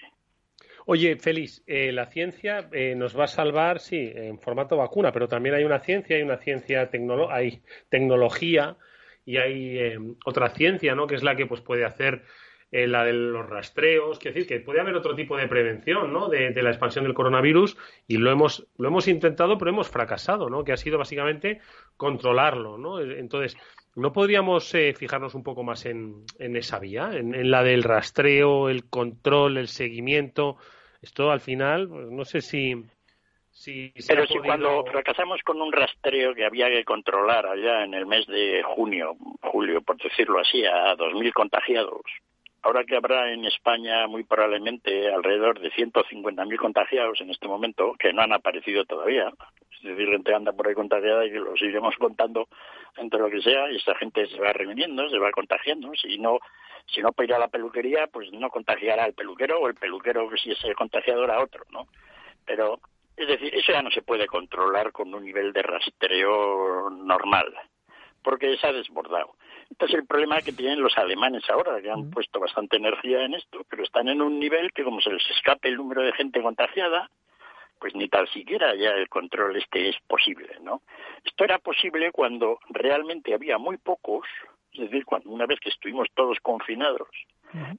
Oye, 0.87 1.17
Félix, 1.17 1.63
eh, 1.67 1.93
la 1.93 2.07
ciencia 2.07 2.69
eh, 2.73 2.95
nos 2.97 3.19
va 3.19 3.25
a 3.25 3.29
salvar, 3.29 3.81
sí, 3.81 4.11
en 4.15 4.39
formato 4.39 4.77
vacuna, 4.77 5.13
pero 5.13 5.29
también 5.29 5.55
hay 5.55 5.65
una 5.65 5.79
ciencia, 5.79 6.17
hay 6.17 6.23
una 6.23 6.39
ciencia, 6.39 6.89
hay 7.31 7.61
tecnología 7.91 8.77
y 9.25 9.37
hay 9.37 9.79
eh, 9.79 9.99
otra 10.25 10.51
ciencia, 10.51 10.95
¿no? 10.95 11.07
Que 11.07 11.15
es 11.15 11.23
la 11.23 11.37
que 11.37 11.47
pues 11.47 11.61
puede 11.61 11.85
hacer 11.85 12.23
la 12.73 13.05
de 13.05 13.13
los 13.13 13.51
rastreos, 13.51 14.21
quiero 14.21 14.37
decir 14.37 14.49
que 14.49 14.65
puede 14.65 14.81
haber 14.81 14.95
otro 14.95 15.17
tipo 15.17 15.37
de 15.37 15.49
prevención, 15.49 16.13
¿no? 16.13 16.29
De, 16.29 16.51
de, 16.53 16.63
la 16.63 16.71
expansión 16.71 17.03
del 17.03 17.15
coronavirus 17.15 17.77
y 18.07 18.19
lo 18.19 18.31
hemos 18.31 18.69
lo 18.79 18.87
hemos 18.87 19.09
intentado, 19.09 19.59
pero 19.59 19.73
hemos 19.73 19.89
fracasado, 19.89 20.49
¿no? 20.49 20.63
Que 20.63 20.73
ha 20.73 20.77
sido 20.77 20.97
básicamente 20.97 21.61
controlarlo, 21.97 22.79
¿no? 22.79 23.01
Entonces 23.01 23.57
¿No 23.97 24.13
podríamos 24.13 24.71
fijarnos 24.71 25.35
un 25.35 25.43
poco 25.43 25.65
más 25.65 25.85
en, 25.85 26.25
en 26.39 26.57
esa 26.57 26.79
vía, 26.79 27.11
en, 27.13 27.35
en, 27.35 27.51
la 27.51 27.65
del 27.65 27.83
rastreo, 27.83 28.69
el 28.69 28.85
control, 28.85 29.57
el 29.57 29.67
seguimiento? 29.67 30.59
Esto 31.03 31.31
al 31.31 31.41
final, 31.41 31.89
pues, 31.89 32.11
no 32.11 32.25
sé 32.25 32.41
si. 32.41 32.85
Pero 34.07 34.27
si 34.27 34.39
cuando 34.39 34.85
fracasamos 34.85 35.41
con 35.43 35.61
un 35.61 35.73
rastreo 35.73 36.35
que 36.35 36.45
había 36.45 36.69
que 36.69 36.85
controlar 36.85 37.47
allá 37.47 37.85
en 37.85 37.95
el 37.95 38.07
mes 38.07 38.27
de 38.27 38.63
junio, 38.63 39.17
julio, 39.43 39.83
por 39.83 39.97
decirlo 39.99 40.41
así, 40.41 40.65
a 40.65 40.97
2.000 40.97 41.33
contagiados, 41.33 42.03
ahora 42.63 42.85
que 42.85 42.97
habrá 42.97 43.33
en 43.33 43.45
España 43.45 44.07
muy 44.07 44.25
probablemente 44.25 45.13
alrededor 45.13 45.61
de 45.61 45.71
150.000 45.73 46.57
contagiados 46.57 47.21
en 47.21 47.31
este 47.31 47.49
momento, 47.49 47.95
que 47.99 48.13
no 48.13 48.23
han 48.23 48.33
aparecido 48.33 48.85
todavía, 48.85 49.33
es 49.73 49.83
decir, 49.83 50.09
gente 50.09 50.35
anda 50.35 50.53
por 50.53 50.69
ahí 50.69 50.75
contagiada 50.75 51.25
y 51.25 51.31
los 51.31 51.61
iremos 51.63 51.95
contando 51.97 52.49
entre 52.97 53.21
lo 53.21 53.31
que 53.31 53.41
sea, 53.41 53.71
y 53.71 53.77
esta 53.77 53.95
gente 53.97 54.27
se 54.27 54.39
va 54.39 54.53
reuniendo, 54.53 55.09
se 55.09 55.19
va 55.19 55.31
contagiando, 55.33 55.91
si 55.95 56.19
no 56.19 56.39
si 56.87 57.01
no 57.01 57.13
para 57.13 57.27
ir 57.27 57.35
a 57.35 57.39
la 57.39 57.49
peluquería, 57.49 58.07
pues 58.09 58.33
no 58.33 58.51
contagiará 58.51 59.05
al 59.05 59.15
peluquero 59.15 59.61
o 59.61 59.69
el 59.69 59.75
peluquero, 59.75 60.29
si 60.37 60.51
es 60.51 60.65
el 60.65 60.75
contagiador, 60.75 61.31
a 61.31 61.41
otro, 61.41 61.65
¿no? 61.71 61.87
Pero, 62.45 62.81
es 63.21 63.29
decir, 63.29 63.55
eso 63.55 63.73
ya 63.73 63.83
no 63.83 63.91
se 63.91 64.03
puede 64.03 64.27
controlar 64.27 64.93
con 64.93 65.13
un 65.15 65.25
nivel 65.25 65.53
de 65.53 65.63
rastreo 65.63 66.91
normal, 66.91 67.53
porque 68.23 68.57
se 68.57 68.67
ha 68.67 68.73
desbordado. 68.73 69.35
Este 69.71 69.87
es 69.87 69.95
el 69.95 70.07
problema 70.07 70.43
que 70.43 70.53
tienen 70.53 70.83
los 70.83 70.97
alemanes 70.99 71.49
ahora, 71.49 71.81
que 71.81 71.91
han 71.91 72.11
puesto 72.11 72.41
bastante 72.41 72.77
energía 72.77 73.23
en 73.23 73.35
esto, 73.35 73.65
pero 73.69 73.85
están 73.85 74.09
en 74.09 74.21
un 74.21 74.39
nivel 74.39 74.73
que 74.73 74.85
como 74.85 75.01
se 75.01 75.13
les 75.13 75.31
escape 75.31 75.69
el 75.69 75.77
número 75.77 76.03
de 76.03 76.13
gente 76.13 76.43
contagiada, 76.43 77.11
pues 77.79 77.95
ni 77.95 78.09
tal 78.09 78.29
siquiera 78.29 78.75
ya 78.75 78.91
el 78.91 79.09
control 79.09 79.57
este 79.57 79.89
es 79.89 79.97
posible, 80.07 80.59
¿no? 80.61 80.83
Esto 81.25 81.45
era 81.45 81.59
posible 81.59 82.11
cuando 82.13 82.59
realmente 82.69 83.33
había 83.33 83.57
muy 83.57 83.79
pocos 83.79 84.27
es 84.73 84.81
decir, 84.81 85.05
cuando 85.05 85.31
una 85.31 85.47
vez 85.47 85.59
que 85.61 85.69
estuvimos 85.69 86.09
todos 86.15 86.39
confinados 86.41 87.09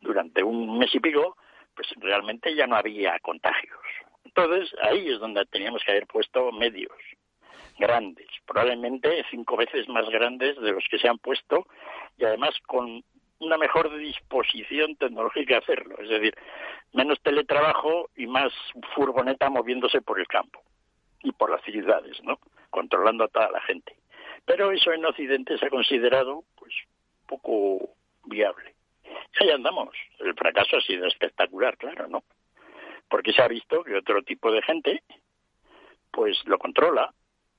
durante 0.01 0.43
un 0.43 0.77
mes 0.77 0.93
y 0.93 0.99
pico, 0.99 1.37
pues 1.73 1.87
realmente 1.97 2.53
ya 2.55 2.67
no 2.67 2.75
había 2.75 3.17
contagios. 3.19 3.79
Entonces, 4.23 4.73
ahí 4.81 5.09
es 5.09 5.19
donde 5.19 5.45
teníamos 5.45 5.83
que 5.83 5.91
haber 5.91 6.07
puesto 6.07 6.51
medios 6.51 6.91
grandes, 7.77 8.27
probablemente 8.45 9.25
cinco 9.29 9.57
veces 9.57 9.87
más 9.89 10.07
grandes 10.09 10.59
de 10.61 10.71
los 10.71 10.83
que 10.89 10.99
se 10.99 11.07
han 11.07 11.17
puesto 11.17 11.65
y 12.17 12.25
además 12.25 12.53
con 12.67 13.03
una 13.39 13.57
mejor 13.57 13.97
disposición 13.97 14.95
tecnológica 14.97 15.55
de 15.55 15.61
hacerlo, 15.61 15.95
es 15.99 16.09
decir, 16.09 16.35
menos 16.93 17.19
teletrabajo 17.21 18.09
y 18.15 18.27
más 18.27 18.53
furgoneta 18.93 19.49
moviéndose 19.49 20.01
por 20.01 20.19
el 20.19 20.27
campo 20.27 20.61
y 21.23 21.31
por 21.31 21.49
las 21.49 21.61
ciudades, 21.63 22.21
¿no? 22.23 22.39
Controlando 22.69 23.23
a 23.23 23.29
toda 23.29 23.49
la 23.49 23.61
gente. 23.61 23.95
Pero 24.45 24.71
eso 24.71 24.91
en 24.91 25.05
Occidente 25.05 25.57
se 25.57 25.65
ha 25.65 25.69
considerado 25.69 26.43
pues 26.55 26.73
poco 27.27 27.89
viable. 28.25 28.75
Y 29.05 29.43
ahí 29.43 29.49
andamos. 29.51 29.95
El 30.19 30.33
fracaso 30.35 30.77
ha 30.77 30.81
sido 30.81 31.07
espectacular, 31.07 31.77
claro, 31.77 32.07
¿no? 32.07 32.23
Porque 33.11 33.33
se 33.33 33.43
ha 33.43 33.47
visto 33.47 33.83
que 33.83 33.95
otro 33.95 34.23
tipo 34.23 34.51
de 34.51 34.63
gente 34.63 35.03
pues 36.09 36.41
lo 36.45 36.57
controla. 36.57 37.13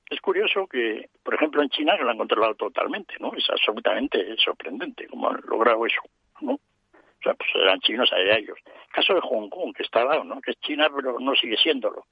Es 0.09 0.19
curioso 0.19 0.67
que, 0.67 1.09
por 1.23 1.35
ejemplo, 1.35 1.61
en 1.61 1.69
China 1.69 1.95
lo 1.95 2.09
han 2.09 2.17
controlado 2.17 2.55
totalmente, 2.55 3.15
¿no? 3.19 3.31
Es 3.35 3.49
absolutamente 3.49 4.35
sorprendente 4.37 5.07
cómo 5.07 5.29
han 5.29 5.41
logrado 5.47 5.85
eso, 5.85 6.01
¿no? 6.41 6.53
O 6.53 7.23
sea, 7.23 7.33
pues 7.35 7.49
eran 7.55 7.79
chinos 7.79 8.11
a 8.11 8.19
ellos. 8.19 8.57
El 8.65 8.91
caso 8.91 9.13
de 9.13 9.21
Hong 9.21 9.49
Kong, 9.49 9.73
que 9.73 9.83
está 9.83 10.01
al 10.01 10.09
lado, 10.09 10.23
¿no? 10.25 10.41
Que 10.41 10.51
es 10.51 10.59
China, 10.59 10.89
pero 10.93 11.19
no 11.19 11.33
sigue 11.35 11.55
siéndolo. 11.55 12.05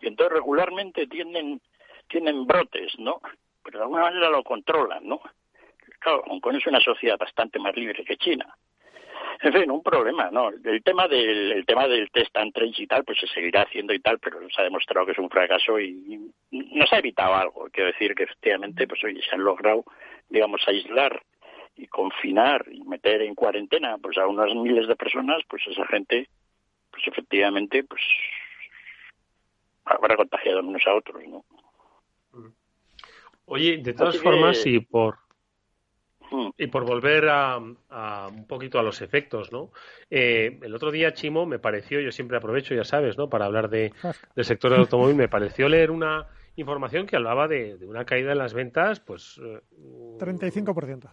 Y 0.00 0.06
entonces 0.06 0.34
regularmente 0.34 1.08
tienen, 1.08 1.60
tienen 2.08 2.46
brotes, 2.46 2.96
¿no? 2.98 3.20
pero 3.62 3.78
de 3.78 3.84
alguna 3.84 4.02
manera 4.02 4.28
lo 4.28 4.42
controlan, 4.42 5.06
¿no? 5.06 5.20
Claro, 5.98 6.22
Hong 6.26 6.40
Kong 6.40 6.56
es 6.56 6.66
una 6.66 6.80
sociedad 6.80 7.18
bastante 7.18 7.58
más 7.58 7.76
libre 7.76 8.04
que 8.04 8.16
China. 8.16 8.56
En 9.44 9.52
fin, 9.52 9.70
un 9.70 9.82
problema, 9.82 10.30
¿no? 10.30 10.50
El 10.50 10.82
tema 10.84 11.08
del, 11.08 11.52
el 11.52 11.66
tema 11.66 11.88
del 11.88 12.10
test 12.10 12.36
and 12.36 12.52
trace 12.52 12.82
y 12.82 12.86
tal, 12.86 13.04
pues 13.04 13.18
se 13.18 13.26
seguirá 13.26 13.62
haciendo 13.62 13.92
y 13.92 13.98
tal, 13.98 14.20
pero 14.20 14.38
se 14.48 14.60
ha 14.60 14.64
demostrado 14.64 15.04
que 15.04 15.12
es 15.12 15.18
un 15.18 15.30
fracaso 15.30 15.80
y 15.80 16.30
no 16.52 16.86
se 16.86 16.94
ha 16.94 17.00
evitado 17.00 17.34
algo. 17.34 17.68
Quiero 17.72 17.90
decir 17.90 18.14
que 18.14 18.22
efectivamente, 18.22 18.86
pues 18.86 19.02
oye, 19.02 19.20
se 19.28 19.34
han 19.34 19.42
logrado, 19.42 19.84
digamos, 20.28 20.62
aislar 20.68 21.20
y 21.76 21.88
confinar 21.88 22.66
y 22.70 22.84
meter 22.84 23.22
en 23.22 23.34
cuarentena, 23.34 23.98
pues 23.98 24.16
a 24.18 24.28
unas 24.28 24.54
miles 24.54 24.86
de 24.86 24.94
personas, 24.94 25.42
pues 25.48 25.62
esa 25.66 25.86
gente, 25.86 26.28
pues 26.92 27.02
efectivamente, 27.08 27.82
pues 27.82 28.02
habrá 29.84 30.16
contagiado 30.16 30.60
unos 30.60 30.86
a 30.86 30.94
otros, 30.94 31.20
¿no? 31.26 31.44
Oye, 33.46 33.78
de 33.78 33.92
todas 33.92 34.18
formas, 34.18 34.64
y 34.66 34.78
por. 34.78 35.18
Y 36.56 36.66
por 36.68 36.84
volver 36.84 37.28
a, 37.28 37.58
un 37.58 38.46
poquito 38.46 38.78
a 38.78 38.82
los 38.82 39.02
efectos, 39.02 39.52
¿no? 39.52 39.70
Eh, 40.10 40.58
el 40.62 40.74
otro 40.74 40.90
día, 40.90 41.14
Chimo, 41.14 41.46
me 41.46 41.58
pareció, 41.58 42.00
yo 42.00 42.12
siempre 42.12 42.36
aprovecho, 42.36 42.74
ya 42.74 42.84
sabes, 42.84 43.16
¿no? 43.18 43.28
Para 43.28 43.46
hablar 43.46 43.68
de, 43.68 43.92
del 44.34 44.44
sector 44.44 44.70
del 44.70 44.80
automóvil, 44.80 45.16
me 45.16 45.28
pareció 45.28 45.68
leer 45.68 45.90
una 45.90 46.26
información 46.56 47.06
que 47.06 47.16
hablaba 47.16 47.48
de, 47.48 47.78
una 47.82 48.04
caída 48.04 48.32
en 48.32 48.38
las 48.38 48.54
ventas, 48.54 49.00
pues... 49.00 49.40
35%. 50.18 51.10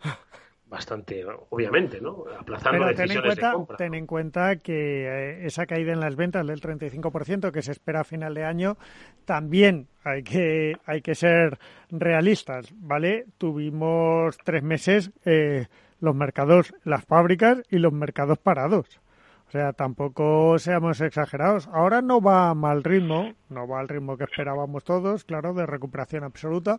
Bastante, 0.68 1.24
obviamente, 1.48 1.98
¿no? 1.98 2.24
Aplazando 2.38 2.84
Pero 2.84 2.94
ten 2.94 3.04
en, 3.04 3.08
decisiones 3.08 3.24
cuenta, 3.26 3.48
de 3.48 3.54
compra. 3.54 3.76
ten 3.78 3.94
en 3.94 4.06
cuenta 4.06 4.56
que 4.56 5.06
eh, 5.06 5.46
esa 5.46 5.64
caída 5.66 5.94
en 5.94 6.00
las 6.00 6.14
ventas 6.14 6.46
del 6.46 6.60
35% 6.60 7.50
que 7.52 7.62
se 7.62 7.72
espera 7.72 8.00
a 8.00 8.04
final 8.04 8.34
de 8.34 8.44
año, 8.44 8.76
también 9.24 9.88
hay 10.04 10.22
que, 10.22 10.76
hay 10.84 11.00
que 11.00 11.14
ser 11.14 11.58
realistas, 11.90 12.74
¿vale? 12.74 13.24
Tuvimos 13.38 14.36
tres 14.44 14.62
meses 14.62 15.10
eh, 15.24 15.68
los 16.00 16.14
mercados, 16.14 16.74
las 16.84 17.02
fábricas 17.04 17.62
y 17.70 17.78
los 17.78 17.92
mercados 17.94 18.36
parados. 18.38 19.00
O 19.48 19.50
sea, 19.50 19.72
tampoco 19.72 20.58
seamos 20.58 21.00
exagerados. 21.00 21.66
Ahora 21.72 22.02
no 22.02 22.20
va 22.20 22.50
a 22.50 22.54
mal 22.54 22.84
ritmo, 22.84 23.32
no 23.48 23.66
va 23.66 23.80
al 23.80 23.88
ritmo 23.88 24.18
que 24.18 24.24
esperábamos 24.24 24.84
todos, 24.84 25.24
claro, 25.24 25.54
de 25.54 25.64
recuperación 25.64 26.24
absoluta, 26.24 26.78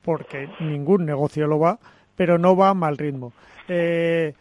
porque 0.00 0.48
ningún 0.60 1.04
negocio 1.04 1.46
lo 1.46 1.58
va, 1.58 1.78
pero 2.16 2.38
no 2.38 2.56
va 2.56 2.70
a 2.70 2.74
mal 2.74 2.98
ritmo. 2.98 3.32
Eh, 3.68 4.34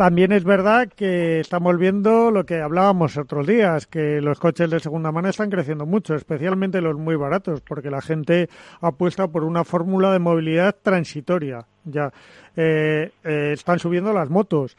también 0.00 0.32
es 0.32 0.44
verdad 0.44 0.88
que 0.88 1.40
estamos 1.40 1.76
viendo 1.76 2.30
lo 2.30 2.46
que 2.46 2.62
hablábamos 2.62 3.18
otros 3.18 3.46
días, 3.46 3.86
que 3.86 4.22
los 4.22 4.38
coches 4.38 4.70
de 4.70 4.80
segunda 4.80 5.12
mano 5.12 5.28
están 5.28 5.50
creciendo 5.50 5.84
mucho, 5.84 6.14
especialmente 6.14 6.80
los 6.80 6.96
muy 6.96 7.16
baratos, 7.16 7.60
porque 7.60 7.90
la 7.90 8.00
gente 8.00 8.48
apuesta 8.80 9.28
por 9.28 9.44
una 9.44 9.62
fórmula 9.62 10.10
de 10.10 10.18
movilidad 10.18 10.74
transitoria. 10.82 11.66
Ya 11.84 12.14
eh, 12.56 13.10
eh, 13.24 13.50
están 13.52 13.78
subiendo 13.78 14.14
las 14.14 14.30
motos, 14.30 14.74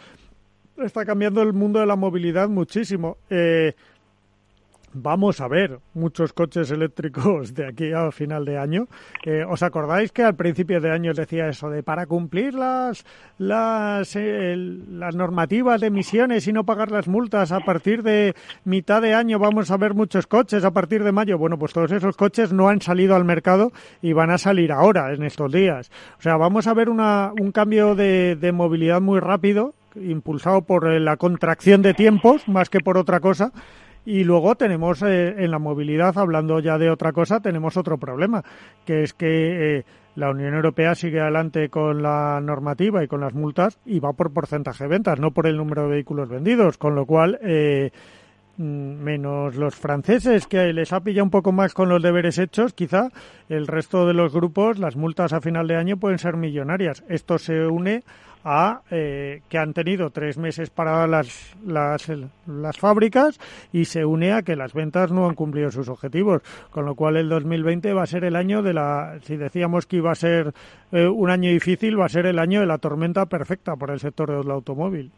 está 0.78 1.06
cambiando 1.06 1.44
el 1.44 1.54
mundo 1.54 1.80
de 1.80 1.86
la 1.86 1.96
movilidad 1.96 2.50
muchísimo. 2.50 3.18
Eh, 3.30 3.76
vamos 4.94 5.42
a 5.42 5.48
ver 5.48 5.80
muchos 5.94 6.34
coches 6.34 6.72
eléctricos 6.72 7.54
de 7.54 7.68
aquí 7.68 7.92
a 7.92 8.12
final 8.12 8.46
de 8.46 8.58
año. 8.58 8.88
Eh, 9.26 9.44
¿Os 9.48 9.64
acordáis 9.64 10.12
que 10.12 10.24
al 10.24 10.36
principio 10.36 10.82
de 10.82 10.92
año 10.92 11.14
decía 11.14 11.48
eso 11.48 11.70
de 11.70 11.84
para 11.84 12.06
cumplir 12.06 12.54
las 12.54 13.06
las, 13.38 14.16
eh, 14.16 14.56
las 14.56 15.16
normativas 15.16 15.82
de 15.82 15.88
emisiones 15.88 16.48
y 16.48 16.54
no 16.54 16.66
pagar 16.66 16.92
las 16.92 17.08
multas 17.08 17.52
a 17.52 17.60
partir 17.60 18.04
de 18.04 18.36
mitad 18.66 19.02
de 19.02 19.14
año 19.14 19.40
vamos 19.40 19.72
a 19.72 19.78
ver 19.78 19.94
muchos 19.94 20.28
coches 20.28 20.64
a 20.64 20.72
partir 20.72 21.04
de 21.04 21.12
mayo? 21.12 21.38
Bueno, 21.38 21.58
pues 21.58 21.74
todos 21.74 21.92
esos 21.92 22.16
coches 22.18 22.54
no 22.54 22.70
han 22.70 22.82
salido 22.82 23.16
al 23.16 23.26
mercado 23.26 23.72
y 24.02 24.14
van 24.14 24.32
a 24.32 24.38
salir 24.38 24.72
ahora 24.72 25.14
en 25.14 25.24
estos 25.24 25.52
días. 25.52 25.92
O 26.20 26.22
sea, 26.22 26.38
vamos 26.38 26.68
a 26.68 26.74
ver 26.74 26.90
una, 26.90 27.32
un 27.40 27.52
cambio 27.52 27.96
de, 27.96 28.36
de 28.36 28.52
movilidad 28.52 29.02
muy 29.02 29.20
rápido 29.20 29.74
impulsado 29.96 30.62
por 30.62 30.90
eh, 30.90 31.00
la 31.00 31.18
contracción 31.18 31.82
de 31.82 31.94
tiempos 31.94 32.48
más 32.48 32.70
que 32.70 32.80
por 32.80 32.98
otra 32.98 33.20
cosa 33.20 33.52
y 34.06 34.24
luego 34.24 34.56
tenemos 34.56 35.02
eh, 35.04 35.44
en 35.44 35.52
la 35.52 35.60
movilidad, 35.60 36.18
hablando 36.18 36.60
ya 36.60 36.78
de 36.78 36.90
otra 36.90 37.12
cosa, 37.12 37.40
tenemos 37.40 37.78
otro 37.78 37.98
problema, 37.98 38.44
que 38.86 39.04
es 39.04 39.14
que 39.14 39.78
eh, 39.78 39.86
la 40.16 40.32
Unión 40.32 40.54
Europea 40.56 40.96
sigue 40.96 41.22
adelante 41.22 41.70
con 41.70 42.02
la 42.02 42.40
normativa 42.42 43.04
y 43.04 43.08
con 43.08 43.22
las 43.22 43.34
multas 43.34 43.80
y 43.86 44.00
va 44.00 44.14
por 44.14 44.34
porcentaje 44.34 44.86
de 44.86 44.90
ventas, 44.90 45.20
no 45.20 45.32
por 45.32 45.48
el 45.48 45.58
número 45.58 45.84
de 45.84 45.90
vehículos 45.90 46.30
vendidos, 46.30 46.78
con 46.78 46.96
lo 46.96 47.06
cual, 47.06 47.40
eh, 47.44 47.92
menos 48.58 49.56
los 49.56 49.76
franceses, 49.76 50.46
que 50.46 50.74
les 50.74 50.94
ha 50.94 51.00
pillado 51.00 51.24
un 51.24 51.32
poco 51.32 51.52
más 51.52 51.74
con 51.74 51.90
los 51.90 52.02
deberes 52.04 52.38
hechos, 52.38 52.74
quizá 52.74 53.10
el 53.50 53.68
resto 53.68 54.06
de 54.06 54.14
los 54.14 54.34
grupos, 54.34 54.78
las 54.78 54.96
multas 54.96 55.34
a 55.34 55.42
final 55.42 55.68
de 55.68 55.78
año 55.78 55.98
pueden 55.98 56.20
ser 56.20 56.38
millonarias. 56.38 57.04
Esto 57.08 57.38
se 57.38 57.66
une 57.66 58.04
a 58.44 58.82
eh, 58.90 59.42
que 59.50 59.58
han 59.58 59.74
tenido 59.74 60.10
tres 60.10 60.38
meses 60.38 60.70
para 60.70 61.06
las, 61.08 61.56
las, 61.66 62.12
las 62.48 62.78
fábricas 62.78 63.40
y 63.72 63.86
se 63.86 64.06
une 64.06 64.34
a 64.34 64.42
que 64.42 64.56
las 64.56 64.74
ventas 64.74 65.12
no 65.12 65.28
han 65.28 65.36
cumplido 65.36 65.72
sus 65.72 65.90
objetivos, 65.90 66.42
con 66.72 66.86
lo 66.86 66.96
cual 66.96 67.18
el 67.18 67.30
2020 67.30 67.94
va 67.94 68.04
a 68.04 68.08
ser 68.08 68.24
el 68.24 68.36
año 68.36 68.62
de 68.62 68.74
la, 68.74 69.20
si 69.24 69.38
decíamos 69.38 69.86
que 69.86 69.98
iba 69.98 70.12
a 70.12 70.16
ser 70.16 70.54
eh, 70.92 71.08
un 71.08 71.30
año 71.30 71.50
difícil, 71.50 72.00
va 72.00 72.06
a 72.06 72.10
ser 72.10 72.26
el 72.26 72.40
año 72.40 72.60
de 72.60 72.66
la 72.66 72.78
tormenta 72.78 73.26
perfecta 73.26 73.76
para 73.76 73.94
el 73.94 74.00
sector 74.00 74.32
del 74.32 74.52
automóvil. 74.52 75.12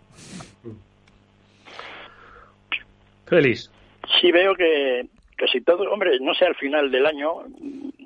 Feliz. 3.26 3.72
Sí 4.22 4.32
veo 4.32 4.54
que 4.56 5.08
casi 5.44 5.60
todo, 5.60 5.92
hombre, 5.92 6.18
no 6.22 6.34
sé 6.34 6.46
al 6.46 6.56
final 6.56 6.90
del 6.90 7.06
año, 7.06 7.44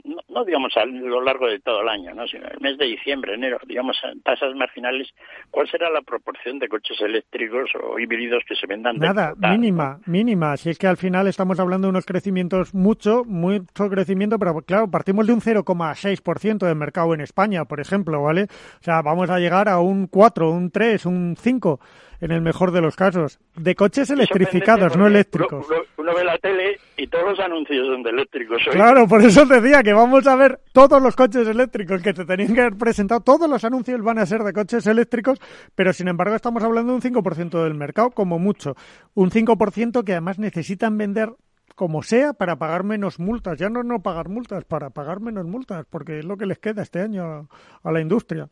no, 0.04 0.17
no, 0.30 0.43
digamos 0.43 0.76
a 0.76 0.86
lo 0.86 1.21
largo 1.21 1.45
de 1.47 1.60
todo 1.60 1.82
el 1.82 1.89
año, 1.89 2.12
¿no? 2.15 2.28
sino 2.28 2.47
el 2.47 2.60
mes 2.62 2.80
de 2.80 2.86
diciembre, 2.86 3.36
enero, 3.36 3.60
digamos 3.67 3.95
en 4.12 4.21
tasas 4.21 4.56
marginales, 4.56 5.08
¿cuál 5.52 5.69
será 5.69 5.91
la 5.91 6.02
proporción 6.02 6.58
de 6.58 6.67
coches 6.67 7.00
eléctricos 7.00 7.69
o 7.80 8.00
híbridos 8.00 8.43
que 8.47 8.56
se 8.56 8.65
vendan? 8.65 8.97
Nada, 8.97 9.36
mínima, 9.38 10.00
mínima. 10.08 10.58
Si 10.58 10.71
es 10.71 10.80
que 10.80 10.88
al 10.88 10.97
final 10.97 11.28
estamos 11.28 11.60
hablando 11.60 11.86
de 11.86 11.91
unos 11.91 12.08
crecimientos 12.08 12.73
mucho, 12.73 13.23
mucho 13.23 13.88
crecimiento, 13.88 14.39
pero 14.39 14.60
claro, 14.62 14.89
partimos 14.89 15.28
de 15.28 15.34
un 15.34 15.41
0,6% 15.41 16.65
de 16.65 16.73
mercado 16.73 17.13
en 17.13 17.21
España, 17.21 17.65
por 17.65 17.80
ejemplo, 17.80 18.23
¿vale? 18.23 18.47
O 18.80 18.84
sea, 18.84 19.04
vamos 19.04 19.30
a 19.30 19.38
llegar 19.38 19.69
a 19.69 19.80
un 19.80 20.08
4, 20.08 20.50
un 20.50 20.71
3, 20.71 21.06
un 21.06 21.36
5 21.38 21.80
en 22.20 22.32
el 22.32 22.42
mejor 22.42 22.72
de 22.72 22.82
los 22.82 22.96
casos, 22.96 23.40
de 23.56 23.76
coches 23.76 24.10
electrificados, 24.10 24.98
no 24.98 25.08
eléctricos. 25.08 25.66
Uno, 25.68 25.82
uno, 25.98 26.16
ve 26.16 26.24
la 26.24 26.38
tele 26.38 26.80
y 26.98 27.08
todos 27.08 27.26
los 27.26 27.40
anuncios 27.40 27.86
son 27.88 28.04
de 28.04 28.10
eléctricos. 28.10 28.62
Claro, 28.72 29.08
por 29.08 29.22
eso 29.22 29.48
te 29.48 29.62
decía 29.62 29.84
que 29.84 29.94
vamos 29.94 30.26
a 30.28 30.36
ver 30.36 30.60
todos 30.74 31.02
los 31.02 31.16
coches 31.16 31.48
eléctricos 31.48 32.02
que 32.02 32.14
te 32.14 32.26
tenían 32.26 32.54
que 32.54 32.62
haber 32.62 32.78
presentado, 32.78 33.22
todos 33.22 33.50
los 33.50 33.64
anuncios 33.64 34.02
van 34.02 34.20
a 34.20 34.26
ser 34.26 34.44
de 34.44 34.54
coches 34.54 34.88
eléctricos, 34.88 35.40
pero 35.76 35.94
sin 35.94 36.08
embargo 36.08 36.36
estamos 36.36 36.64
hablando 36.64 36.92
de 36.92 37.08
un 37.08 37.24
5% 37.24 37.64
del 37.64 37.74
mercado, 37.76 38.12
como 38.12 38.40
mucho. 38.40 38.76
Un 39.14 39.30
5% 39.30 40.04
que 40.04 40.14
además 40.14 40.40
necesitan 40.40 40.98
vender 40.98 41.30
como 41.76 42.02
sea 42.02 42.34
para 42.34 42.56
pagar 42.56 42.84
menos 42.84 43.20
multas, 43.20 43.60
ya 43.60 43.70
no 43.70 43.84
no 43.84 44.02
pagar 44.02 44.30
multas, 44.30 44.66
para 44.66 44.90
pagar 44.90 45.20
menos 45.20 45.46
multas, 45.46 45.86
porque 45.88 46.20
es 46.20 46.26
lo 46.26 46.36
que 46.36 46.48
les 46.48 46.58
queda 46.58 46.82
este 46.82 47.02
año 47.02 47.24
a, 47.24 47.48
a 47.84 47.92
la 47.92 48.02
industria. 48.02 48.48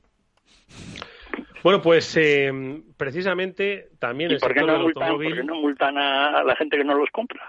Bueno, 1.66 1.82
pues 1.82 2.16
eh, 2.16 2.52
precisamente 2.96 3.90
también 3.98 4.30
el 4.30 4.38
¿Y 4.38 4.40
por 4.40 4.54
qué, 4.54 4.60
sector 4.60 4.68
no 4.68 4.74
del 4.74 4.84
multan, 4.84 5.02
automóvil... 5.02 5.30
por 5.30 5.38
qué 5.40 5.44
no 5.48 5.56
multan 5.56 5.98
a 5.98 6.44
la 6.44 6.56
gente 6.58 6.78
que 6.78 6.84
no 6.84 6.94
los 6.94 7.10
compra? 7.10 7.42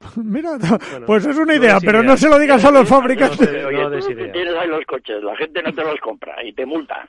Mira, 0.16 0.52
bueno, 0.56 1.06
pues 1.06 1.26
es 1.26 1.36
una 1.36 1.54
idea, 1.54 1.74
no 1.74 1.80
pero 1.82 1.98
idea. 1.98 2.10
no 2.10 2.16
se 2.16 2.26
lo 2.26 2.38
digas 2.38 2.64
a 2.64 2.70
los 2.70 2.88
fabricantes. 2.88 3.52
No, 3.52 3.70
no, 3.70 3.88
Oye, 3.88 4.00
tú, 4.00 4.06
tú 4.14 4.32
tienes 4.32 4.54
ahí 4.54 4.68
los 4.68 4.82
coches, 4.86 5.22
la 5.22 5.36
gente 5.36 5.62
no 5.62 5.74
te 5.74 5.82
los 5.84 6.00
compra 6.00 6.42
y 6.42 6.54
te 6.54 6.64
multan. 6.64 7.06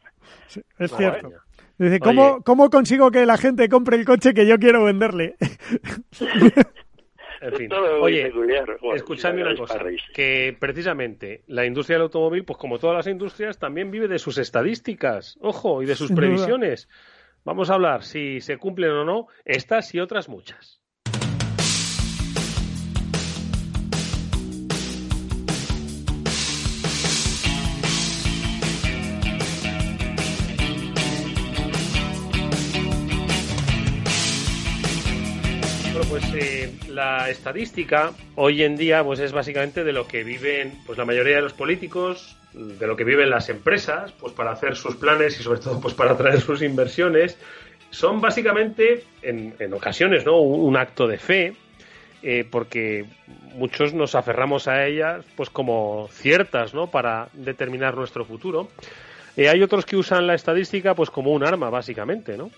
Sí, 0.47 0.61
es 0.79 0.91
cierto. 0.91 1.31
Dice, 1.77 2.01
¿cómo, 2.01 2.43
¿cómo 2.43 2.69
consigo 2.69 3.11
que 3.11 3.25
la 3.25 3.37
gente 3.37 3.69
compre 3.69 3.95
el 3.95 4.03
coche 4.03 4.33
que 4.33 4.45
yo 4.45 4.59
quiero 4.59 4.83
venderle? 4.83 5.37
En 7.41 7.53
fin. 7.53 7.71
Oye, 8.01 8.31
bueno, 8.31 8.95
escuchadme 8.95 9.41
una 9.43 9.55
cosa, 9.55 9.79
que 10.13 10.55
precisamente 10.59 11.43
la 11.47 11.65
industria 11.65 11.95
del 11.95 12.03
automóvil, 12.03 12.43
pues 12.43 12.57
como 12.57 12.79
todas 12.79 12.95
las 12.95 13.07
industrias, 13.07 13.59
también 13.59 13.91
vive 13.91 14.07
de 14.07 14.19
sus 14.19 14.37
estadísticas, 14.37 15.37
ojo, 15.41 15.81
y 15.81 15.85
de 15.85 15.95
sus 15.95 16.07
Sin 16.07 16.15
previsiones. 16.15 16.87
Duda. 16.87 16.95
Vamos 17.45 17.69
a 17.69 17.75
hablar 17.75 18.03
si 18.03 18.41
se 18.41 18.57
cumplen 18.57 18.91
o 18.91 19.05
no 19.05 19.27
estas 19.45 19.93
y 19.95 19.99
otras 19.99 20.27
muchas. 20.27 20.78
Pues 36.09 36.23
eh, 36.33 36.73
la 36.87 37.29
estadística 37.29 38.13
hoy 38.35 38.63
en 38.63 38.75
día 38.75 39.03
pues 39.03 39.19
es 39.19 39.31
básicamente 39.31 39.83
de 39.83 39.93
lo 39.93 40.07
que 40.07 40.23
viven 40.23 40.73
pues 40.87 40.97
la 40.97 41.05
mayoría 41.05 41.35
de 41.35 41.43
los 41.43 41.53
políticos, 41.53 42.35
de 42.53 42.87
lo 42.87 42.95
que 42.95 43.03
viven 43.03 43.29
las 43.29 43.49
empresas, 43.49 44.11
pues 44.19 44.33
para 44.33 44.51
hacer 44.51 44.75
sus 44.75 44.95
planes 44.95 45.39
y 45.39 45.43
sobre 45.43 45.59
todo 45.59 45.79
pues 45.79 45.93
para 45.93 46.13
atraer 46.13 46.41
sus 46.41 46.63
inversiones. 46.63 47.37
Son 47.91 48.21
básicamente 48.21 49.03
en, 49.21 49.53
en 49.59 49.73
ocasiones 49.73 50.25
no 50.25 50.39
un, 50.39 50.77
acto 50.77 51.07
de 51.07 51.19
fe 51.19 51.53
eh, 52.23 52.43
porque 52.49 53.05
muchos 53.53 53.93
nos 53.93 54.15
aferramos 54.15 54.67
a 54.67 54.85
ellas 54.87 55.23
pues 55.35 55.51
como 55.51 56.09
ciertas 56.11 56.73
no 56.73 56.87
para 56.87 57.29
determinar 57.33 57.95
nuestro 57.95 58.25
futuro. 58.25 58.69
Eh, 59.37 59.47
hay 59.47 59.61
otros 59.61 59.85
que 59.85 59.95
usan 59.95 60.25
la 60.25 60.33
estadística 60.33 60.95
pues 60.95 61.11
como 61.11 61.31
un 61.31 61.45
arma 61.45 61.69
básicamente, 61.69 62.35
¿no? 62.35 62.49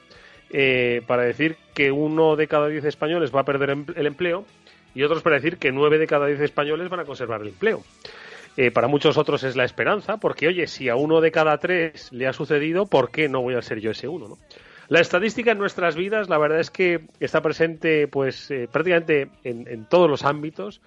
Eh, 0.53 1.01
para 1.07 1.23
decir 1.23 1.55
que 1.73 1.91
uno 1.91 2.35
de 2.35 2.47
cada 2.47 2.67
diez 2.67 2.83
españoles 2.83 3.33
va 3.33 3.41
a 3.41 3.45
perder 3.45 3.77
el 3.95 4.05
empleo 4.05 4.45
y 4.93 5.03
otros 5.03 5.23
para 5.23 5.37
decir 5.37 5.57
que 5.57 5.71
nueve 5.71 5.97
de 5.97 6.07
cada 6.07 6.27
diez 6.27 6.41
españoles 6.41 6.89
van 6.89 6.99
a 6.99 7.05
conservar 7.05 7.41
el 7.41 7.49
empleo. 7.49 7.83
Eh, 8.57 8.69
para 8.69 8.89
muchos 8.89 9.17
otros 9.17 9.43
es 9.43 9.55
la 9.55 9.63
esperanza, 9.63 10.17
porque 10.17 10.47
oye, 10.47 10.67
si 10.67 10.89
a 10.89 10.95
uno 10.95 11.21
de 11.21 11.31
cada 11.31 11.57
tres 11.57 12.11
le 12.11 12.27
ha 12.27 12.33
sucedido, 12.33 12.85
¿por 12.85 13.11
qué 13.11 13.29
no 13.29 13.41
voy 13.41 13.55
a 13.55 13.61
ser 13.61 13.79
yo 13.79 13.91
ese 13.91 14.09
uno? 14.09 14.27
¿no? 14.27 14.37
La 14.89 14.99
estadística 14.99 15.51
en 15.51 15.57
nuestras 15.57 15.95
vidas, 15.95 16.27
la 16.27 16.37
verdad 16.37 16.59
es 16.59 16.69
que 16.69 16.99
está 17.21 17.41
presente, 17.41 18.09
pues, 18.09 18.51
eh, 18.51 18.67
prácticamente 18.69 19.29
en, 19.45 19.65
en, 19.69 19.85
todos 19.85 20.09
los 20.09 20.25
ámbitos. 20.25 20.81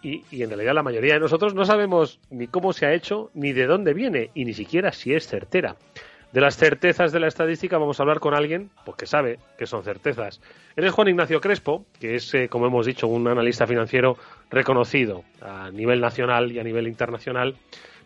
Y, 0.00 0.22
en 0.30 0.48
realidad 0.48 0.74
la 0.74 0.82
mayoría 0.82 1.14
de 1.14 1.20
nosotros 1.20 1.54
no 1.54 1.66
sabemos 1.66 2.20
ni 2.30 2.46
cómo 2.46 2.72
se 2.72 2.86
ha 2.86 2.94
hecho, 2.94 3.30
ni 3.34 3.52
de 3.52 3.66
dónde 3.66 3.92
viene, 3.92 4.30
y 4.32 4.46
ni 4.46 4.54
siquiera 4.54 4.92
si 4.92 5.12
es 5.12 5.26
certera. 5.26 5.76
De 6.32 6.42
las 6.42 6.56
certezas 6.56 7.10
de 7.10 7.20
la 7.20 7.28
estadística 7.28 7.78
vamos 7.78 7.98
a 7.98 8.02
hablar 8.02 8.20
con 8.20 8.34
alguien 8.34 8.70
pues, 8.84 8.96
que 8.98 9.06
sabe 9.06 9.38
que 9.56 9.66
son 9.66 9.82
certezas. 9.82 10.40
Él 10.76 10.84
es 10.84 10.92
Juan 10.92 11.08
Ignacio 11.08 11.40
Crespo, 11.40 11.86
que 11.98 12.16
es, 12.16 12.34
eh, 12.34 12.48
como 12.48 12.66
hemos 12.66 12.84
dicho, 12.84 13.08
un 13.08 13.26
analista 13.28 13.66
financiero 13.66 14.18
reconocido 14.50 15.24
a 15.40 15.70
nivel 15.70 16.00
nacional 16.00 16.52
y 16.52 16.58
a 16.58 16.64
nivel 16.64 16.86
internacional, 16.86 17.56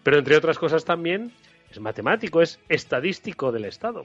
pero 0.04 0.18
entre 0.18 0.36
otras 0.36 0.58
cosas 0.58 0.84
también 0.84 1.32
es 1.70 1.80
matemático, 1.80 2.42
es 2.42 2.60
estadístico 2.68 3.50
del 3.50 3.64
Estado. 3.64 4.04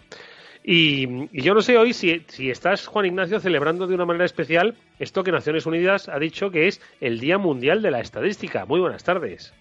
Y, 0.63 1.29
yo 1.31 1.53
no 1.53 1.61
sé 1.61 1.77
hoy 1.77 1.93
si, 1.93 2.23
si, 2.27 2.49
estás, 2.49 2.87
Juan 2.87 3.05
Ignacio, 3.05 3.39
celebrando 3.39 3.85
de 3.85 3.93
una 3.93 4.05
manera 4.05 4.25
especial 4.25 4.75
esto 4.99 5.23
que 5.23 5.31
Naciones 5.31 5.65
Unidas 5.65 6.09
ha 6.09 6.17
dicho 6.17 6.49
que 6.49 6.67
es 6.67 6.81
el 6.99 7.19
Día 7.19 7.37
Mundial 7.37 7.81
de 7.81 7.91
la 7.91 7.99
Estadística. 7.99 8.65
Muy 8.65 8.79
buenas 8.79 9.03
tardes. 9.03 9.53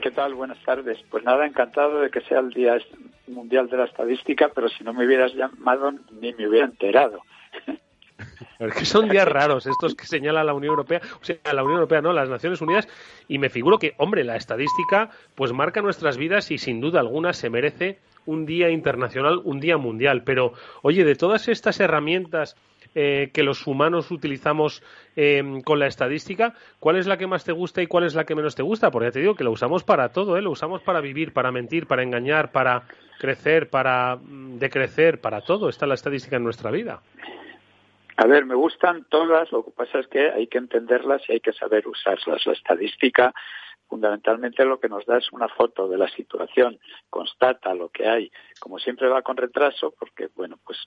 ¿Qué 0.00 0.10
tal? 0.10 0.34
Buenas 0.34 0.58
tardes. 0.64 0.98
Pues 1.10 1.24
nada, 1.24 1.46
encantado 1.46 2.00
de 2.00 2.10
que 2.10 2.22
sea 2.22 2.40
el 2.40 2.50
Día 2.50 2.78
Mundial 3.26 3.68
de 3.68 3.76
la 3.76 3.84
Estadística, 3.84 4.50
pero 4.54 4.68
si 4.68 4.82
no 4.82 4.94
me 4.94 5.04
hubieras 5.06 5.34
llamado 5.34 5.92
ni 6.20 6.32
me 6.32 6.48
hubiera 6.48 6.66
enterado. 6.66 7.22
Es 8.58 8.74
que 8.74 8.84
son 8.84 9.08
días 9.10 9.28
raros 9.28 9.66
estos 9.66 9.94
que 9.94 10.06
señala 10.06 10.42
la 10.42 10.54
Unión 10.54 10.70
Europea, 10.70 11.00
o 11.20 11.24
sea, 11.24 11.36
la 11.52 11.62
Unión 11.62 11.80
Europea 11.80 12.00
no, 12.00 12.12
las 12.12 12.28
Naciones 12.28 12.60
Unidas, 12.62 12.88
y 13.28 13.38
me 13.38 13.50
figuro 13.50 13.78
que, 13.78 13.94
hombre, 13.98 14.24
la 14.24 14.36
estadística 14.36 15.10
pues 15.34 15.52
marca 15.52 15.82
nuestras 15.82 16.16
vidas 16.16 16.50
y 16.50 16.58
sin 16.58 16.80
duda 16.80 17.00
alguna 17.00 17.32
se 17.32 17.50
merece 17.50 17.98
un 18.26 18.46
día 18.46 18.70
internacional, 18.70 19.40
un 19.44 19.60
día 19.60 19.76
mundial. 19.76 20.22
Pero, 20.24 20.52
oye, 20.82 21.04
de 21.04 21.14
todas 21.14 21.48
estas 21.48 21.80
herramientas 21.80 22.56
eh, 22.94 23.30
que 23.32 23.42
los 23.42 23.66
humanos 23.66 24.10
utilizamos 24.10 24.82
em, 25.16 25.60
con 25.60 25.78
la 25.78 25.86
estadística, 25.86 26.54
¿cuál 26.78 26.96
es 26.96 27.06
la 27.06 27.16
que 27.16 27.26
más 27.26 27.44
te 27.44 27.52
gusta 27.52 27.82
y 27.82 27.86
cuál 27.86 28.04
es 28.04 28.14
la 28.14 28.24
que 28.24 28.34
menos 28.34 28.54
te 28.54 28.62
gusta? 28.62 28.90
Porque 28.90 29.08
ya 29.08 29.12
te 29.12 29.20
digo 29.20 29.34
que 29.34 29.44
lo 29.44 29.52
usamos 29.52 29.84
para 29.84 30.08
todo, 30.10 30.36
¿eh? 30.36 30.42
lo 30.42 30.50
usamos 30.50 30.82
para 30.82 31.00
vivir, 31.00 31.32
para 31.32 31.52
mentir, 31.52 31.86
para 31.86 32.02
engañar, 32.02 32.50
para 32.52 32.82
crecer, 33.18 33.70
para 33.70 34.16
mm, 34.16 34.58
decrecer, 34.58 35.20
para 35.20 35.42
todo. 35.42 35.68
Está 35.68 35.86
la 35.86 35.94
estadística 35.94 36.36
en 36.36 36.44
nuestra 36.44 36.70
vida. 36.70 37.00
A 38.16 38.26
ver, 38.26 38.44
me 38.44 38.54
gustan 38.54 39.06
todas, 39.08 39.50
lo 39.50 39.64
que 39.64 39.70
pasa 39.70 39.98
es 40.00 40.06
que 40.08 40.30
hay 40.30 40.46
que 40.46 40.58
entenderlas 40.58 41.22
y 41.28 41.32
hay 41.32 41.40
que 41.40 41.52
saber 41.52 41.86
usarlas. 41.86 42.44
La 42.44 42.52
estadística 42.52 43.32
fundamentalmente 43.90 44.64
lo 44.64 44.78
que 44.78 44.88
nos 44.88 45.04
da 45.04 45.18
es 45.18 45.30
una 45.32 45.48
foto 45.48 45.88
de 45.88 45.98
la 45.98 46.08
situación, 46.08 46.78
constata 47.10 47.74
lo 47.74 47.88
que 47.88 48.08
hay, 48.08 48.30
como 48.60 48.78
siempre 48.78 49.08
va 49.08 49.22
con 49.22 49.36
retraso, 49.36 49.92
porque, 49.98 50.28
bueno, 50.36 50.58
pues, 50.64 50.78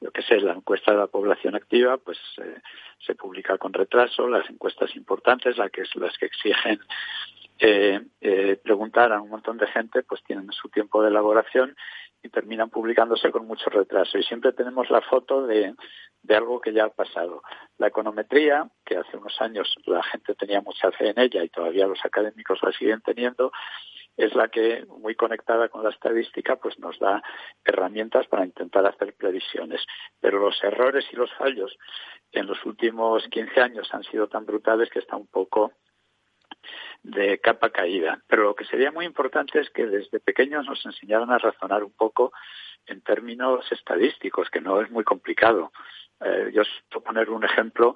lo 0.00 0.10
que 0.10 0.22
sé, 0.22 0.40
la 0.40 0.54
encuesta 0.54 0.90
de 0.90 0.98
la 0.98 1.06
población 1.06 1.54
activa, 1.54 1.96
pues 1.98 2.18
eh, 2.42 2.60
se 2.98 3.14
publica 3.14 3.56
con 3.58 3.72
retraso, 3.72 4.28
las 4.28 4.50
encuestas 4.50 4.94
importantes, 4.96 5.56
las 5.56 5.70
que, 5.70 5.84
las 5.94 6.18
que 6.18 6.26
exigen 6.26 6.80
eh, 7.60 8.00
eh, 8.20 8.60
preguntar 8.62 9.12
a 9.12 9.20
un 9.20 9.30
montón 9.30 9.56
de 9.56 9.68
gente, 9.68 10.02
pues 10.02 10.22
tienen 10.24 10.50
su 10.50 10.68
tiempo 10.68 11.00
de 11.00 11.10
elaboración 11.10 11.76
y 12.22 12.28
terminan 12.28 12.70
publicándose 12.70 13.30
con 13.30 13.46
mucho 13.46 13.70
retraso. 13.70 14.18
Y 14.18 14.24
siempre 14.24 14.52
tenemos 14.52 14.90
la 14.90 15.00
foto 15.02 15.46
de, 15.46 15.74
de 16.22 16.36
algo 16.36 16.60
que 16.60 16.72
ya 16.72 16.84
ha 16.84 16.90
pasado. 16.90 17.42
La 17.78 17.88
econometría, 17.88 18.68
que 18.84 18.96
hace 18.96 19.16
unos 19.16 19.40
años 19.40 19.74
la 19.86 20.02
gente 20.02 20.34
tenía 20.34 20.60
mucha 20.60 20.90
fe 20.92 21.10
en 21.10 21.18
ella 21.18 21.42
y 21.44 21.48
todavía 21.48 21.86
los 21.86 22.04
académicos 22.04 22.58
la 22.62 22.72
siguen 22.72 23.00
teniendo, 23.02 23.52
es 24.16 24.34
la 24.34 24.48
que, 24.48 24.84
muy 24.86 25.14
conectada 25.14 25.68
con 25.68 25.84
la 25.84 25.90
estadística, 25.90 26.56
pues 26.56 26.76
nos 26.80 26.98
da 26.98 27.22
herramientas 27.64 28.26
para 28.26 28.44
intentar 28.44 28.84
hacer 28.84 29.14
previsiones. 29.14 29.86
Pero 30.20 30.40
los 30.40 30.62
errores 30.64 31.06
y 31.12 31.16
los 31.16 31.32
fallos 31.34 31.78
en 32.32 32.46
los 32.46 32.64
últimos 32.66 33.26
15 33.28 33.60
años 33.60 33.88
han 33.94 34.02
sido 34.02 34.28
tan 34.28 34.44
brutales 34.44 34.90
que 34.90 34.98
está 34.98 35.16
un 35.16 35.28
poco 35.28 35.72
de 37.04 37.38
capa 37.38 37.70
caída. 37.70 38.20
Pero 38.26 38.42
lo 38.42 38.54
que 38.56 38.64
sería 38.64 38.90
muy 38.90 39.06
importante 39.06 39.60
es 39.60 39.70
que 39.70 39.86
desde 39.86 40.18
pequeños 40.18 40.66
nos 40.66 40.84
enseñaran 40.84 41.30
a 41.30 41.38
razonar 41.38 41.84
un 41.84 41.92
poco 41.92 42.32
en 42.86 43.02
términos 43.02 43.70
estadísticos, 43.70 44.50
que 44.50 44.60
no 44.60 44.80
es 44.80 44.90
muy 44.90 45.04
complicado. 45.04 45.70
Eh, 46.20 46.50
yo 46.52 46.62
os 46.62 47.02
poner 47.02 47.30
un 47.30 47.44
ejemplo 47.44 47.94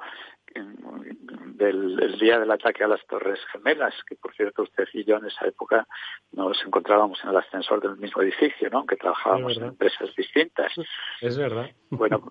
del 0.55 2.19
día 2.19 2.39
del 2.39 2.51
ataque 2.51 2.85
a 2.85 2.89
las 2.89 3.05
Torres 3.07 3.41
Gemelas, 3.53 3.95
que 4.07 4.17
por 4.17 4.35
cierto 4.35 4.63
usted 4.63 4.87
y 4.93 5.05
yo 5.05 5.17
en 5.17 5.27
esa 5.27 5.47
época 5.47 5.87
nos 6.33 6.63
encontrábamos 6.65 7.23
en 7.25 7.31
el 7.31 7.37
ascensor 7.37 7.81
del 7.81 7.97
mismo 7.97 8.23
edificio, 8.23 8.69
¿no? 8.71 8.79
Aunque 8.79 8.97
trabajábamos 8.97 9.57
en 9.57 9.65
empresas 9.65 10.15
distintas. 10.15 10.73
Es 11.21 11.39
verdad. 11.39 11.71
Bueno, 11.91 12.29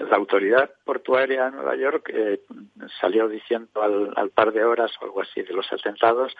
la 0.00 0.16
autoridad 0.16 0.70
portuaria 0.84 1.46
de 1.46 1.50
Nueva 1.52 1.76
York 1.76 2.10
eh, 2.12 2.42
salió 3.00 3.28
diciendo 3.28 3.82
al, 3.82 4.12
al, 4.16 4.30
par 4.30 4.52
de 4.52 4.64
horas 4.64 4.92
o 5.00 5.04
algo 5.04 5.22
así 5.22 5.42
de 5.42 5.54
los 5.54 5.72
atentados 5.72 6.34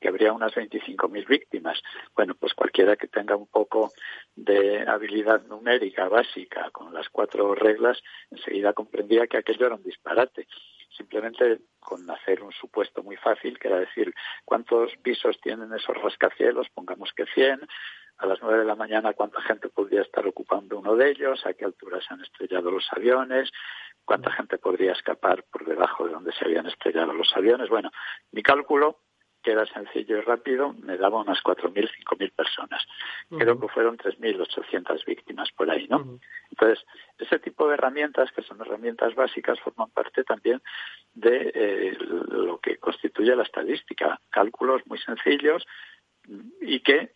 que 0.00 0.08
habría 0.08 0.32
unas 0.32 0.52
25.000 0.52 1.26
víctimas. 1.26 1.80
Bueno, 2.14 2.34
pues 2.34 2.54
cualquiera 2.54 2.96
que 2.96 3.08
tenga 3.08 3.36
un 3.36 3.46
poco 3.46 3.92
de 4.34 4.84
habilidad 4.88 5.42
numérica 5.46 6.08
básica 6.08 6.70
con 6.70 6.92
las 6.94 7.08
cuatro 7.10 7.54
reglas, 7.54 8.00
enseguida 8.30 8.72
comprendía 8.72 9.26
que 9.26 9.38
aquello 9.38 9.66
era 9.66 9.74
un 9.74 9.82
disparate. 9.82 10.48
Simplemente 10.96 11.60
con 11.78 12.08
hacer 12.10 12.42
un 12.42 12.52
supuesto 12.52 13.02
muy 13.02 13.16
fácil, 13.16 13.58
que 13.58 13.68
era 13.68 13.78
decir, 13.78 14.12
¿cuántos 14.44 14.92
pisos 15.02 15.40
tienen 15.40 15.72
esos 15.72 15.96
rascacielos? 15.96 16.68
Pongamos 16.74 17.12
que 17.14 17.26
100. 17.26 17.60
A 18.18 18.26
las 18.26 18.38
nueve 18.42 18.58
de 18.58 18.64
la 18.66 18.76
mañana, 18.76 19.14
¿cuánta 19.14 19.40
gente 19.40 19.70
podría 19.70 20.02
estar 20.02 20.26
ocupando 20.26 20.78
uno 20.78 20.94
de 20.94 21.10
ellos? 21.10 21.46
¿A 21.46 21.54
qué 21.54 21.64
altura 21.64 22.00
se 22.02 22.12
han 22.12 22.20
estrellado 22.20 22.70
los 22.70 22.86
aviones? 22.92 23.50
¿Cuánta 24.04 24.30
gente 24.32 24.58
podría 24.58 24.92
escapar 24.92 25.44
por 25.44 25.64
debajo 25.64 26.06
de 26.06 26.12
donde 26.12 26.32
se 26.32 26.44
habían 26.44 26.66
estrellado 26.66 27.14
los 27.14 27.34
aviones? 27.34 27.70
Bueno, 27.70 27.90
mi 28.32 28.42
cálculo 28.42 28.98
que 29.42 29.52
era 29.52 29.66
sencillo 29.66 30.18
y 30.18 30.20
rápido, 30.20 30.74
me 30.82 30.96
daba 30.96 31.20
unas 31.20 31.42
4.000, 31.42 31.72
5.000 31.74 32.32
personas. 32.32 32.82
Creo 33.30 33.58
que 33.58 33.68
fueron 33.68 33.96
3.800 33.96 35.04
víctimas 35.04 35.50
por 35.52 35.70
ahí, 35.70 35.86
¿no? 35.88 36.18
Entonces, 36.50 36.84
ese 37.18 37.38
tipo 37.38 37.68
de 37.68 37.74
herramientas, 37.74 38.30
que 38.32 38.42
son 38.42 38.60
herramientas 38.60 39.14
básicas, 39.14 39.58
forman 39.60 39.90
parte 39.90 40.24
también 40.24 40.60
de 41.14 41.52
eh, 41.54 41.96
lo 42.00 42.58
que 42.58 42.76
constituye 42.76 43.34
la 43.34 43.44
estadística. 43.44 44.20
Cálculos 44.30 44.82
muy 44.86 44.98
sencillos 44.98 45.66
y 46.60 46.80
que 46.80 47.12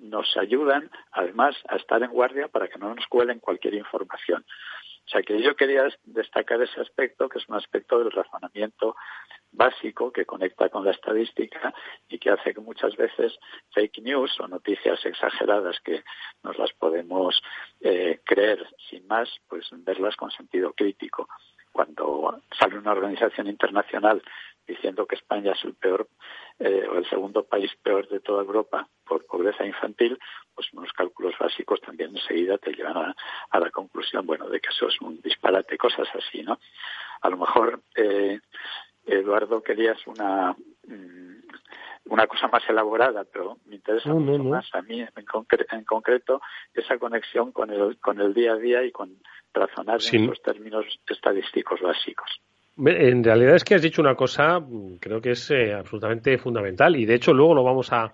nos 0.00 0.36
ayudan, 0.36 0.90
además, 1.12 1.56
a 1.68 1.76
estar 1.76 2.02
en 2.02 2.10
guardia 2.10 2.48
para 2.48 2.68
que 2.68 2.78
no 2.78 2.94
nos 2.94 3.06
cuelen 3.06 3.38
cualquier 3.38 3.74
información. 3.74 4.44
O 5.10 5.12
sea 5.12 5.22
que 5.22 5.42
yo 5.42 5.56
quería 5.56 5.88
destacar 6.04 6.62
ese 6.62 6.80
aspecto, 6.80 7.28
que 7.28 7.38
es 7.38 7.48
un 7.48 7.56
aspecto 7.56 7.98
del 7.98 8.12
razonamiento 8.12 8.94
básico 9.50 10.12
que 10.12 10.24
conecta 10.24 10.68
con 10.68 10.84
la 10.84 10.92
estadística 10.92 11.74
y 12.08 12.20
que 12.20 12.30
hace 12.30 12.54
que 12.54 12.60
muchas 12.60 12.94
veces 12.96 13.36
fake 13.74 14.02
news 14.02 14.38
o 14.38 14.46
noticias 14.46 15.04
exageradas 15.04 15.80
que 15.80 16.04
nos 16.44 16.56
las 16.58 16.72
podemos 16.74 17.42
eh, 17.80 18.20
creer 18.24 18.64
sin 18.88 19.04
más, 19.08 19.28
pues 19.48 19.66
verlas 19.72 20.14
con 20.14 20.30
sentido 20.30 20.72
crítico. 20.74 21.28
Cuando 21.72 22.40
sale 22.56 22.78
una 22.78 22.92
organización 22.92 23.48
internacional 23.48 24.22
diciendo 24.66 25.06
que 25.06 25.16
España 25.16 25.52
es 25.52 25.64
el 25.64 25.74
peor 25.74 26.08
eh, 26.58 26.86
o 26.88 26.98
el 26.98 27.08
segundo 27.08 27.44
país 27.44 27.70
peor 27.82 28.08
de 28.08 28.20
toda 28.20 28.42
Europa 28.42 28.88
por 29.04 29.26
pobreza 29.26 29.64
infantil, 29.64 30.18
pues 30.54 30.72
unos 30.72 30.92
cálculos 30.92 31.34
básicos 31.38 31.80
también 31.80 32.16
enseguida 32.16 32.58
te 32.58 32.72
llevan 32.72 32.96
a, 32.96 33.16
a 33.50 33.60
la 33.60 33.70
conclusión, 33.70 34.26
bueno, 34.26 34.48
de 34.48 34.60
que 34.60 34.68
eso 34.68 34.88
es 34.88 35.00
un 35.00 35.20
disparate, 35.20 35.78
cosas 35.78 36.08
así, 36.14 36.42
¿no? 36.42 36.58
A 37.22 37.28
lo 37.28 37.36
mejor 37.36 37.82
eh, 37.96 38.40
Eduardo 39.04 39.62
querías 39.62 39.98
una 40.06 40.54
mm, 40.86 41.40
una 42.06 42.26
cosa 42.26 42.48
más 42.48 42.62
elaborada, 42.68 43.24
pero 43.24 43.58
me 43.66 43.76
interesa 43.76 44.12
mucho 44.12 44.42
más 44.44 44.68
a 44.74 44.82
mí 44.82 45.00
en, 45.00 45.84
concreto 45.84 46.40
esa 46.74 46.98
conexión 46.98 47.52
con 47.52 47.70
el, 47.70 47.98
con 48.00 48.20
el 48.20 48.34
día 48.34 48.52
a 48.52 48.56
día 48.56 48.82
y 48.84 48.90
con 48.90 49.20
razonar 49.52 50.00
en 50.12 50.26
los 50.26 50.42
términos 50.42 50.84
estadísticos 51.06 51.80
básicos. 51.80 52.40
En 52.86 53.22
realidad 53.22 53.56
es 53.56 53.64
que 53.64 53.74
has 53.74 53.82
dicho 53.82 54.00
una 54.00 54.14
cosa, 54.14 54.60
creo 55.00 55.20
que 55.20 55.32
es 55.32 55.50
eh, 55.50 55.74
absolutamente 55.74 56.38
fundamental 56.38 56.96
y 56.96 57.04
de 57.04 57.14
hecho 57.14 57.32
luego 57.32 57.54
lo 57.54 57.64
vamos 57.64 57.92
a, 57.92 58.12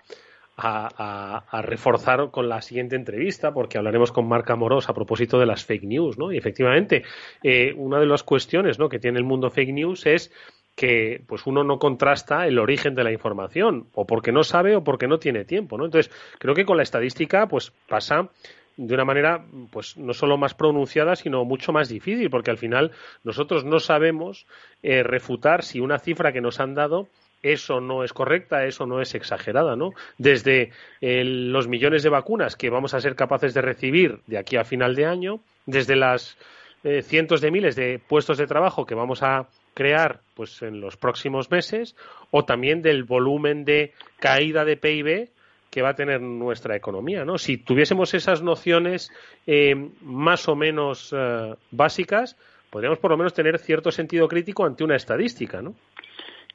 a, 0.56 1.62
reforzar 1.62 2.30
con 2.30 2.48
la 2.48 2.62
siguiente 2.62 2.96
entrevista, 2.96 3.52
porque 3.52 3.78
hablaremos 3.78 4.12
con 4.12 4.26
Marca 4.26 4.56
Moros 4.56 4.88
a 4.88 4.94
propósito 4.94 5.38
de 5.38 5.46
las 5.46 5.64
fake 5.64 5.84
news, 5.84 6.18
¿no? 6.18 6.32
Y 6.32 6.38
efectivamente, 6.38 7.04
eh, 7.42 7.74
una 7.76 8.00
de 8.00 8.06
las 8.06 8.22
cuestiones 8.22 8.78
¿no? 8.78 8.88
que 8.88 8.98
tiene 8.98 9.18
el 9.18 9.24
mundo 9.24 9.50
fake 9.50 9.72
news 9.72 10.06
es 10.06 10.32
que 10.74 11.22
pues 11.26 11.46
uno 11.46 11.64
no 11.64 11.78
contrasta 11.78 12.46
el 12.46 12.58
origen 12.58 12.94
de 12.94 13.04
la 13.04 13.12
información, 13.12 13.88
o 13.94 14.06
porque 14.06 14.32
no 14.32 14.44
sabe 14.44 14.76
o 14.76 14.84
porque 14.84 15.08
no 15.08 15.18
tiene 15.18 15.44
tiempo, 15.44 15.78
¿no? 15.78 15.86
Entonces, 15.86 16.12
creo 16.38 16.54
que 16.54 16.66
con 16.66 16.76
la 16.76 16.82
estadística, 16.82 17.48
pues 17.48 17.72
pasa 17.88 18.30
de 18.76 18.94
una 18.94 19.04
manera 19.04 19.44
pues 19.70 19.96
no 19.96 20.12
solo 20.12 20.36
más 20.36 20.54
pronunciada 20.54 21.16
sino 21.16 21.44
mucho 21.44 21.72
más 21.72 21.88
difícil 21.88 22.28
porque 22.30 22.50
al 22.50 22.58
final 22.58 22.92
nosotros 23.24 23.64
no 23.64 23.80
sabemos 23.80 24.46
eh, 24.82 25.02
refutar 25.02 25.62
si 25.62 25.80
una 25.80 25.98
cifra 25.98 26.32
que 26.32 26.40
nos 26.40 26.60
han 26.60 26.74
dado 26.74 27.08
eso 27.42 27.80
no 27.80 28.02
es 28.02 28.12
correcta, 28.12 28.64
eso 28.64 28.86
no 28.86 29.00
es 29.00 29.14
exagerada, 29.14 29.76
¿no? 29.76 29.90
Desde 30.18 30.72
los 31.00 31.68
millones 31.68 32.02
de 32.02 32.08
vacunas 32.08 32.56
que 32.56 32.70
vamos 32.70 32.94
a 32.94 33.00
ser 33.00 33.14
capaces 33.14 33.54
de 33.54 33.60
recibir 33.60 34.20
de 34.26 34.38
aquí 34.38 34.56
a 34.56 34.64
final 34.64 34.94
de 34.94 35.06
año, 35.06 35.40
desde 35.66 35.96
las 35.96 36.36
eh, 36.82 37.02
cientos 37.02 37.40
de 37.40 37.50
miles 37.50 37.76
de 37.76 37.98
puestos 37.98 38.38
de 38.38 38.46
trabajo 38.46 38.86
que 38.86 38.94
vamos 38.94 39.22
a 39.22 39.48
crear 39.74 40.20
pues 40.34 40.62
en 40.62 40.80
los 40.80 40.96
próximos 40.96 41.50
meses 41.50 41.94
o 42.30 42.44
también 42.44 42.82
del 42.82 43.04
volumen 43.04 43.64
de 43.64 43.92
caída 44.18 44.64
de 44.64 44.76
PIB 44.76 45.28
que 45.76 45.82
va 45.82 45.90
a 45.90 45.94
tener 45.94 46.22
nuestra 46.22 46.74
economía, 46.74 47.26
¿no? 47.26 47.36
Si 47.36 47.58
tuviésemos 47.58 48.14
esas 48.14 48.40
nociones 48.40 49.12
eh, 49.46 49.74
más 50.00 50.48
o 50.48 50.56
menos 50.56 51.14
eh, 51.14 51.54
básicas, 51.70 52.34
podríamos 52.70 52.98
por 52.98 53.10
lo 53.10 53.18
menos 53.18 53.34
tener 53.34 53.58
cierto 53.58 53.90
sentido 53.90 54.26
crítico 54.26 54.64
ante 54.64 54.84
una 54.84 54.96
estadística, 54.96 55.60
¿no? 55.60 55.74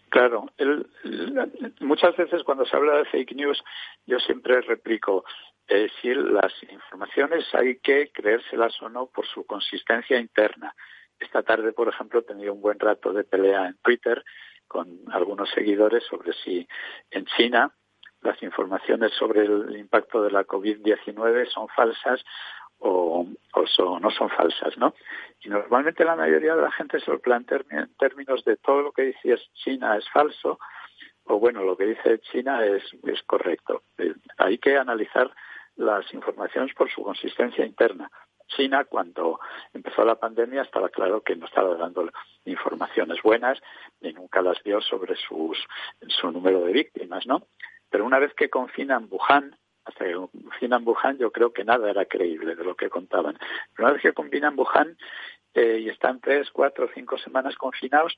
Claro, 0.10 0.48
muchas 1.82 2.18
veces 2.18 2.42
cuando 2.44 2.66
se 2.66 2.76
habla 2.76 2.98
de 2.98 3.06
fake 3.06 3.36
news, 3.36 3.64
yo 4.08 4.18
siempre 4.18 4.60
replico, 4.62 5.24
eh, 5.68 5.88
si 6.02 6.12
las 6.16 6.52
informaciones 6.64 7.46
hay 7.54 7.78
que 7.78 8.12
creérselas 8.12 8.74
o 8.82 8.90
no 8.90 9.06
por 9.06 9.28
su 9.28 9.46
consistencia 9.46 10.20
interna. 10.20 10.74
Esta 11.20 11.44
tarde, 11.44 11.74
por 11.74 11.90
ejemplo, 11.90 12.22
he 12.22 12.24
tenido 12.24 12.56
un 12.56 12.62
buen 12.62 12.80
rato 12.80 13.14
de 13.14 13.24
pelea 13.24 13.68
en 13.68 13.78
Twitter 13.84 14.24
con 14.68 14.88
algunos 15.12 15.48
seguidores 15.52 16.04
sobre 16.10 16.34
si 16.44 16.68
en 17.12 17.26
China 17.38 17.72
las 18.22 18.42
informaciones 18.44 19.12
sobre 19.14 19.46
el 19.46 19.76
impacto 19.78 20.24
de 20.24 20.32
la 20.32 20.46
COVID-19 20.46 21.48
son 21.48 21.68
falsas 21.70 22.24
o, 22.80 23.28
no 24.02 24.10
son 24.12 24.30
falsas, 24.30 24.78
¿no? 24.78 24.94
Y 25.44 25.50
normalmente 25.50 26.04
la 26.04 26.16
mayoría 26.16 26.56
de 26.56 26.64
la 26.64 26.72
gente 26.72 27.00
se 27.00 27.12
lo 27.12 27.20
plantea 27.20 27.62
en 27.70 27.94
términos 27.96 28.44
de 28.44 28.58
todo 28.58 28.82
lo 28.82 28.92
que 28.92 29.04
dice 29.04 29.38
China 29.54 29.98
es 29.98 30.10
falso 30.10 30.60
o 31.26 31.40
bueno, 31.40 31.64
lo 31.64 31.78
que 31.78 31.86
dice 31.86 32.20
China 32.20 32.66
es, 32.66 32.84
es 33.04 33.22
correcto. 33.24 33.84
Eh, 33.98 34.14
hay 34.38 34.58
que 34.58 34.78
analizar 34.78 35.32
las 35.76 36.12
informaciones 36.14 36.74
por 36.76 36.90
su 36.90 37.04
consistencia 37.04 37.66
interna. 37.66 38.12
China, 38.48 38.84
cuando 38.84 39.40
empezó 39.74 40.04
la 40.04 40.16
pandemia, 40.16 40.64
estaba 40.64 40.90
claro 40.90 41.22
que 41.22 41.36
no 41.36 41.46
estaba 41.46 41.76
dando 41.76 42.10
informaciones 42.46 43.22
buenas 43.24 43.60
y 44.02 44.12
nunca 44.12 44.42
las 44.42 44.62
dio 44.64 44.82
sobre 44.82 45.16
sus, 45.16 45.58
su 46.08 46.32
número 46.32 46.62
de 46.62 46.74
víctimas, 46.74 47.26
¿no? 47.26 47.48
Pero 47.92 48.06
una 48.06 48.18
vez 48.18 48.34
que 48.34 48.50
confinan 48.50 49.08
Wuhan, 49.12 49.56
hasta 49.86 50.06
que 50.06 50.14
confinan 50.14 50.88
Wuhan, 50.88 51.18
yo 51.20 51.32
creo 51.32 51.54
que 51.54 51.64
nada 51.64 51.90
era 51.90 52.06
creíble 52.06 52.56
de 52.56 52.64
lo 52.64 52.76
que 52.76 52.90
contaban. 52.90 53.38
Pero 53.76 53.86
una 53.86 53.94
vez 53.94 54.02
que 54.02 54.14
confinan 54.14 54.58
Wuhan 54.58 54.98
eh, 55.54 55.80
y 55.82 55.90
están 55.90 56.20
tres, 56.22 56.50
cuatro, 56.52 56.90
cinco 56.96 57.18
semanas 57.18 57.56
confinados, 57.58 58.18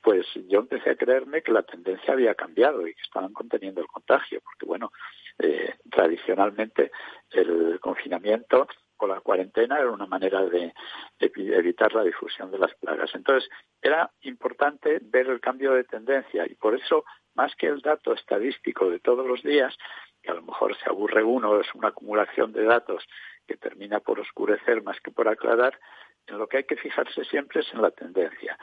pues 0.00 0.26
yo 0.48 0.60
empecé 0.60 0.90
a 0.90 0.96
creerme 0.96 1.42
que 1.42 1.52
la 1.52 1.64
tendencia 1.64 2.14
había 2.14 2.34
cambiado 2.34 2.86
y 2.86 2.94
que 2.94 3.02
estaban 3.02 3.32
conteniendo 3.32 3.80
el 3.80 3.88
contagio, 3.88 4.40
porque 4.42 4.64
bueno, 4.64 4.92
eh, 5.38 5.74
tradicionalmente 5.90 6.92
el 7.32 7.78
confinamiento 7.80 8.68
o 8.98 9.06
la 9.06 9.20
cuarentena 9.20 9.78
era 9.78 9.90
una 9.90 10.06
manera 10.06 10.44
de, 10.44 10.72
evitar 11.18 11.94
la 11.94 12.04
difusión 12.04 12.50
de 12.50 12.58
las 12.58 12.74
plagas. 12.74 13.10
Entonces, 13.14 13.48
era 13.80 14.10
importante 14.22 14.98
ver 15.02 15.28
el 15.28 15.40
cambio 15.40 15.72
de 15.72 15.84
tendencia 15.84 16.46
y 16.46 16.54
por 16.54 16.74
eso, 16.74 17.04
más 17.34 17.54
que 17.56 17.66
el 17.66 17.80
dato 17.80 18.12
estadístico 18.12 18.90
de 18.90 19.00
todos 19.00 19.26
los 19.26 19.42
días, 19.42 19.76
que 20.22 20.30
a 20.30 20.34
lo 20.34 20.42
mejor 20.42 20.76
se 20.76 20.88
aburre 20.88 21.22
uno, 21.22 21.60
es 21.60 21.72
una 21.74 21.88
acumulación 21.88 22.52
de 22.52 22.64
datos 22.64 23.04
que 23.46 23.56
termina 23.56 24.00
por 24.00 24.20
oscurecer 24.20 24.82
más 24.82 25.00
que 25.00 25.10
por 25.10 25.28
aclarar, 25.28 25.78
en 26.26 26.38
lo 26.38 26.46
que 26.46 26.58
hay 26.58 26.64
que 26.64 26.76
fijarse 26.76 27.24
siempre 27.24 27.60
es 27.60 27.72
en 27.72 27.80
la 27.80 27.90
tendencia, 27.90 28.58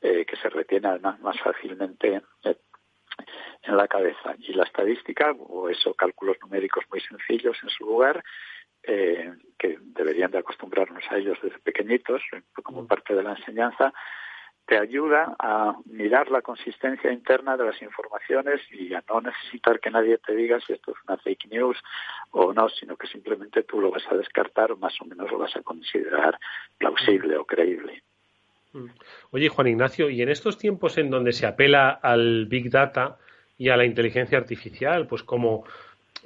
eh, 0.00 0.24
que 0.24 0.36
se 0.36 0.48
retiene 0.48 0.88
además 0.88 1.20
más 1.20 1.38
fácilmente 1.40 2.22
eh, 2.44 2.56
en 3.62 3.76
la 3.76 3.86
cabeza. 3.88 4.34
Y 4.38 4.54
la 4.54 4.64
estadística, 4.64 5.32
o 5.32 5.68
eso, 5.68 5.94
cálculos 5.94 6.38
numéricos 6.40 6.84
muy 6.90 7.00
sencillos 7.00 7.58
en 7.62 7.68
su 7.68 7.84
lugar, 7.84 8.22
eh, 8.82 9.32
que 9.58 9.78
deberían 9.80 10.30
de 10.30 10.38
acostumbrarnos 10.38 11.04
a 11.10 11.18
ellos 11.18 11.38
desde 11.42 11.58
pequeñitos, 11.58 12.22
como 12.62 12.86
parte 12.86 13.14
de 13.14 13.22
la 13.22 13.32
enseñanza, 13.32 13.92
te 14.70 14.78
ayuda 14.78 15.34
a 15.40 15.74
mirar 15.86 16.30
la 16.30 16.42
consistencia 16.42 17.12
interna 17.12 17.56
de 17.56 17.64
las 17.64 17.82
informaciones 17.82 18.60
y 18.70 18.94
a 18.94 19.02
no 19.08 19.20
necesitar 19.20 19.80
que 19.80 19.90
nadie 19.90 20.16
te 20.18 20.32
diga 20.34 20.60
si 20.60 20.72
esto 20.72 20.92
es 20.92 20.96
una 21.08 21.16
fake 21.18 21.46
news 21.50 21.76
o 22.30 22.52
no, 22.52 22.68
sino 22.68 22.96
que 22.96 23.08
simplemente 23.08 23.64
tú 23.64 23.80
lo 23.80 23.90
vas 23.90 24.04
a 24.08 24.16
descartar 24.16 24.70
o 24.70 24.76
más 24.76 24.94
o 25.00 25.06
menos 25.06 25.28
lo 25.28 25.38
vas 25.38 25.56
a 25.56 25.62
considerar 25.62 26.38
plausible 26.78 27.36
o 27.36 27.44
creíble. 27.44 28.04
Mm. 28.72 28.86
Oye, 29.32 29.48
Juan 29.48 29.66
Ignacio, 29.66 30.08
y 30.08 30.22
en 30.22 30.28
estos 30.28 30.56
tiempos 30.56 30.98
en 30.98 31.10
donde 31.10 31.32
se 31.32 31.46
apela 31.46 31.90
al 31.90 32.46
Big 32.46 32.70
Data 32.70 33.18
y 33.58 33.70
a 33.70 33.76
la 33.76 33.84
inteligencia 33.84 34.38
artificial, 34.38 35.08
pues 35.08 35.24
como 35.24 35.64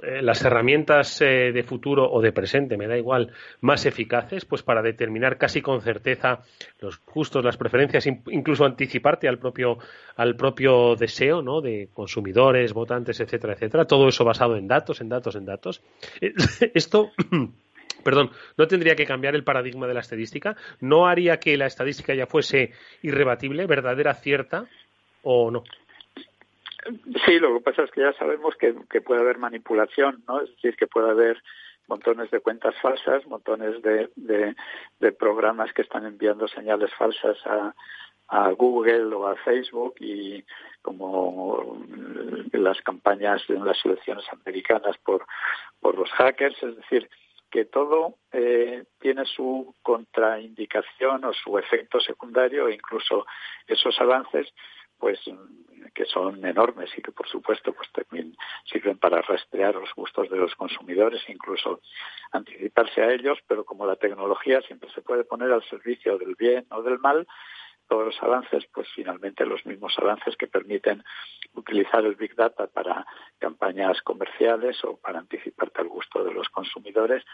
eh, 0.02 0.22
las 0.22 0.44
herramientas 0.44 1.20
eh, 1.20 1.52
de 1.52 1.62
futuro 1.62 2.10
o 2.10 2.20
de 2.20 2.32
presente, 2.32 2.76
me 2.76 2.88
da 2.88 2.96
igual, 2.96 3.32
más 3.60 3.86
eficaces, 3.86 4.44
pues 4.44 4.62
para 4.62 4.82
determinar 4.82 5.38
casi 5.38 5.62
con 5.62 5.80
certeza 5.80 6.40
los 6.80 7.00
gustos, 7.04 7.44
las 7.44 7.56
preferencias, 7.56 8.06
incluso 8.06 8.64
anticiparte 8.64 9.28
al 9.28 9.38
propio, 9.38 9.78
al 10.16 10.34
propio 10.34 10.96
deseo, 10.96 11.42
¿no? 11.42 11.60
De 11.60 11.88
consumidores, 11.94 12.72
votantes, 12.72 13.20
etcétera, 13.20 13.54
etcétera. 13.54 13.84
Todo 13.84 14.08
eso 14.08 14.24
basado 14.24 14.56
en 14.56 14.66
datos, 14.66 15.00
en 15.00 15.08
datos, 15.08 15.36
en 15.36 15.44
datos. 15.44 15.80
Eh, 16.20 16.34
esto 16.74 17.12
perdón, 18.04 18.30
no 18.56 18.66
tendría 18.66 18.96
que 18.96 19.06
cambiar 19.06 19.34
el 19.34 19.44
paradigma 19.44 19.86
de 19.86 19.94
la 19.94 20.00
estadística, 20.00 20.56
no 20.80 21.06
haría 21.06 21.38
que 21.38 21.56
la 21.56 21.66
estadística 21.66 22.14
ya 22.14 22.26
fuese 22.26 22.72
irrebatible, 23.02 23.66
verdadera, 23.66 24.14
cierta 24.14 24.66
o 25.22 25.50
no. 25.50 25.64
Sí, 27.26 27.38
lo 27.38 27.54
que 27.54 27.60
pasa 27.60 27.82
es 27.82 27.90
que 27.90 28.02
ya 28.02 28.12
sabemos 28.14 28.54
que, 28.56 28.74
puede 29.00 29.20
haber 29.20 29.38
manipulación, 29.38 30.22
¿no? 30.28 30.40
Es 30.40 30.50
decir, 30.50 30.76
que 30.76 30.86
puede 30.86 31.10
haber 31.10 31.42
montones 31.86 32.30
de 32.30 32.40
cuentas 32.40 32.74
falsas, 32.80 33.26
montones 33.26 33.80
de, 33.82 34.08
de, 34.16 35.12
programas 35.12 35.72
que 35.72 35.82
están 35.82 36.06
enviando 36.06 36.48
señales 36.48 36.92
falsas 36.94 37.36
a, 37.46 37.74
a 38.28 38.50
Google 38.50 39.14
o 39.14 39.26
a 39.26 39.36
Facebook 39.36 39.94
y 40.00 40.44
como 40.82 41.78
las 42.52 42.80
campañas 42.82 43.42
en 43.48 43.64
las 43.64 43.82
elecciones 43.84 44.24
americanas 44.32 44.96
por, 45.04 45.26
por 45.80 45.96
los 45.96 46.10
hackers, 46.12 46.62
es 46.62 46.76
decir, 46.76 47.08
que 47.50 47.66
todo 47.66 48.16
eh, 48.32 48.84
tiene 48.98 49.24
su 49.26 49.74
contraindicación 49.82 51.24
o 51.24 51.32
su 51.32 51.56
efecto 51.56 52.00
secundario 52.00 52.68
incluso 52.68 53.26
esos 53.68 53.98
avances 54.00 54.52
pues 55.04 55.20
que 55.92 56.06
son 56.06 56.42
enormes 56.46 56.90
y 56.96 57.02
que 57.02 57.12
por 57.12 57.28
supuesto 57.28 57.74
pues 57.74 57.92
también 57.92 58.34
sirven 58.64 58.96
para 58.96 59.20
rastrear 59.20 59.74
los 59.74 59.94
gustos 59.94 60.30
de 60.30 60.38
los 60.38 60.54
consumidores 60.54 61.20
e 61.28 61.32
incluso 61.32 61.82
anticiparse 62.32 63.02
a 63.02 63.12
ellos, 63.12 63.38
pero 63.46 63.66
como 63.66 63.84
la 63.84 63.96
tecnología 63.96 64.62
siempre 64.62 64.88
se 64.94 65.02
puede 65.02 65.24
poner 65.24 65.52
al 65.52 65.62
servicio 65.64 66.16
del 66.16 66.36
bien 66.36 66.64
o 66.70 66.82
del 66.82 66.98
mal, 67.00 67.26
todos 67.88 68.06
los 68.06 68.22
avances, 68.22 68.64
pues 68.72 68.88
finalmente 68.94 69.44
los 69.44 69.64
mismos 69.66 69.94
avances 69.98 70.36
que 70.36 70.46
permiten 70.46 71.04
utilizar 71.54 72.04
el 72.04 72.14
Big 72.14 72.34
Data 72.34 72.66
para 72.66 73.06
campañas 73.38 74.00
comerciales 74.02 74.82
o 74.84 74.96
para 74.96 75.18
anticiparte 75.18 75.80
al 75.80 75.88
gusto 75.88 76.24
de 76.24 76.32
los 76.32 76.48
consumidores, 76.48 77.24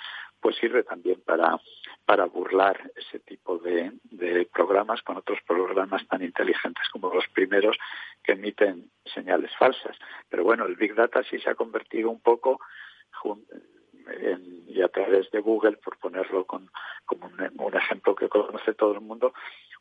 pues 0.40 0.56
sirve 0.56 0.82
también 0.82 1.20
para, 1.22 1.58
para 2.04 2.24
burlar 2.26 2.90
ese 2.96 3.20
tipo 3.20 3.58
de, 3.58 3.92
de 4.04 4.48
programas 4.52 5.02
con 5.02 5.16
otros 5.16 5.38
programas 5.46 6.06
tan 6.08 6.22
inteligentes 6.22 6.88
como 6.90 7.12
los 7.12 7.26
primeros 7.28 7.76
que 8.22 8.32
emiten 8.32 8.90
señales 9.14 9.50
falsas. 9.58 9.96
Pero 10.28 10.44
bueno, 10.44 10.66
el 10.66 10.76
Big 10.76 10.94
Data 10.94 11.22
sí 11.24 11.38
se 11.38 11.50
ha 11.50 11.54
convertido 11.54 12.10
un 12.10 12.20
poco 12.20 12.60
y 14.68 14.82
a 14.82 14.88
través 14.88 15.30
de 15.30 15.40
Google, 15.40 15.76
por 15.76 15.98
ponerlo 15.98 16.44
con, 16.44 16.70
como 17.04 17.26
un, 17.26 17.74
ejemplo 17.74 18.14
que 18.14 18.28
conoce 18.28 18.74
todo 18.74 18.94
el 18.94 19.00
mundo, 19.00 19.32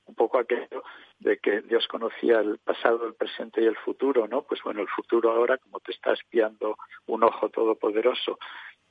un 0.10 0.16
poco 0.16 0.40
aquello 0.40 0.84
de 1.20 1.38
que 1.38 1.62
Dios 1.62 1.88
conocía 1.88 2.40
el 2.40 2.58
pasado, 2.58 3.06
el 3.06 3.14
presente 3.14 3.62
y 3.62 3.66
el 3.66 3.78
futuro, 3.78 4.28
¿no? 4.28 4.42
Pues 4.42 4.62
bueno, 4.64 4.82
el 4.82 4.88
futuro 4.88 5.32
ahora, 5.32 5.58
como 5.58 5.80
te 5.80 5.92
está 5.92 6.14
espiando 6.14 6.78
un 7.08 7.24
ojo 7.24 7.50
todopoderoso, 7.50 8.40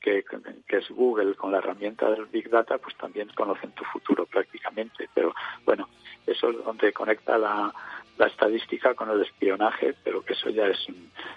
que, 0.00 0.24
que 0.68 0.76
es 0.76 0.88
Google 0.90 1.34
con 1.34 1.50
la 1.50 1.58
herramienta 1.58 2.08
del 2.10 2.26
Big 2.26 2.48
Data, 2.48 2.78
pues 2.78 2.96
también 2.96 3.28
conocen 3.34 3.72
tu 3.72 3.84
futuro 3.84 4.26
prácticamente. 4.26 5.08
Pero 5.12 5.34
bueno, 5.64 5.88
eso 6.24 6.50
es 6.50 6.64
donde 6.64 6.92
conecta 6.92 7.36
la, 7.36 7.74
la 8.16 8.26
estadística 8.26 8.94
con 8.94 9.10
el 9.10 9.22
espionaje, 9.22 9.94
pero 10.04 10.22
que 10.22 10.34
eso 10.34 10.50
ya 10.50 10.66
es 10.66 10.86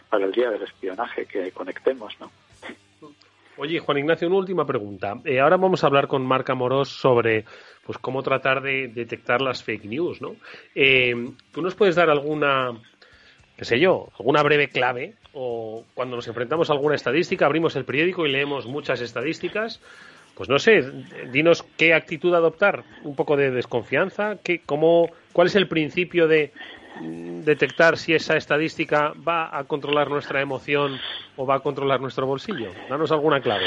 para 0.10 0.26
el 0.26 0.32
día 0.32 0.52
del 0.52 0.62
espionaje 0.62 1.26
que 1.26 1.52
conectemos, 1.52 2.20
¿no? 2.20 2.32
Oye, 3.58 3.80
Juan 3.80 3.98
Ignacio, 3.98 4.28
una 4.28 4.38
última 4.38 4.66
pregunta. 4.66 5.20
Eh, 5.26 5.40
ahora 5.40 5.58
vamos 5.58 5.84
a 5.84 5.88
hablar 5.88 6.08
con 6.08 6.26
Marc 6.26 6.50
Amorós 6.50 6.90
sobre 6.90 7.46
pues 7.86 7.98
cómo 7.98 8.24
tratar 8.24 8.62
de 8.62 8.88
detectar 8.88 9.42
las 9.42 9.64
fake 9.64 9.86
news, 9.86 10.22
¿no? 10.22 10.36
Eh, 10.74 11.14
¿Tú 11.52 11.62
nos 11.62 11.76
puedes 11.76 11.96
dar 11.96 12.10
alguna, 12.10 12.72
qué 13.58 13.66
sé 13.66 13.80
yo, 13.80 14.10
alguna 14.18 14.42
breve 14.44 14.70
clave 14.70 15.16
o 15.34 15.84
cuando 15.94 16.16
nos 16.16 16.28
enfrentamos 16.28 16.70
a 16.70 16.74
alguna 16.74 16.96
estadística, 16.96 17.46
abrimos 17.46 17.76
el 17.76 17.86
periódico 17.86 18.26
y 18.26 18.32
leemos 18.32 18.68
muchas 18.68 19.02
estadísticas? 19.02 19.82
Pues 20.36 20.48
no 20.48 20.58
sé, 20.58 20.84
dinos 21.32 21.64
qué 21.78 21.94
actitud 21.94 22.34
adoptar, 22.34 22.84
un 23.04 23.16
poco 23.16 23.36
de 23.36 23.52
desconfianza, 23.52 24.38
qué, 24.42 24.62
cómo, 24.66 25.10
cuál 25.34 25.48
es 25.48 25.56
el 25.56 25.68
principio 25.68 26.28
de 26.28 26.54
detectar 27.00 27.98
si 27.98 28.14
esa 28.14 28.36
estadística 28.36 29.14
va 29.28 29.56
a 29.58 29.64
controlar 29.64 30.10
nuestra 30.10 30.42
emoción 30.42 31.00
o 31.36 31.46
va 31.46 31.56
a 31.56 31.60
controlar 31.60 32.02
nuestro 32.02 32.26
bolsillo? 32.28 32.72
Danos 32.90 33.12
alguna 33.12 33.42
clave. 33.42 33.66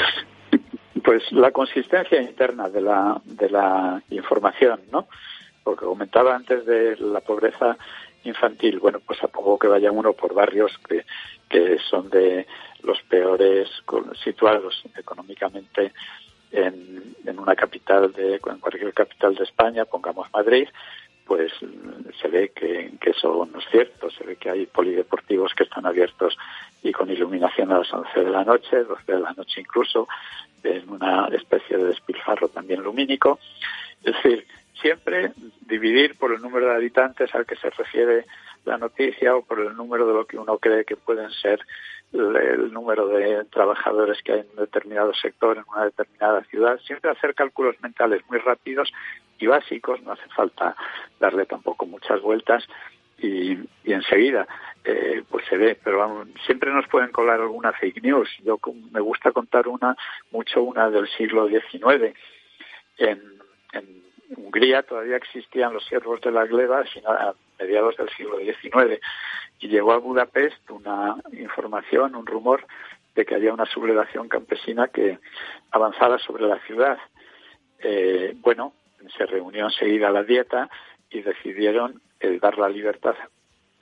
Pues 1.03 1.31
la 1.31 1.51
consistencia 1.51 2.21
interna 2.21 2.69
de 2.69 2.81
la, 2.81 3.21
de 3.25 3.49
la 3.49 4.01
información, 4.09 4.81
¿no? 4.91 5.07
Porque 5.63 5.85
comentaba 5.85 6.35
antes 6.35 6.65
de 6.65 6.95
la 6.97 7.21
pobreza 7.21 7.77
infantil. 8.23 8.79
Bueno, 8.79 8.99
pues 9.05 9.23
a 9.23 9.29
que 9.59 9.67
vaya 9.67 9.91
uno 9.91 10.13
por 10.13 10.33
barrios 10.33 10.71
que, 10.87 11.05
que 11.49 11.77
son 11.89 12.09
de 12.09 12.47
los 12.83 13.01
peores 13.03 13.69
situados 14.23 14.83
económicamente 14.97 15.93
en, 16.51 17.15
en 17.25 17.39
una 17.39 17.55
capital 17.55 18.11
de, 18.13 18.35
en 18.35 18.59
cualquier 18.59 18.93
capital 18.93 19.35
de 19.35 19.43
España, 19.43 19.85
pongamos 19.85 20.31
Madrid, 20.31 20.67
pues 21.25 21.51
se 22.21 22.27
ve 22.27 22.51
que, 22.55 22.91
eso 23.01 23.47
no 23.51 23.59
es 23.59 23.65
cierto. 23.71 24.09
Se 24.11 24.23
ve 24.23 24.35
que 24.35 24.49
hay 24.49 24.65
polideportivos 24.65 25.53
que 25.53 25.63
están 25.63 25.85
abiertos 25.85 26.37
y 26.83 26.91
con 26.91 27.09
iluminación 27.09 27.71
a 27.71 27.79
las 27.79 27.91
11 27.91 28.19
de 28.19 28.29
la 28.29 28.43
noche, 28.43 28.83
12 28.83 29.11
de 29.11 29.19
la 29.19 29.33
noche 29.33 29.61
incluso, 29.61 30.07
en 30.63 30.89
una 30.89 31.27
especie 31.27 31.77
de 31.77 31.85
despilfarro 31.85 32.49
también 32.49 32.83
lumínico. 32.83 33.39
Es 34.03 34.13
decir, 34.15 34.45
siempre 34.81 35.31
dividir 35.61 36.17
por 36.17 36.33
el 36.33 36.41
número 36.41 36.67
de 36.67 36.75
habitantes 36.75 37.33
al 37.33 37.45
que 37.45 37.55
se 37.55 37.69
refiere 37.71 38.25
la 38.65 38.77
noticia 38.77 39.35
o 39.35 39.43
por 39.43 39.59
el 39.59 39.75
número 39.75 40.07
de 40.07 40.13
lo 40.13 40.25
que 40.25 40.37
uno 40.37 40.57
cree 40.57 40.85
que 40.85 40.97
pueden 40.97 41.29
ser 41.31 41.59
el, 42.13 42.71
número 42.71 43.07
de 43.07 43.45
trabajadores 43.45 44.21
que 44.23 44.33
hay 44.33 44.39
en 44.41 44.49
un 44.51 44.55
determinado 44.57 45.13
sector, 45.13 45.57
en 45.57 45.63
una 45.71 45.85
determinada 45.85 46.43
ciudad, 46.45 46.79
siempre 46.85 47.11
hacer 47.11 47.35
cálculos 47.35 47.75
mentales 47.81 48.21
muy 48.29 48.39
rápidos 48.39 48.91
y 49.39 49.47
básicos, 49.47 50.01
no 50.03 50.13
hace 50.13 50.27
falta 50.35 50.75
darle 51.19 51.45
tampoco 51.45 51.85
muchas 51.85 52.21
vueltas 52.21 52.65
y, 53.17 53.57
enseguida 53.85 54.47
eh, 54.83 55.23
pues 55.29 55.45
se 55.47 55.57
ve, 55.57 55.77
pero 55.83 56.25
siempre 56.45 56.71
nos 56.71 56.87
pueden 56.87 57.11
colar 57.11 57.41
alguna 57.41 57.73
fake 57.73 58.03
news. 58.03 58.29
Yo 58.43 58.59
me 58.91 58.99
gusta 58.99 59.31
contar 59.31 59.67
una, 59.67 59.95
mucho 60.31 60.61
una 60.61 60.89
del 60.89 61.07
siglo 61.09 61.47
XIX. 61.47 62.13
En, 62.97 63.21
en 63.73 64.03
Hungría 64.37 64.83
todavía 64.83 65.17
existían 65.17 65.73
los 65.73 65.85
siervos 65.85 66.21
de 66.21 66.31
la 66.31 66.45
gleba 66.45 66.83
a 67.07 67.33
mediados 67.59 67.95
del 67.97 68.09
siglo 68.09 68.37
XIX 68.39 68.99
y 69.59 69.67
llegó 69.67 69.93
a 69.93 69.97
Budapest 69.97 70.69
una 70.69 71.15
información, 71.33 72.15
un 72.15 72.25
rumor 72.25 72.65
de 73.15 73.25
que 73.25 73.35
había 73.35 73.53
una 73.53 73.65
sublevación 73.65 74.27
campesina 74.27 74.87
que 74.89 75.19
avanzaba 75.71 76.19
sobre 76.19 76.45
la 76.45 76.59
ciudad. 76.59 76.97
Eh, 77.79 78.33
bueno, 78.37 78.73
se 79.17 79.25
reunió 79.25 79.65
enseguida 79.65 80.09
la 80.09 80.23
dieta 80.23 80.69
y 81.09 81.21
decidieron 81.21 82.01
dar 82.41 82.57
la 82.57 82.69
libertad 82.69 83.15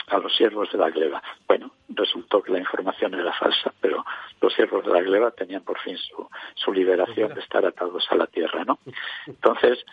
a 0.07 0.17
los 0.17 0.35
siervos 0.35 0.71
de 0.71 0.77
la 0.77 0.89
gleba. 0.89 1.21
Bueno, 1.47 1.71
resultó 1.89 2.41
que 2.41 2.51
la 2.51 2.59
información 2.59 3.13
era 3.13 3.33
falsa, 3.33 3.73
pero 3.81 4.05
los 4.41 4.53
siervos 4.53 4.85
de 4.85 4.91
la 4.91 5.01
gleba 5.01 5.31
tenían 5.31 5.63
por 5.63 5.79
fin 5.79 5.97
su, 5.97 6.27
su 6.55 6.73
liberación 6.73 7.33
de 7.33 7.41
estar 7.41 7.65
atados 7.65 8.05
a 8.09 8.15
la 8.15 8.27
tierra, 8.27 8.63
¿no? 8.65 8.79
Entonces, 9.27 9.83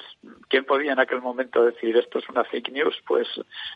¿quién 0.48 0.64
podía 0.64 0.92
en 0.92 1.00
aquel 1.00 1.20
momento 1.20 1.64
decir 1.64 1.96
esto 1.96 2.18
es 2.18 2.28
una 2.28 2.44
fake 2.44 2.72
news? 2.72 2.96
Pues 3.06 3.28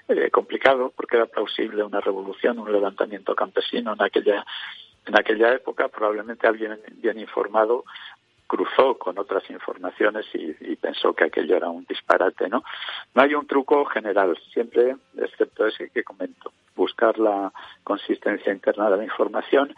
eh, 0.08 0.30
complicado, 0.30 0.92
porque 0.96 1.16
era 1.16 1.26
plausible 1.26 1.82
una 1.82 2.00
revolución, 2.00 2.58
un 2.58 2.72
levantamiento 2.72 3.34
campesino 3.34 3.92
en 3.92 4.02
aquella 4.02 4.44
en 5.06 5.18
aquella 5.18 5.52
época 5.52 5.88
probablemente 5.88 6.46
alguien 6.46 6.80
bien 6.96 7.18
informado 7.20 7.84
cruzó 8.46 8.96
con 8.98 9.18
otras 9.18 9.48
informaciones 9.50 10.26
y, 10.34 10.76
pensó 10.76 11.14
que 11.14 11.24
aquello 11.24 11.56
era 11.56 11.68
un 11.70 11.84
disparate, 11.84 12.48
¿no? 12.48 12.62
No 13.14 13.22
hay 13.22 13.34
un 13.34 13.46
truco 13.46 13.84
general, 13.86 14.36
siempre, 14.52 14.96
excepto 15.16 15.66
ese 15.66 15.88
que 15.90 16.04
comento, 16.04 16.52
buscar 16.76 17.18
la 17.18 17.52
consistencia 17.82 18.52
interna 18.52 18.90
de 18.90 18.98
la 18.98 19.04
información 19.04 19.74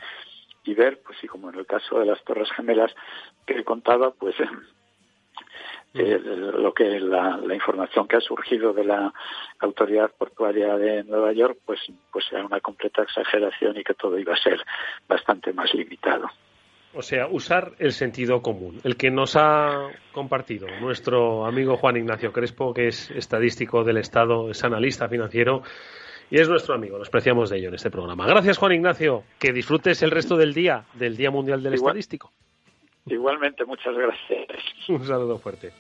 y 0.65 0.75
ver, 0.75 1.01
pues 1.05 1.17
sí, 1.21 1.29
como 1.29 1.51
en 1.51 1.59
el 1.59 1.67
caso 1.67 2.01
de 2.01 2.07
las 2.07 2.23
Torres 2.25 2.51
Gemelas 2.53 2.93
que 3.47 3.61
he 3.61 3.65
contado, 3.65 4.15
pues 4.19 4.35
eh, 5.95 6.19
lo 6.19 6.75
que 6.75 6.99
la, 6.99 7.37
la, 7.37 7.55
información 7.55 8.09
que 8.09 8.17
ha 8.17 8.21
surgido 8.21 8.73
de 8.73 8.85
la 8.85 9.13
autoridad 9.61 10.11
portuaria 10.19 10.77
de 10.77 11.05
Nueva 11.05 11.33
York, 11.33 11.59
pues, 11.65 11.81
pues 12.11 12.25
era 12.33 12.45
una 12.45 12.61
completa 12.61 13.03
exageración 13.03 13.77
y 13.77 13.85
que 13.85 13.95
todo 13.95 14.19
iba 14.19 14.35
a 14.35 14.43
ser 14.43 14.61
bastante 15.09 15.53
más 15.53 15.73
limitado. 15.73 16.29
O 16.97 17.03
sea, 17.03 17.27
usar 17.27 17.73
el 17.79 17.93
sentido 17.93 18.41
común, 18.41 18.81
el 18.83 18.97
que 18.97 19.11
nos 19.11 19.37
ha 19.37 19.91
compartido 20.13 20.67
nuestro 20.81 21.45
amigo 21.45 21.77
Juan 21.77 21.99
Ignacio 21.99 22.33
Crespo, 22.33 22.73
que 22.73 22.89
es 22.89 23.11
estadístico 23.11 23.85
del 23.85 23.99
Estado, 23.99 24.51
es 24.51 24.65
analista 24.65 25.07
financiero 25.07 25.63
y 26.31 26.41
es 26.41 26.49
nuestro 26.49 26.75
amigo. 26.75 26.97
Nos 26.99 27.11
preciamos 27.11 27.51
de 27.51 27.59
ello 27.59 27.69
en 27.69 27.75
este 27.75 27.91
programa. 27.91 28.27
Gracias, 28.27 28.57
Juan 28.57 28.73
Ignacio. 28.73 29.25
Que 29.39 29.53
disfrutes 29.53 30.03
el 30.03 30.11
resto 30.11 30.39
del 30.39 30.55
día, 30.55 30.85
del 30.95 31.19
Día 31.19 31.31
Mundial 31.31 31.63
del 31.63 31.75
Estadístico. 31.75 32.33
Igualmente, 33.05 33.67
muchas 33.67 33.95
gracias. 33.95 34.63
Un 34.89 35.05
saludo 35.05 35.39
fuerte. 35.39 35.73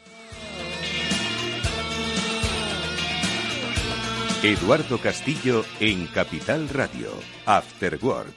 Eduardo 4.43 4.99
Castillo 4.99 5.63
en 5.81 6.09
Capital 6.09 6.69
Radio, 6.69 7.09
After 7.47 7.99
Work. 8.03 8.35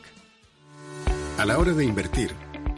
A 1.37 1.45
la 1.45 1.57
hora 1.57 1.73
de 1.73 1.85
invertir, 1.85 2.31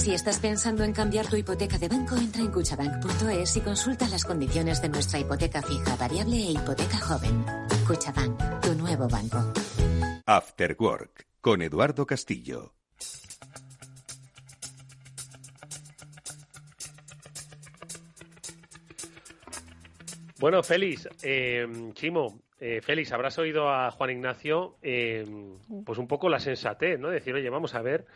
Si 0.00 0.14
estás 0.14 0.38
pensando 0.38 0.82
en 0.82 0.94
cambiar 0.94 1.26
tu 1.28 1.36
hipoteca 1.36 1.76
de 1.76 1.86
banco, 1.86 2.16
entra 2.16 2.40
en 2.40 2.50
cuchabank.es 2.50 3.56
y 3.58 3.60
consulta 3.60 4.08
las 4.08 4.24
condiciones 4.24 4.80
de 4.80 4.88
nuestra 4.88 5.18
hipoteca 5.18 5.60
fija, 5.60 5.94
variable 5.96 6.38
e 6.38 6.52
hipoteca 6.52 6.96
joven. 6.96 7.44
Cuchabank, 7.86 8.62
tu 8.62 8.74
nuevo 8.76 9.06
banco. 9.08 9.52
After 10.24 10.74
Work, 10.80 11.26
con 11.42 11.60
Eduardo 11.60 12.06
Castillo. 12.06 12.72
Bueno, 20.38 20.62
Félix, 20.62 21.10
eh, 21.22 21.68
Chimo, 21.92 22.40
eh, 22.58 22.80
Félix, 22.80 23.12
habrás 23.12 23.38
oído 23.38 23.68
a 23.68 23.90
Juan 23.90 24.12
Ignacio, 24.12 24.78
eh, 24.80 25.26
pues 25.84 25.98
un 25.98 26.08
poco 26.08 26.30
la 26.30 26.40
sensatez, 26.40 26.98
¿no? 26.98 27.10
Decir, 27.10 27.34
oye, 27.34 27.50
vamos 27.50 27.74
a 27.74 27.82
ver 27.82 28.06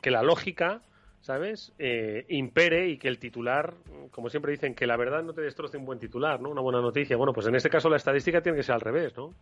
que 0.00 0.12
la 0.12 0.22
lógica 0.22 0.82
¿sabes? 1.22 1.72
Eh, 1.78 2.26
impere 2.28 2.88
y 2.88 2.98
que 2.98 3.08
el 3.08 3.18
titular, 3.18 3.74
como 4.10 4.28
siempre 4.28 4.52
dicen, 4.52 4.74
que 4.74 4.86
la 4.86 4.96
verdad 4.96 5.22
no 5.22 5.32
te 5.32 5.40
destroce 5.40 5.78
un 5.78 5.86
buen 5.86 5.98
titular, 5.98 6.40
¿no? 6.40 6.50
Una 6.50 6.60
buena 6.60 6.80
noticia. 6.80 7.16
Bueno, 7.16 7.32
pues 7.32 7.46
en 7.46 7.54
este 7.54 7.70
caso 7.70 7.88
la 7.88 7.96
estadística 7.96 8.42
tiene 8.42 8.58
que 8.58 8.64
ser 8.64 8.74
al 8.74 8.80
revés, 8.80 9.16
¿no? 9.16 9.32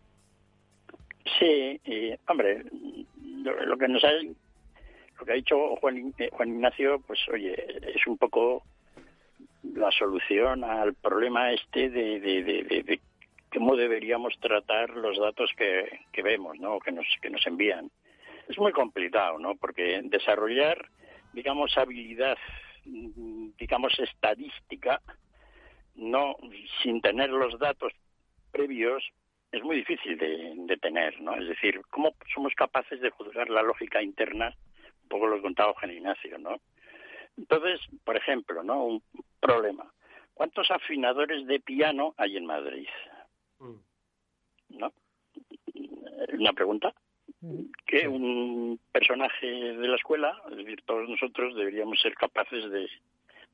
Sí, 1.38 1.80
y, 1.84 2.12
hombre, 2.28 2.64
lo, 3.42 3.76
que 3.78 3.88
nos 3.88 4.04
ha, 4.04 4.12
lo 4.12 5.24
que 5.24 5.32
ha 5.32 5.36
dicho 5.36 5.76
Juan, 5.76 6.14
eh, 6.18 6.28
Juan 6.32 6.50
Ignacio, 6.50 7.02
pues 7.06 7.18
oye, 7.32 7.54
es 7.94 8.06
un 8.06 8.18
poco 8.18 8.62
la 9.62 9.90
solución 9.90 10.64
al 10.64 10.94
problema 10.94 11.52
este 11.52 11.88
de, 11.88 12.20
de, 12.20 12.42
de, 12.42 13.00
cómo 13.52 13.74
deberíamos 13.74 14.38
tratar 14.38 14.90
los 14.90 15.18
datos 15.18 15.50
que, 15.56 16.00
que 16.12 16.22
vemos, 16.22 16.58
¿no? 16.58 16.78
Que 16.78 16.92
nos, 16.92 17.06
que 17.22 17.30
nos 17.30 17.46
envían. 17.46 17.90
Es 18.48 18.58
muy 18.58 18.72
complicado, 18.72 19.38
¿no? 19.38 19.54
Porque 19.54 20.00
desarrollar 20.04 20.90
digamos, 21.32 21.76
habilidad, 21.76 22.38
digamos, 22.84 23.98
estadística, 23.98 25.00
no 25.94 26.36
sin 26.82 27.00
tener 27.00 27.30
los 27.30 27.58
datos 27.58 27.92
previos 28.50 29.04
es 29.52 29.62
muy 29.64 29.76
difícil 29.76 30.16
de, 30.16 30.76
tener, 30.76 31.20
¿no? 31.20 31.34
Es 31.34 31.48
decir, 31.48 31.80
¿cómo 31.90 32.14
somos 32.32 32.54
capaces 32.54 33.00
de 33.00 33.10
juzgar 33.10 33.50
la 33.50 33.62
lógica 33.62 34.00
interna? 34.00 34.54
Un 35.02 35.08
poco 35.08 35.26
lo 35.26 35.36
he 35.36 35.42
contado 35.42 35.74
Juan 35.74 35.90
Ignacio, 35.90 36.38
¿no? 36.38 36.60
Entonces, 37.36 37.80
por 38.04 38.16
ejemplo, 38.16 38.62
¿no? 38.62 38.84
Un 38.84 39.02
problema. 39.40 39.92
¿Cuántos 40.34 40.70
afinadores 40.70 41.46
de 41.46 41.58
piano 41.58 42.14
hay 42.16 42.36
en 42.36 42.46
Madrid? 42.46 42.88
Mm. 43.58 44.78
¿No? 44.78 44.92
Una 46.32 46.52
pregunta 46.52 46.94
que 47.86 48.06
un 48.06 48.78
personaje 48.92 49.46
de 49.46 49.88
la 49.88 49.96
escuela, 49.96 50.40
es 50.50 50.56
decir, 50.58 50.82
todos 50.84 51.08
nosotros 51.08 51.54
deberíamos 51.54 52.00
ser 52.00 52.14
capaces 52.14 52.70
de 52.70 52.88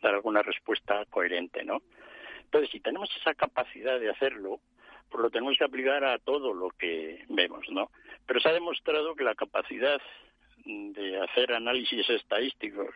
dar 0.02 0.14
alguna 0.14 0.42
respuesta 0.42 1.04
coherente, 1.06 1.64
¿no? 1.64 1.82
Entonces, 2.44 2.70
si 2.70 2.80
tenemos 2.80 3.08
esa 3.16 3.34
capacidad 3.34 3.98
de 3.98 4.10
hacerlo, 4.10 4.60
pues 5.08 5.22
lo 5.22 5.30
tenemos 5.30 5.56
que 5.56 5.64
aplicar 5.64 6.04
a 6.04 6.18
todo 6.18 6.52
lo 6.52 6.70
que 6.70 7.24
vemos, 7.28 7.66
¿no? 7.70 7.90
Pero 8.26 8.40
se 8.40 8.48
ha 8.48 8.52
demostrado 8.52 9.14
que 9.14 9.24
la 9.24 9.34
capacidad 9.34 10.00
de 10.64 11.20
hacer 11.20 11.52
análisis 11.52 12.08
estadísticos 12.10 12.94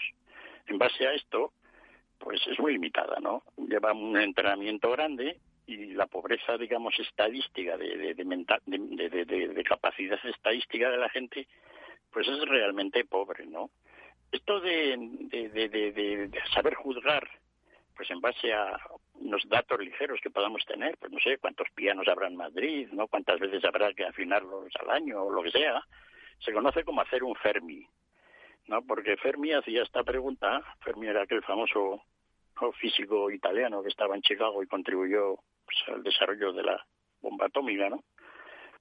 en 0.67 0.79
base 0.79 1.07
a 1.07 1.15
esto, 1.15 1.53
pues 2.19 2.41
es 2.49 2.59
muy 2.59 2.73
limitada, 2.73 3.19
¿no? 3.21 3.43
Lleva 3.57 3.93
un 3.93 4.17
entrenamiento 4.17 4.91
grande 4.91 5.39
y 5.71 5.95
la 5.95 6.07
pobreza, 6.07 6.57
digamos, 6.59 6.99
estadística, 6.99 7.77
de, 7.77 8.15
de, 8.15 8.15
de, 8.15 9.49
de, 9.49 9.65
capacidad 9.65 10.19
estadística 10.25 10.91
de 10.91 10.97
la 10.97 11.09
gente, 11.09 11.47
pues 12.13 12.27
es 12.27 12.41
realmente 12.41 13.05
pobre, 13.05 13.47
¿no? 13.47 13.71
Esto 14.33 14.61
de, 14.61 14.97
de, 15.31 16.31
saber 16.53 16.75
juzgar, 16.75 17.29
pues 17.97 18.11
en 18.11 18.21
base 18.21 18.53
a 18.53 18.79
unos 19.15 19.49
datos 19.49 19.79
ligeros 19.81 20.21
que 20.21 20.31
podamos 20.31 20.65
tener, 20.65 20.97
pues 20.99 21.13
no 21.13 21.21
sé 21.21 21.39
cuántos 21.39 21.69
pianos 21.75 22.09
habrá 22.09 22.27
en 22.27 22.37
Madrid, 22.37 22.89
¿no? 22.93 23.07
Cuántas 23.07 23.39
veces 23.39 23.65
habrá 23.65 23.93
que 23.93 24.05
afinarlos 24.05 24.73
al 24.81 24.91
año 24.91 25.23
o 25.23 25.31
lo 25.31 25.43
que 25.43 25.51
sea, 25.51 25.83
se 26.41 26.53
conoce 26.53 26.85
como 26.85 27.03
hacer 27.03 27.23
un 27.23 27.35
Fermi. 27.37 27.87
¿no? 28.67 28.83
Porque 28.83 29.17
Fermi 29.17 29.53
hacía 29.53 29.83
esta 29.83 30.05
pregunta, 30.05 30.63
Fermi 30.81 31.09
era 31.09 31.23
aquel 31.23 31.43
famoso 31.43 32.03
físico 32.79 33.31
italiano 33.31 33.83
que 33.83 33.89
estaba 33.89 34.15
en 34.15 34.23
Chicago 34.23 34.63
y 34.63 34.67
contribuyó 34.67 35.39
pues, 35.71 35.97
al 35.97 36.03
desarrollo 36.03 36.53
de 36.53 36.63
la 36.63 36.87
bomba 37.21 37.47
atómica, 37.47 37.89
¿no? 37.89 38.03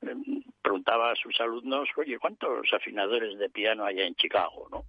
Em, 0.01 0.43
preguntaba 0.61 1.11
a 1.11 1.15
sus 1.15 1.39
alumnos, 1.41 1.89
oye, 1.97 2.17
¿cuántos 2.19 2.71
afinadores 2.73 3.37
de 3.37 3.49
piano 3.49 3.85
hay 3.85 3.99
en 4.01 4.15
Chicago, 4.15 4.67
no? 4.71 4.83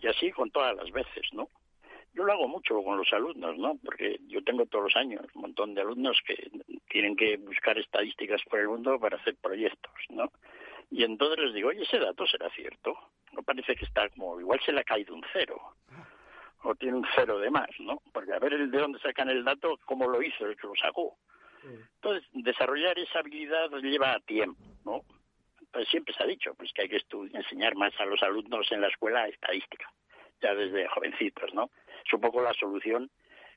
Y 0.00 0.06
así 0.06 0.30
con 0.32 0.50
todas 0.50 0.74
las 0.74 0.90
veces, 0.90 1.26
¿no? 1.32 1.48
Yo 2.12 2.24
lo 2.24 2.32
hago 2.32 2.48
mucho 2.48 2.82
con 2.82 2.98
los 2.98 3.12
alumnos, 3.12 3.56
¿no? 3.58 3.78
Porque 3.84 4.18
yo 4.26 4.42
tengo 4.42 4.66
todos 4.66 4.84
los 4.84 4.96
años 4.96 5.24
un 5.34 5.42
montón 5.42 5.74
de 5.74 5.82
alumnos 5.82 6.18
que 6.26 6.50
tienen 6.88 7.14
que 7.14 7.36
buscar 7.36 7.78
estadísticas 7.78 8.42
por 8.50 8.58
el 8.58 8.68
mundo 8.68 8.98
para 8.98 9.16
hacer 9.16 9.36
proyectos, 9.36 9.92
¿no? 10.08 10.32
Y 10.90 11.04
entonces 11.04 11.38
les 11.38 11.54
digo, 11.54 11.68
oye, 11.68 11.82
ese 11.82 11.98
dato 11.98 12.26
será 12.26 12.50
cierto. 12.50 12.98
No 13.32 13.42
parece 13.44 13.76
que 13.76 13.84
está 13.84 14.08
como, 14.08 14.40
igual 14.40 14.60
se 14.64 14.72
le 14.72 14.80
ha 14.80 14.84
caído 14.84 15.14
un 15.14 15.24
cero. 15.32 15.60
O 16.62 16.74
tiene 16.74 16.96
un 16.98 17.06
cero 17.14 17.38
de 17.38 17.50
más, 17.50 17.70
¿no? 17.78 18.02
Porque 18.12 18.32
a 18.32 18.38
ver 18.38 18.52
el 18.52 18.70
de 18.70 18.78
dónde 18.78 18.98
sacan 19.00 19.30
el 19.30 19.44
dato, 19.44 19.78
cómo 19.86 20.06
lo 20.08 20.22
hizo 20.22 20.46
el 20.46 20.56
que 20.56 20.66
lo 20.66 20.74
sacó. 20.74 21.16
Entonces, 21.62 22.28
desarrollar 22.32 22.98
esa 22.98 23.18
habilidad 23.18 23.70
lleva 23.82 24.18
tiempo, 24.20 24.62
¿no? 24.84 25.02
Pues 25.72 25.88
siempre 25.88 26.14
se 26.14 26.22
ha 26.22 26.26
dicho 26.26 26.54
pues 26.54 26.72
que 26.72 26.82
hay 26.82 26.88
que 26.88 27.00
enseñar 27.32 27.74
más 27.76 27.92
a 28.00 28.04
los 28.04 28.22
alumnos 28.22 28.70
en 28.72 28.80
la 28.80 28.88
escuela 28.88 29.28
estadística, 29.28 29.90
ya 30.42 30.54
desde 30.54 30.88
jovencitos, 30.88 31.52
¿no? 31.54 31.70
Es 32.04 32.12
un 32.12 32.20
poco 32.20 32.42
la 32.42 32.54
solución 32.54 33.10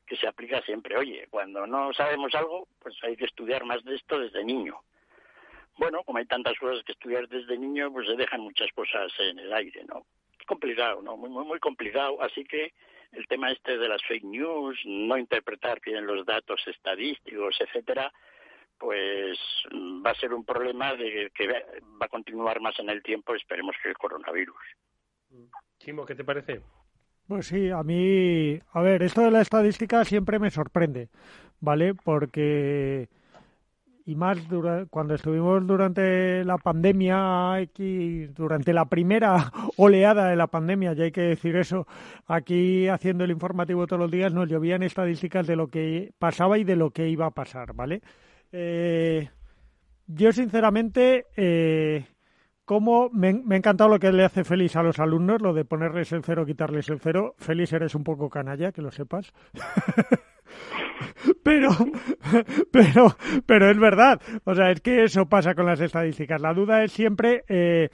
que 0.05 0.17
se 0.17 0.27
aplica 0.27 0.61
siempre. 0.61 0.97
Oye, 0.97 1.27
cuando 1.29 1.65
no 1.65 1.93
sabemos 1.93 2.35
algo, 2.35 2.67
pues 2.79 2.95
hay 3.03 3.15
que 3.15 3.25
estudiar 3.25 3.63
más 3.63 3.83
de 3.83 3.95
esto 3.95 4.19
desde 4.19 4.43
niño. 4.43 4.81
Bueno, 5.77 6.03
como 6.03 6.19
hay 6.19 6.25
tantas 6.25 6.57
cosas 6.59 6.83
que 6.83 6.91
estudiar 6.91 7.27
desde 7.27 7.57
niño, 7.57 7.91
pues 7.91 8.07
se 8.07 8.15
dejan 8.15 8.41
muchas 8.41 8.71
cosas 8.73 9.11
en 9.19 9.39
el 9.39 9.51
aire, 9.53 9.83
¿no? 9.85 10.05
Es 10.39 10.45
complicado, 10.45 11.01
¿no? 11.01 11.17
Muy, 11.17 11.29
muy, 11.29 11.45
muy 11.45 11.59
complicado. 11.59 12.21
Así 12.21 12.43
que 12.43 12.73
el 13.13 13.27
tema 13.27 13.51
este 13.51 13.77
de 13.77 13.87
las 13.87 14.01
fake 14.03 14.25
news, 14.25 14.79
no 14.85 15.17
interpretar 15.17 15.79
bien 15.81 16.05
los 16.05 16.25
datos 16.25 16.61
estadísticos, 16.67 17.55
etcétera, 17.59 18.11
pues 18.77 19.37
va 20.05 20.11
a 20.11 20.15
ser 20.15 20.33
un 20.33 20.43
problema 20.43 20.93
de 20.95 21.31
que 21.33 21.47
va 21.47 22.05
a 22.05 22.09
continuar 22.09 22.59
más 22.59 22.77
en 22.79 22.89
el 22.89 23.01
tiempo, 23.01 23.35
esperemos 23.35 23.75
que 23.81 23.89
el 23.89 23.97
coronavirus. 23.97 24.55
Chimo, 25.79 26.05
¿qué 26.05 26.15
te 26.15 26.23
parece? 26.23 26.61
Pues 27.27 27.47
sí, 27.47 27.69
a 27.69 27.83
mí, 27.83 28.59
a 28.73 28.81
ver, 28.81 29.01
esto 29.03 29.21
de 29.21 29.31
la 29.31 29.41
estadística 29.41 30.03
siempre 30.03 30.39
me 30.39 30.51
sorprende, 30.51 31.09
¿vale? 31.61 31.93
Porque, 31.93 33.07
y 34.05 34.15
más 34.15 34.37
cuando 34.89 35.15
estuvimos 35.15 35.65
durante 35.65 36.43
la 36.43 36.57
pandemia, 36.57 37.53
aquí, 37.53 38.27
durante 38.27 38.73
la 38.73 38.85
primera 38.85 39.51
oleada 39.77 40.27
de 40.27 40.35
la 40.35 40.47
pandemia, 40.47 40.93
ya 40.93 41.05
hay 41.05 41.11
que 41.11 41.21
decir 41.21 41.55
eso, 41.55 41.87
aquí 42.27 42.87
haciendo 42.87 43.23
el 43.23 43.31
informativo 43.31 43.87
todos 43.87 44.01
los 44.01 44.11
días 44.11 44.33
nos 44.33 44.49
llovían 44.49 44.83
estadísticas 44.83 45.47
de 45.47 45.55
lo 45.55 45.67
que 45.67 46.11
pasaba 46.19 46.57
y 46.57 46.63
de 46.63 46.75
lo 46.75 46.91
que 46.91 47.07
iba 47.07 47.25
a 47.25 47.31
pasar, 47.31 47.73
¿vale? 47.73 48.01
Eh, 48.51 49.29
yo 50.07 50.31
sinceramente... 50.31 51.25
Eh, 51.35 52.05
como 52.65 53.09
me, 53.09 53.33
me, 53.33 53.55
ha 53.55 53.57
encantado 53.57 53.89
lo 53.89 53.99
que 53.99 54.13
le 54.13 54.23
hace 54.23 54.45
Félix 54.45 54.77
a 54.77 54.83
los 54.83 54.97
alumnos, 54.97 55.41
lo 55.41 55.53
de 55.53 55.65
ponerles 55.65 56.13
el 56.13 56.23
cero, 56.23 56.45
quitarles 56.45 56.87
el 56.87 57.01
cero. 57.01 57.35
Félix, 57.37 57.73
eres 57.73 57.93
un 57.93 58.05
poco 58.05 58.29
canalla, 58.29 58.71
que 58.71 58.81
lo 58.81 58.89
sepas. 58.89 59.33
pero, 61.43 61.69
pero, 62.71 63.15
pero 63.45 63.69
es 63.69 63.79
verdad. 63.79 64.21
O 64.43 64.55
sea, 64.55 64.71
es 64.71 64.81
que 64.81 65.03
eso 65.03 65.27
pasa 65.27 65.55
con 65.55 65.65
las 65.65 65.81
estadísticas. 65.81 66.41
La 66.41 66.53
duda 66.53 66.83
es 66.83 66.91
siempre, 66.91 67.43
eh, 67.47 67.89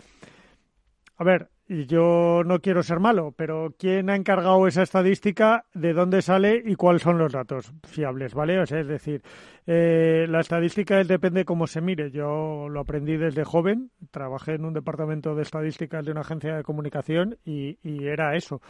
a 1.18 1.24
ver, 1.24 1.50
y 1.72 1.86
yo 1.86 2.42
no 2.44 2.62
quiero 2.62 2.82
ser 2.82 3.00
malo, 3.00 3.32
pero 3.38 3.76
¿quién 3.78 4.10
ha 4.10 4.16
encargado 4.16 4.66
esa 4.66 4.82
estadística? 4.82 5.66
¿De 5.76 5.94
dónde 5.94 6.24
sale 6.24 6.64
y 6.66 6.74
cuáles 6.74 7.04
son 7.04 7.20
los 7.20 7.32
datos 7.32 7.72
fiables? 7.84 8.34
¿Vale? 8.34 8.60
O 8.60 8.66
sea, 8.66 8.80
es 8.80 8.88
decir, 8.88 9.22
eh, 9.68 10.26
la 10.28 10.40
estadística 10.40 11.04
depende 11.04 11.46
cómo 11.46 11.68
se 11.68 11.80
mire. 11.80 12.10
Yo 12.10 12.68
lo 12.70 12.80
aprendí 12.80 13.18
desde 13.18 13.44
joven, 13.44 13.92
trabajé 14.10 14.56
en 14.56 14.66
un 14.66 14.74
departamento 14.74 15.36
de 15.36 15.44
estadísticas 15.44 16.04
de 16.04 16.12
una 16.12 16.22
agencia 16.22 16.56
de 16.56 16.64
comunicación 16.64 17.38
y, 17.46 17.78
era 17.84 18.36
eso. 18.36 18.62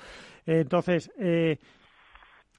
entonces, 0.45 1.09
eh, 1.17 1.57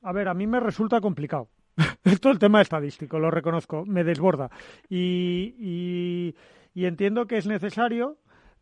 a 0.03 0.13
ver, 0.15 0.29
a 0.29 0.35
mí 0.35 0.47
me 0.47 0.61
resulta 0.61 1.03
complicado. 1.03 1.51
Esto 2.05 2.31
el 2.31 2.39
tema 2.39 2.61
estadístico, 2.61 3.19
lo 3.19 3.31
reconozco, 3.31 3.85
me 3.87 4.05
desborda. 4.05 4.51
y, 4.89 6.35
y 6.75 6.85
entiendo 6.85 7.27
que 7.27 7.39
es 7.39 7.47
necesario 7.47 8.19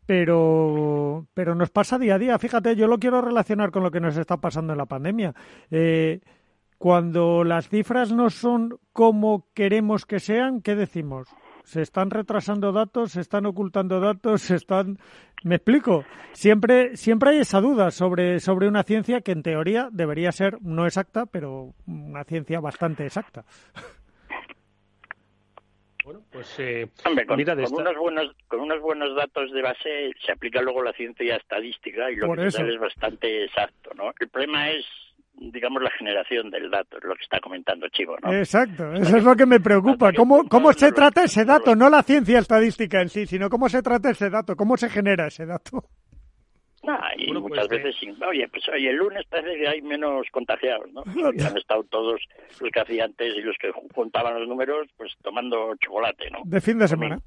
pero, 0.09 1.27
pero 1.35 1.55
nos 1.55 1.69
pasa 1.69 1.99
día 1.99 2.14
a 2.14 2.19
día. 2.19 2.39
Fíjate, 2.39 2.75
yo 2.75 2.87
lo 2.87 2.99
quiero 2.99 3.21
relacionar 3.21 3.71
con 3.71 3.83
lo 3.83 3.91
que 3.91 4.01
nos 4.01 4.16
está 4.16 4.39
pasando 4.39 4.73
en 4.73 4.79
la 4.79 4.87
pandemia. 4.87 5.35
Eh, 5.71 6.21
cuando 6.79 7.45
las 7.45 7.69
cifras 7.69 8.11
no 8.11 8.31
son 8.31 8.79
como 8.95 9.49
queremos 9.53 10.07
que 10.07 10.19
sean, 10.19 10.62
¿qué 10.62 10.77
decimos? 10.77 11.29
Se 11.69 11.83
están 11.83 12.09
retrasando 12.09 12.73
datos, 12.73 13.12
se 13.12 13.21
están 13.21 13.45
ocultando 13.45 14.01
datos, 14.01 14.41
se 14.41 14.55
están. 14.55 14.97
Me 15.45 15.57
explico. 15.57 16.03
Siempre, 16.33 16.97
siempre 16.97 17.29
hay 17.29 17.39
esa 17.41 17.61
duda 17.61 17.91
sobre, 17.91 18.41
sobre 18.41 18.69
una 18.69 18.85
ciencia 18.85 19.21
que 19.21 19.33
en 19.33 19.43
teoría 19.43 19.91
debería 19.93 20.33
ser 20.33 20.62
no 20.62 20.87
exacta, 20.87 21.27
pero 21.27 21.75
una 21.87 22.25
ciencia 22.25 22.59
bastante 22.61 23.05
exacta. 23.05 23.45
Bueno, 26.07 26.23
pues 26.33 26.59
eh, 26.59 26.89
con, 27.05 27.39
unos 27.79 27.97
buenos, 27.99 28.35
con 28.49 28.61
unos 28.61 28.81
buenos 28.81 29.14
datos 29.14 29.53
de 29.53 29.61
base 29.61 30.12
se 30.25 30.33
aplica 30.33 30.62
luego 30.62 30.83
la 30.83 30.95
ciencia 30.95 31.37
estadística 31.37 32.11
y 32.11 32.16
lo 32.16 32.35
que 32.35 32.51
sale 32.51 32.73
es 32.73 32.81
bastante 32.81 33.45
exacto, 33.45 33.91
¿no? 33.95 34.14
El 34.19 34.29
problema 34.31 34.71
es 34.71 34.87
digamos, 35.41 35.82
la 35.82 35.91
generación 35.91 36.51
del 36.51 36.70
dato, 36.70 36.99
es 36.99 37.05
lo 37.05 37.14
que 37.14 37.22
está 37.22 37.41
comentando 37.41 37.89
Chivo, 37.89 38.16
¿no? 38.22 38.32
Exacto, 38.32 38.93
eso 38.93 39.16
es 39.16 39.24
lo 39.24 39.36
que 39.36 39.47
me 39.47 39.61
preocupa. 39.61 40.12
¿Cómo, 40.12 40.49
cómo 40.49 40.72
se 40.72 40.93
trata 40.93 41.24
ese 41.24 41.45
dato? 41.45 41.74
No 41.74 41.89
la 41.89 42.03
ciencia 42.03 42.39
estadística 42.39 43.01
en 43.01 43.09
sí, 43.09 43.26
sino 43.26 43.49
cómo 43.49 43.68
se 43.68 43.82
trata 43.82 44.11
ese 44.11 44.30
dato, 44.30 44.57
cómo 44.57 44.76
se 44.76 44.89
genera 44.89 45.26
ese 45.28 45.47
dato. 45.47 45.84
Ah, 46.86 47.11
y 47.16 47.32
muchas 47.32 47.66
pues, 47.68 47.82
veces, 47.82 48.03
eh, 48.03 48.24
oye, 48.26 48.49
pues 48.49 48.68
oye, 48.68 48.91
el 48.91 48.97
lunes 48.97 49.24
parece 49.28 49.59
que 49.59 49.68
hay 49.68 49.82
menos 49.82 50.26
contagiados, 50.30 50.91
¿no? 50.93 51.03
han 51.05 51.57
estado 51.57 51.82
todos 51.84 52.20
los 52.61 52.70
que 52.70 52.80
hacían 52.80 53.11
antes 53.11 53.34
y 53.36 53.43
los 53.43 53.57
que 53.59 53.72
juntaban 53.95 54.39
los 54.39 54.49
números, 54.49 54.89
pues 54.97 55.12
tomando 55.22 55.74
chocolate, 55.76 56.30
¿no? 56.30 56.39
De 56.45 56.61
fin 56.61 56.78
de 56.78 56.89
semana. 56.89 57.18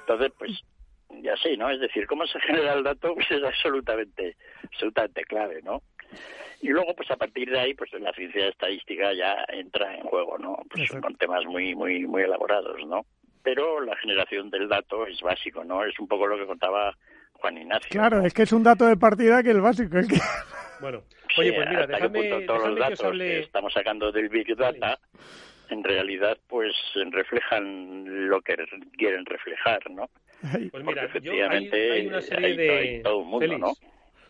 Entonces, 0.00 0.32
pues, 0.38 0.62
ya 1.22 1.36
sí, 1.36 1.56
¿no? 1.56 1.68
Es 1.68 1.80
decir, 1.80 2.06
cómo 2.06 2.26
se 2.26 2.40
genera 2.40 2.74
el 2.74 2.84
dato 2.84 3.14
pues 3.14 3.30
es 3.30 3.42
absolutamente, 3.42 4.36
absolutamente 4.64 5.24
clave, 5.24 5.60
¿no? 5.62 5.82
Y 6.60 6.68
luego, 6.68 6.94
pues 6.96 7.08
a 7.10 7.16
partir 7.16 7.50
de 7.50 7.60
ahí, 7.60 7.74
pues 7.74 7.92
la 7.92 8.12
ciencia 8.12 8.48
estadística 8.48 9.12
ya 9.12 9.44
entra 9.48 9.94
en 9.94 10.02
juego, 10.02 10.38
¿no? 10.38 10.56
Pues 10.68 10.90
con 11.00 11.14
temas 11.16 11.44
muy, 11.46 11.74
muy, 11.74 12.04
muy 12.06 12.22
elaborados, 12.22 12.84
¿no? 12.86 13.06
Pero 13.44 13.80
la 13.80 13.96
generación 13.96 14.50
del 14.50 14.68
dato 14.68 15.06
es 15.06 15.20
básico, 15.20 15.62
¿no? 15.62 15.84
Es 15.84 15.98
un 16.00 16.08
poco 16.08 16.26
lo 16.26 16.36
que 16.36 16.46
contaba 16.46 16.96
Juan 17.34 17.58
Ignacio. 17.58 17.88
Claro, 17.90 18.24
es 18.24 18.34
que 18.34 18.42
es 18.42 18.52
un 18.52 18.64
dato 18.64 18.86
de 18.86 18.96
partida 18.96 19.42
que 19.42 19.50
el 19.50 19.60
básico. 19.60 19.98
Es 19.98 20.08
que... 20.08 20.16
Bueno, 20.80 21.02
oye, 21.36 21.52
pues 21.52 21.68
mira, 21.68 21.88
déjame, 21.88 22.46
todos 22.46 22.68
los 22.68 22.78
datos 22.78 23.10
que, 23.18 23.40
estamos 23.40 23.72
sacando 23.72 24.12
del 24.12 24.28
Big 24.28 24.54
Data, 24.54 24.96
en 25.70 25.82
realidad, 25.82 26.38
pues 26.46 26.72
reflejan 27.10 28.28
lo 28.28 28.40
que 28.42 28.54
quieren 28.96 29.26
reflejar, 29.26 29.90
¿no? 29.90 30.08
Pues 30.70 30.84
mira, 30.84 31.04
efectivamente 31.04 31.92
hay, 31.92 32.06
una 32.06 32.20
serie 32.20 32.56
de... 32.56 33.00
todo 33.02 33.24
mundo, 33.24 33.58
¿no? 33.58 33.72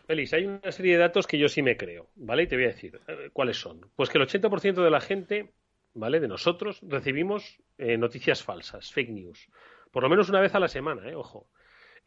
Félix, 0.09 0.33
hay 0.33 0.45
una 0.45 0.71
serie 0.71 0.93
de 0.93 0.97
datos 0.97 1.27
que 1.27 1.37
yo 1.37 1.47
sí 1.47 1.61
me 1.61 1.77
creo, 1.77 2.09
¿vale? 2.15 2.41
Y 2.41 2.47
te 2.47 2.55
voy 2.55 2.65
a 2.65 2.69
decir 2.69 2.99
eh, 3.07 3.29
cuáles 3.31 3.57
son. 3.57 3.91
Pues 3.95 4.09
que 4.09 4.17
el 4.17 4.25
80% 4.25 4.83
de 4.83 4.89
la 4.89 5.01
gente, 5.01 5.53
¿vale? 5.93 6.19
De 6.19 6.27
nosotros 6.27 6.79
recibimos 6.81 7.61
eh, 7.77 7.95
noticias 7.95 8.41
falsas, 8.41 8.91
fake 8.91 9.11
news. 9.11 9.51
Por 9.91 10.01
lo 10.01 10.09
menos 10.09 10.27
una 10.27 10.41
vez 10.41 10.55
a 10.55 10.59
la 10.59 10.67
semana, 10.67 11.07
¿eh? 11.07 11.13
Ojo. 11.13 11.47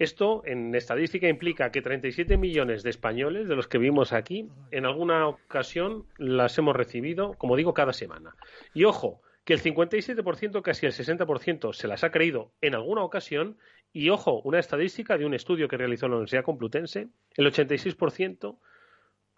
Esto 0.00 0.42
en 0.46 0.74
estadística 0.74 1.28
implica 1.28 1.70
que 1.70 1.80
37 1.80 2.38
millones 2.38 2.82
de 2.82 2.90
españoles, 2.90 3.46
de 3.46 3.55
los 3.55 3.68
que 3.68 3.78
vivimos 3.78 4.12
aquí, 4.12 4.48
en 4.72 4.84
alguna 4.84 5.28
ocasión 5.28 6.05
las 6.18 6.59
hemos 6.59 6.74
recibido, 6.74 7.34
como 7.34 7.55
digo, 7.55 7.72
cada 7.72 7.92
semana. 7.92 8.34
Y 8.74 8.82
ojo, 8.82 9.22
que 9.44 9.55
el 9.55 9.62
57%, 9.62 10.62
casi 10.62 10.86
el 10.86 10.92
60%, 10.92 11.72
se 11.72 11.88
las 11.88 12.05
ha 12.05 12.11
creído 12.11 12.53
en 12.61 12.74
alguna 12.74 13.03
ocasión. 13.03 13.59
Y 13.93 14.09
ojo, 14.09 14.40
una 14.45 14.59
estadística 14.59 15.18
de 15.18 15.26
un 15.26 15.34
estudio 15.34 15.68
que 15.68 15.76
realizó 15.76 16.09
la 16.09 16.16
Universidad 16.16 16.45
Complutense, 16.45 17.09
el 17.36 17.47
86% 17.47 18.59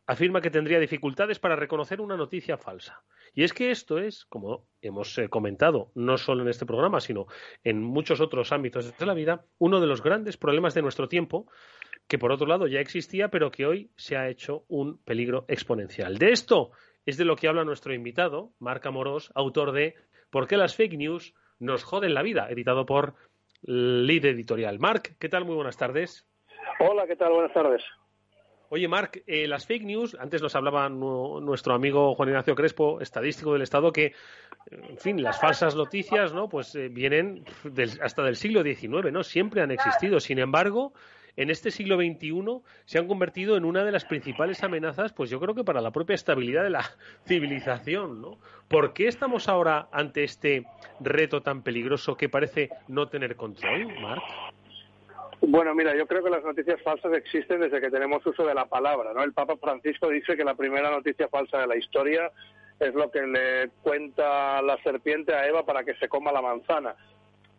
afirma 0.06 0.40
que 0.40 0.50
tendría 0.50 0.78
dificultades 0.78 1.38
para 1.38 1.56
reconocer 1.56 2.00
una 2.00 2.16
noticia 2.16 2.58
falsa. 2.58 3.02
Y 3.32 3.42
es 3.42 3.52
que 3.52 3.70
esto 3.70 3.98
es, 3.98 4.24
como 4.26 4.66
hemos 4.80 5.16
eh, 5.18 5.28
comentado, 5.28 5.90
no 5.94 6.18
solo 6.18 6.42
en 6.42 6.48
este 6.48 6.66
programa, 6.66 7.00
sino 7.00 7.26
en 7.64 7.82
muchos 7.82 8.20
otros 8.20 8.52
ámbitos 8.52 8.96
de 8.96 9.06
la 9.06 9.14
vida, 9.14 9.46
uno 9.58 9.80
de 9.80 9.86
los 9.86 10.02
grandes 10.02 10.36
problemas 10.36 10.74
de 10.74 10.82
nuestro 10.82 11.08
tiempo, 11.08 11.50
que 12.06 12.18
por 12.18 12.32
otro 12.32 12.46
lado 12.46 12.66
ya 12.66 12.80
existía, 12.80 13.28
pero 13.28 13.50
que 13.50 13.66
hoy 13.66 13.90
se 13.96 14.16
ha 14.16 14.28
hecho 14.28 14.64
un 14.68 14.98
peligro 14.98 15.46
exponencial. 15.48 16.18
De 16.18 16.32
esto 16.32 16.70
es 17.06 17.16
de 17.16 17.24
lo 17.24 17.36
que 17.36 17.48
habla 17.48 17.64
nuestro 17.64 17.94
invitado, 17.94 18.52
Marc 18.58 18.84
Amorós, 18.86 19.32
autor 19.34 19.72
de 19.72 19.94
¿Por 20.30 20.48
qué 20.48 20.56
las 20.56 20.74
fake 20.74 20.96
news 20.96 21.32
nos 21.60 21.84
joden 21.84 22.12
la 22.12 22.22
vida?, 22.22 22.48
editado 22.50 22.86
por 22.86 23.14
Lead 23.66 24.24
Editorial. 24.24 24.78
Marc, 24.78 25.16
¿qué 25.18 25.28
tal? 25.28 25.44
Muy 25.44 25.54
buenas 25.54 25.76
tardes. 25.76 26.26
Hola, 26.80 27.06
¿qué 27.06 27.16
tal? 27.16 27.32
Buenas 27.32 27.52
tardes. 27.52 27.82
Oye, 28.70 28.88
Marc, 28.88 29.22
eh, 29.26 29.46
las 29.46 29.66
fake 29.66 29.84
news, 29.84 30.16
antes 30.18 30.42
nos 30.42 30.56
hablaba 30.56 30.88
nuestro 30.88 31.74
amigo 31.74 32.14
Juan 32.14 32.30
Ignacio 32.30 32.54
Crespo, 32.54 33.00
estadístico 33.00 33.52
del 33.52 33.62
Estado, 33.62 33.92
que, 33.92 34.14
en 34.70 34.98
fin, 34.98 35.22
las 35.22 35.40
falsas 35.40 35.76
noticias, 35.76 36.32
¿no? 36.32 36.48
Pues 36.48 36.74
eh, 36.74 36.88
vienen 36.88 37.44
hasta 38.02 38.22
del 38.22 38.36
siglo 38.36 38.62
XIX, 38.62 39.12
¿no? 39.12 39.22
Siempre 39.22 39.60
han 39.60 39.70
existido. 39.70 40.18
Sin 40.18 40.38
embargo, 40.38 40.92
en 41.36 41.50
este 41.50 41.70
siglo 41.70 41.96
XXI 41.96 42.62
se 42.84 42.98
han 42.98 43.08
convertido 43.08 43.56
en 43.56 43.64
una 43.64 43.84
de 43.84 43.92
las 43.92 44.04
principales 44.04 44.62
amenazas, 44.62 45.12
pues 45.12 45.30
yo 45.30 45.40
creo 45.40 45.54
que 45.54 45.64
para 45.64 45.80
la 45.80 45.90
propia 45.90 46.14
estabilidad 46.14 46.62
de 46.62 46.70
la 46.70 46.84
civilización, 47.26 48.20
¿no? 48.20 48.38
¿Por 48.68 48.92
qué 48.92 49.08
estamos 49.08 49.48
ahora 49.48 49.88
ante 49.92 50.24
este 50.24 50.64
reto 51.00 51.42
tan 51.42 51.62
peligroso 51.62 52.16
que 52.16 52.28
parece 52.28 52.70
no 52.88 53.08
tener 53.08 53.36
control, 53.36 53.88
Marc? 54.00 54.22
Bueno, 55.46 55.74
mira, 55.74 55.94
yo 55.94 56.06
creo 56.06 56.24
que 56.24 56.30
las 56.30 56.42
noticias 56.42 56.80
falsas 56.82 57.12
existen 57.12 57.60
desde 57.60 57.80
que 57.80 57.90
tenemos 57.90 58.24
uso 58.24 58.46
de 58.46 58.54
la 58.54 58.64
palabra, 58.64 59.12
¿no? 59.12 59.22
El 59.22 59.34
Papa 59.34 59.56
Francisco 59.56 60.08
dice 60.08 60.36
que 60.36 60.44
la 60.44 60.54
primera 60.54 60.90
noticia 60.90 61.28
falsa 61.28 61.58
de 61.58 61.66
la 61.66 61.76
historia 61.76 62.32
es 62.80 62.94
lo 62.94 63.10
que 63.10 63.22
le 63.22 63.68
cuenta 63.82 64.62
la 64.62 64.76
serpiente 64.82 65.34
a 65.34 65.46
Eva 65.46 65.64
para 65.64 65.84
que 65.84 65.94
se 65.96 66.08
coma 66.08 66.32
la 66.32 66.40
manzana. 66.40 66.96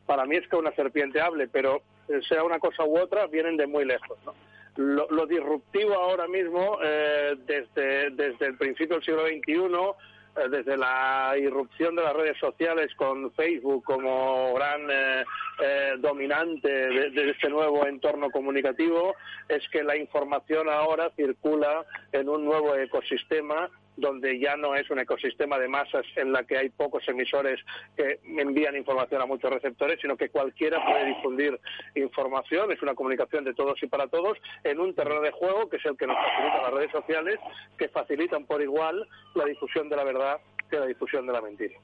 Para 0.06 0.26
mí 0.26 0.36
es 0.36 0.48
que 0.48 0.56
una 0.56 0.72
serpiente 0.74 1.22
hable, 1.22 1.48
pero 1.48 1.82
eh, 2.08 2.22
sea 2.28 2.44
una 2.44 2.60
cosa 2.60 2.84
u 2.84 2.98
otra, 2.98 3.28
vienen 3.28 3.58
de 3.58 3.68
muy 3.68 3.86
lejos, 3.86 4.18
¿no? 4.26 4.34
Lo, 4.78 5.26
disruptivo 5.26 5.94
ahora 5.94 6.28
mismo, 6.28 6.80
eh, 6.84 7.36
desde, 7.46 8.10
desde 8.10 8.46
el 8.48 8.58
principio 8.58 8.98
del 8.98 9.06
siglo 9.06 9.26
XXI, 9.26 9.96
eh, 10.38 10.50
desde 10.50 10.76
la 10.76 11.34
irrupción 11.38 11.96
de 11.96 12.04
las 12.04 12.14
redes 12.14 12.38
sociales 12.40 12.94
con 12.96 13.32
Facebook 13.34 13.86
como 13.86 14.54
gran 14.54 14.82
eh, 14.92 15.24
eh, 15.64 15.94
dominante 16.00 16.68
de, 16.68 17.30
este 17.30 17.50
nuevo 17.50 17.88
entorno 17.88 18.30
comunicativo, 18.30 19.16
es 19.48 19.66
que 19.70 19.82
la 19.82 19.96
información 19.96 20.70
ahora 20.70 21.10
circula 21.16 21.86
en 22.12 22.28
un 22.28 22.44
nuevo 22.44 22.76
ecosistema 22.76 23.70
donde 23.98 24.40
ya 24.40 24.56
no 24.56 24.76
es 24.76 24.90
un 24.90 25.00
ecosistema 25.00 25.58
de 25.58 25.68
masas 25.68 26.06
en 26.16 26.32
la 26.32 26.44
que 26.44 26.58
hay 26.58 26.70
pocos 26.70 27.08
emisores 27.08 27.60
que 27.96 28.20
envían 28.26 28.76
información 28.76 29.22
a 29.22 29.26
muchos 29.26 29.52
receptores, 29.52 30.00
sino 30.02 30.18
que 30.18 30.30
cualquiera 30.30 30.84
puede 30.86 31.06
difundir 31.06 31.60
información, 31.96 32.72
es 32.72 32.82
una 32.82 32.96
comunicación 32.96 33.44
de 33.44 33.54
todos 33.54 33.82
y 33.82 33.88
para 33.88 34.08
todos, 34.08 34.38
en 34.64 34.80
un 34.80 34.94
terreno 34.94 35.22
de 35.22 35.32
juego 35.32 35.70
que 35.70 35.78
es 35.78 35.86
el 35.86 35.98
que 35.98 36.08
nos 36.08 36.18
facilita 36.18 36.62
las 36.62 36.74
redes 36.74 36.92
sociales, 36.92 37.40
que 37.78 37.88
facilitan 37.90 38.46
por 38.46 38.62
igual 38.62 39.08
la 39.34 39.46
difusión 39.46 39.90
de 39.90 39.96
la 39.96 40.04
verdad 40.04 40.38
que 40.70 40.80
la 40.80 40.86
difusión 40.86 41.26
de 41.28 41.34
la 41.34 41.42
mentira. 41.42 41.76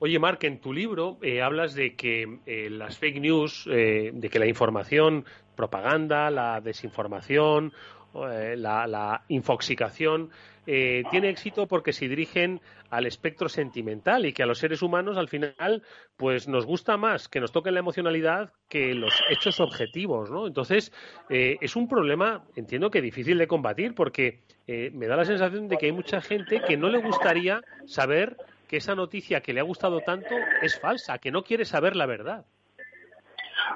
Oye, 0.00 0.18
Mark, 0.18 0.40
en 0.42 0.60
tu 0.60 0.72
libro 0.72 1.18
eh, 1.22 1.40
hablas 1.40 1.74
de 1.74 1.94
que 1.94 2.38
eh, 2.46 2.68
las 2.70 2.98
fake 2.98 3.20
news, 3.20 3.68
eh, 3.70 4.10
de 4.12 4.28
que 4.28 4.38
la 4.38 4.46
información, 4.46 5.24
propaganda, 5.56 6.30
la 6.30 6.60
desinformación, 6.60 7.72
la, 8.14 8.86
la 8.86 9.22
infoxicación, 9.28 10.30
eh, 10.66 11.02
tiene 11.10 11.28
éxito 11.28 11.66
porque 11.66 11.92
se 11.92 12.08
dirigen 12.08 12.60
al 12.88 13.06
espectro 13.06 13.50
sentimental 13.50 14.24
y 14.24 14.32
que 14.32 14.42
a 14.42 14.46
los 14.46 14.58
seres 14.58 14.80
humanos 14.80 15.18
al 15.18 15.28
final 15.28 15.82
pues 16.16 16.48
nos 16.48 16.64
gusta 16.64 16.96
más 16.96 17.28
que 17.28 17.40
nos 17.40 17.52
toquen 17.52 17.74
la 17.74 17.80
emocionalidad 17.80 18.52
que 18.68 18.94
los 18.94 19.12
hechos 19.28 19.60
objetivos, 19.60 20.30
¿no? 20.30 20.46
Entonces 20.46 20.90
eh, 21.28 21.58
es 21.60 21.76
un 21.76 21.86
problema, 21.86 22.44
entiendo 22.56 22.90
que 22.90 23.02
difícil 23.02 23.36
de 23.36 23.46
combatir 23.46 23.94
porque 23.94 24.40
eh, 24.66 24.90
me 24.94 25.06
da 25.06 25.16
la 25.16 25.26
sensación 25.26 25.68
de 25.68 25.76
que 25.76 25.86
hay 25.86 25.92
mucha 25.92 26.22
gente 26.22 26.62
que 26.66 26.78
no 26.78 26.88
le 26.88 26.98
gustaría 26.98 27.62
saber 27.84 28.38
que 28.66 28.78
esa 28.78 28.94
noticia 28.94 29.42
que 29.42 29.52
le 29.52 29.60
ha 29.60 29.64
gustado 29.64 30.00
tanto 30.00 30.34
es 30.62 30.78
falsa, 30.80 31.18
que 31.18 31.30
no 31.30 31.44
quiere 31.44 31.66
saber 31.66 31.94
la 31.94 32.06
verdad. 32.06 32.46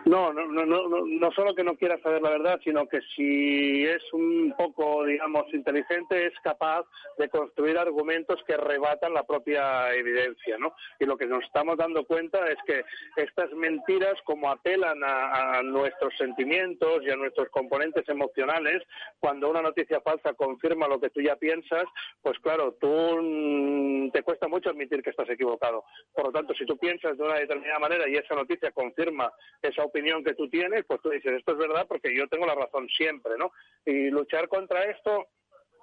No, 0.04 0.32
no, 0.32 0.46
no, 0.46 0.64
no, 0.64 1.06
no 1.06 1.32
solo 1.32 1.54
que 1.54 1.64
no 1.64 1.76
quiera 1.76 2.00
saber 2.00 2.22
la 2.22 2.30
verdad, 2.30 2.60
sino 2.62 2.86
que 2.86 3.00
si 3.14 3.84
es 3.84 4.02
un 4.12 4.54
poco, 4.56 5.04
digamos, 5.04 5.52
inteligente, 5.52 6.26
es 6.26 6.34
capaz 6.42 6.84
de 7.18 7.28
construir 7.28 7.78
argumentos 7.78 8.40
que 8.46 8.56
rebatan 8.56 9.14
la 9.14 9.24
propia 9.24 9.92
evidencia, 9.94 10.58
¿no? 10.58 10.74
Y 10.98 11.04
lo 11.04 11.16
que 11.16 11.26
nos 11.26 11.44
estamos 11.44 11.76
dando 11.76 12.04
cuenta 12.04 12.46
es 12.48 12.58
que 12.66 12.84
estas 13.16 13.50
mentiras, 13.52 14.14
como 14.24 14.50
apelan 14.50 15.00
a, 15.04 15.62
nuestros 15.62 16.16
sentimientos 16.16 17.02
y 17.02 17.10
a 17.10 17.16
nuestros 17.16 17.48
componentes 17.48 18.08
emocionales, 18.08 18.82
cuando 19.18 19.50
una 19.50 19.62
noticia 19.62 20.00
falsa 20.00 20.34
confirma 20.34 20.88
lo 20.88 21.00
que 21.00 21.10
tú 21.10 21.20
ya 21.20 21.36
piensas, 21.36 21.84
pues 22.22 22.38
claro, 22.40 22.76
tú 22.80 22.88
mm, 22.88 24.10
te 24.10 24.22
cuesta 24.22 24.48
mucho 24.48 24.70
admitir 24.70 25.02
que 25.02 25.10
estás 25.10 25.28
equivocado. 25.28 25.84
Por 26.14 26.26
lo 26.26 26.32
tanto, 26.32 26.54
si 26.54 26.64
tú 26.64 26.76
piensas 26.78 27.16
de 27.16 27.24
una 27.24 27.34
determinada 27.34 27.78
manera 27.78 28.08
y 28.08 28.14
esa 28.14 28.34
noticia 28.34 28.70
confirma 28.70 29.32
esa 29.78 29.86
opinión 29.86 30.24
que 30.24 30.34
tú 30.34 30.48
tienes, 30.48 30.84
pues 30.86 31.00
tú 31.00 31.10
dices, 31.10 31.32
esto 31.38 31.52
es 31.52 31.58
verdad 31.58 31.86
porque 31.88 32.14
yo 32.14 32.26
tengo 32.28 32.46
la 32.46 32.54
razón 32.54 32.88
siempre, 32.88 33.32
¿no? 33.38 33.52
Y 33.86 34.10
luchar 34.10 34.48
contra 34.48 34.84
esto 34.84 35.28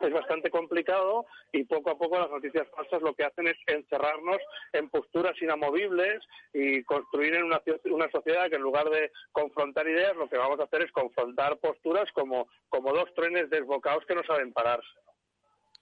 es 0.01 0.11
bastante 0.11 0.49
complicado 0.49 1.25
y 1.53 1.63
poco 1.63 1.91
a 1.91 1.97
poco 1.97 2.19
las 2.19 2.29
noticias 2.29 2.67
falsas 2.75 3.01
lo 3.01 3.13
que 3.13 3.23
hacen 3.23 3.47
es 3.47 3.55
encerrarnos 3.67 4.39
en 4.73 4.89
posturas 4.89 5.41
inamovibles 5.41 6.21
y 6.53 6.83
construir 6.83 7.35
en 7.35 7.45
una, 7.45 7.61
una 7.85 8.11
sociedad 8.11 8.49
que 8.49 8.57
en 8.57 8.61
lugar 8.61 8.89
de 8.89 9.09
confrontar 9.31 9.87
ideas 9.87 10.15
lo 10.17 10.27
que 10.27 10.37
vamos 10.37 10.59
a 10.59 10.63
hacer 10.63 10.83
es 10.83 10.91
confrontar 10.91 11.57
posturas 11.59 12.11
como, 12.11 12.49
como 12.67 12.93
dos 12.93 13.13
trenes 13.15 13.49
desbocados 13.49 14.05
que 14.05 14.15
no 14.15 14.23
saben 14.23 14.51
pararse. 14.51 14.89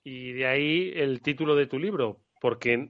Y 0.04 0.34
de 0.34 0.46
ahí 0.46 0.94
el 0.96 1.22
título 1.24 1.56
de 1.56 1.66
tu 1.66 1.80
libro, 1.80 2.20
porque 2.40 2.90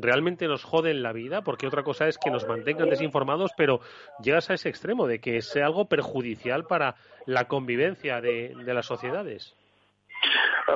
realmente 0.00 0.46
nos 0.46 0.64
joden 0.64 1.02
la 1.02 1.12
vida, 1.12 1.42
porque 1.42 1.66
otra 1.66 1.82
cosa 1.82 2.08
es 2.08 2.18
que 2.18 2.30
nos 2.30 2.46
mantengan 2.46 2.88
desinformados, 2.88 3.52
pero 3.56 3.80
llegas 4.22 4.50
a 4.50 4.54
ese 4.54 4.68
extremo 4.68 5.06
de 5.06 5.20
que 5.20 5.42
sea 5.42 5.66
algo 5.66 5.86
perjudicial 5.86 6.64
para 6.64 6.94
la 7.26 7.46
convivencia 7.46 8.20
de, 8.20 8.54
las 8.66 8.86
sociedades. 8.86 9.54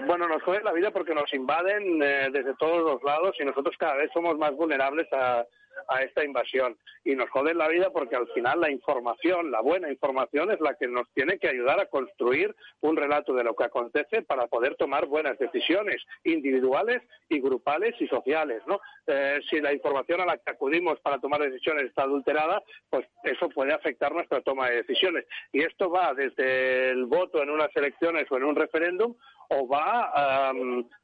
Bueno, 0.07 0.27
nos 0.27 0.43
joden 0.43 0.65
la 0.65 0.73
vida 0.73 0.91
porque 0.91 1.15
nos 1.15 1.33
invaden 1.35 2.03
eh, 2.03 2.29
desde 2.33 2.55
todos 2.55 2.83
los 2.83 3.03
lados 3.03 3.37
y 3.39 3.45
nosotros 3.45 3.77
cada 3.79 3.97
vez 3.97 4.11
somos 4.13 4.39
más 4.39 4.55
vulnerables 4.57 5.07
a, 5.13 5.45
a 5.89 6.03
esta 6.03 6.25
invasión. 6.25 6.77
Y 7.05 7.15
nos 7.15 7.31
joden 7.31 7.59
la 7.59 7.69
vida 7.69 7.91
porque 7.91 8.17
al 8.17 8.29
final 8.29 8.61
la 8.61 8.71
información, 8.71 9.51
la 9.51 9.61
buena 9.61 9.91
información, 9.91 10.51
es 10.51 10.61
la 10.61 10.75
que 10.75 10.87
nos 10.87 11.09
tiene 11.15 11.39
que 11.39 11.49
ayudar 11.49 11.81
a 11.81 11.87
construir 11.87 12.55
un 12.81 12.97
relato 12.97 13.35
de 13.35 13.45
lo 13.45 13.55
que 13.55 13.65
acontece 13.65 14.23
para 14.23 14.47
poder 14.47 14.77
tomar 14.77 15.07
buenas 15.07 15.39
decisiones 15.39 16.03
individuales 16.25 17.03
y 17.29 17.41
grupales 17.41 17.95
y 18.01 18.07
sociales. 18.09 18.63
¿no? 18.67 18.81
Eh, 19.07 19.41
si 19.51 19.61
la 19.61 19.73
información 19.73 20.21
a 20.21 20.27
la 20.27 20.37
que 20.37 20.51
acudimos 20.51 21.01
para 21.01 21.19
tomar 21.19 21.41
decisiones 21.41 21.85
está 21.85 22.03
adulterada, 22.03 22.63
pues 22.91 23.07
eso 23.25 23.49
puede 23.49 23.73
afectar 23.73 24.13
nuestra 24.13 24.41
toma 24.41 24.69
de 24.69 24.77
decisiones. 24.77 25.25
Y 25.53 25.63
esto 25.63 25.91
va 25.91 26.15
desde 26.15 26.91
el 26.91 27.07
voto 27.07 27.43
en 27.43 27.51
unas 27.51 27.75
elecciones 27.77 28.27
o 28.31 28.37
en 28.37 28.45
un 28.45 28.57
referéndum 28.57 29.15
o 29.49 29.69
va 29.69 30.53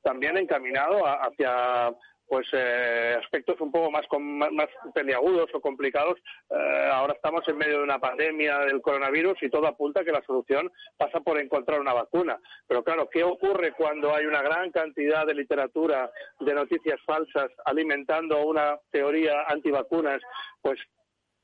también 0.02 0.36
encaminado 0.38 1.04
hacia 1.04 1.92
pues 2.28 2.46
eh, 2.52 3.16
aspectos 3.18 3.60
un 3.60 3.72
poco 3.72 3.90
más, 3.90 4.04
más, 4.52 4.68
peliagudos 4.94 5.48
o 5.54 5.60
complicados. 5.60 6.18
Eh, 6.50 6.90
ahora 6.92 7.14
estamos 7.14 7.42
en 7.48 7.56
medio 7.56 7.78
de 7.78 7.84
una 7.84 7.98
pandemia 7.98 8.58
del 8.60 8.82
coronavirus 8.82 9.42
y 9.42 9.50
todo 9.50 9.66
apunta 9.66 10.00
a 10.00 10.04
que 10.04 10.12
la 10.12 10.22
solución 10.26 10.70
pasa 10.96 11.20
por 11.20 11.40
encontrar 11.40 11.80
una 11.80 11.94
vacuna. 11.94 12.38
Pero 12.66 12.84
claro, 12.84 13.08
¿qué 13.10 13.24
ocurre 13.24 13.72
cuando 13.72 14.14
hay 14.14 14.26
una 14.26 14.42
gran 14.42 14.70
cantidad 14.70 15.26
de 15.26 15.34
literatura 15.34 16.10
de 16.40 16.54
noticias 16.54 17.00
falsas 17.06 17.50
alimentando 17.64 18.44
una 18.44 18.78
teoría 18.90 19.44
antivacunas? 19.48 20.20
Pues 20.60 20.78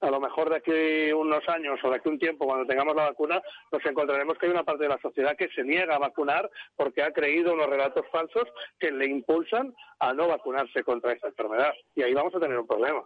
a 0.04 0.10
lo 0.10 0.20
mejor 0.20 0.50
de 0.50 0.56
aquí 0.56 1.12
unos 1.12 1.48
años 1.48 1.80
o 1.82 1.90
de 1.90 1.96
aquí 1.96 2.08
un 2.08 2.18
tiempo, 2.18 2.46
cuando 2.46 2.66
tengamos 2.66 2.94
la 2.94 3.04
vacuna, 3.04 3.40
nos 3.72 3.84
encontraremos 3.86 4.36
que 4.36 4.46
hay 4.46 4.52
una 4.52 4.64
parte 4.64 4.84
de 4.84 4.90
la 4.90 4.98
sociedad 4.98 5.36
que 5.36 5.48
se 5.48 5.64
niega 5.64 5.96
a 5.96 5.98
vacunar 5.98 6.50
porque 6.76 7.02
ha 7.02 7.10
creído 7.10 7.54
unos 7.54 7.68
relatos 7.68 8.04
falsos 8.12 8.44
que 8.78 8.90
le 8.90 9.06
impulsan 9.06 9.74
a 10.00 10.12
no 10.12 10.28
vacunarse 10.28 10.84
contra 10.84 11.12
esta 11.12 11.28
enfermedad. 11.28 11.72
Y 11.94 12.02
ahí 12.02 12.12
vamos 12.12 12.34
a 12.34 12.40
tener 12.40 12.58
un 12.58 12.66
problema. 12.66 13.02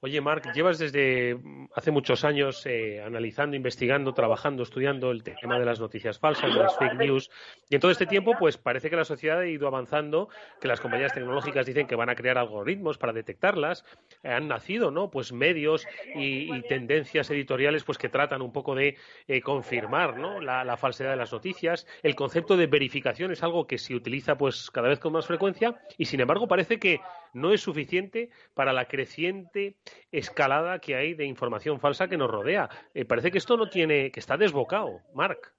Oye, 0.00 0.20
Marc, 0.20 0.52
llevas 0.54 0.78
desde 0.78 1.40
hace 1.74 1.90
muchos 1.90 2.22
años 2.22 2.64
eh, 2.66 3.02
analizando, 3.04 3.56
investigando, 3.56 4.14
trabajando, 4.14 4.62
estudiando 4.62 5.10
el 5.10 5.24
tema 5.24 5.58
de 5.58 5.64
las 5.64 5.80
noticias 5.80 6.20
falsas, 6.20 6.54
de 6.54 6.60
las 6.60 6.76
fake 6.76 6.94
news, 6.94 7.32
y 7.68 7.74
en 7.74 7.80
todo 7.80 7.90
este 7.90 8.06
tiempo, 8.06 8.34
pues 8.38 8.56
parece 8.56 8.90
que 8.90 8.96
la 8.96 9.04
sociedad 9.04 9.40
ha 9.40 9.46
ido 9.48 9.66
avanzando, 9.66 10.28
que 10.60 10.68
las 10.68 10.80
compañías 10.80 11.12
tecnológicas 11.12 11.66
dicen 11.66 11.88
que 11.88 11.96
van 11.96 12.10
a 12.10 12.14
crear 12.14 12.38
algoritmos 12.38 12.96
para 12.96 13.12
detectarlas, 13.12 13.84
eh, 14.22 14.28
han 14.28 14.46
nacido, 14.46 14.92
¿no? 14.92 15.10
Pues 15.10 15.32
medios 15.32 15.84
y, 16.14 16.62
tendencias 16.68 17.28
editoriales, 17.30 17.82
pues 17.82 17.98
que 17.98 18.08
tratan 18.08 18.40
un 18.40 18.52
poco 18.52 18.76
de 18.76 18.96
eh, 19.26 19.40
confirmar, 19.40 20.16
¿no? 20.16 20.40
La, 20.40 20.62
la, 20.62 20.76
falsedad 20.76 21.10
de 21.10 21.16
las 21.16 21.32
noticias. 21.32 21.88
El 22.04 22.14
concepto 22.14 22.56
de 22.56 22.68
verificación 22.68 23.32
es 23.32 23.42
algo 23.42 23.66
que 23.66 23.78
se 23.78 23.96
utiliza, 23.96 24.38
pues 24.38 24.70
cada 24.70 24.86
vez 24.86 25.00
con 25.00 25.12
más 25.12 25.26
frecuencia, 25.26 25.74
y 25.96 26.04
sin 26.04 26.20
embargo 26.20 26.46
parece 26.46 26.78
que 26.78 27.00
no 27.40 27.52
es 27.52 27.60
suficiente 27.60 28.30
para 28.54 28.72
la 28.72 28.86
creciente 28.86 29.76
escalada 30.12 30.78
que 30.78 30.94
hay 30.94 31.14
de 31.14 31.24
información 31.24 31.80
falsa 31.80 32.08
que 32.08 32.16
nos 32.16 32.30
rodea. 32.30 32.68
Eh, 32.94 33.04
parece 33.04 33.30
que 33.30 33.38
esto 33.38 33.56
no 33.56 33.68
tiene, 33.70 34.10
que 34.10 34.20
está 34.20 34.36
desbocado, 34.36 35.00
Marc. 35.14 35.57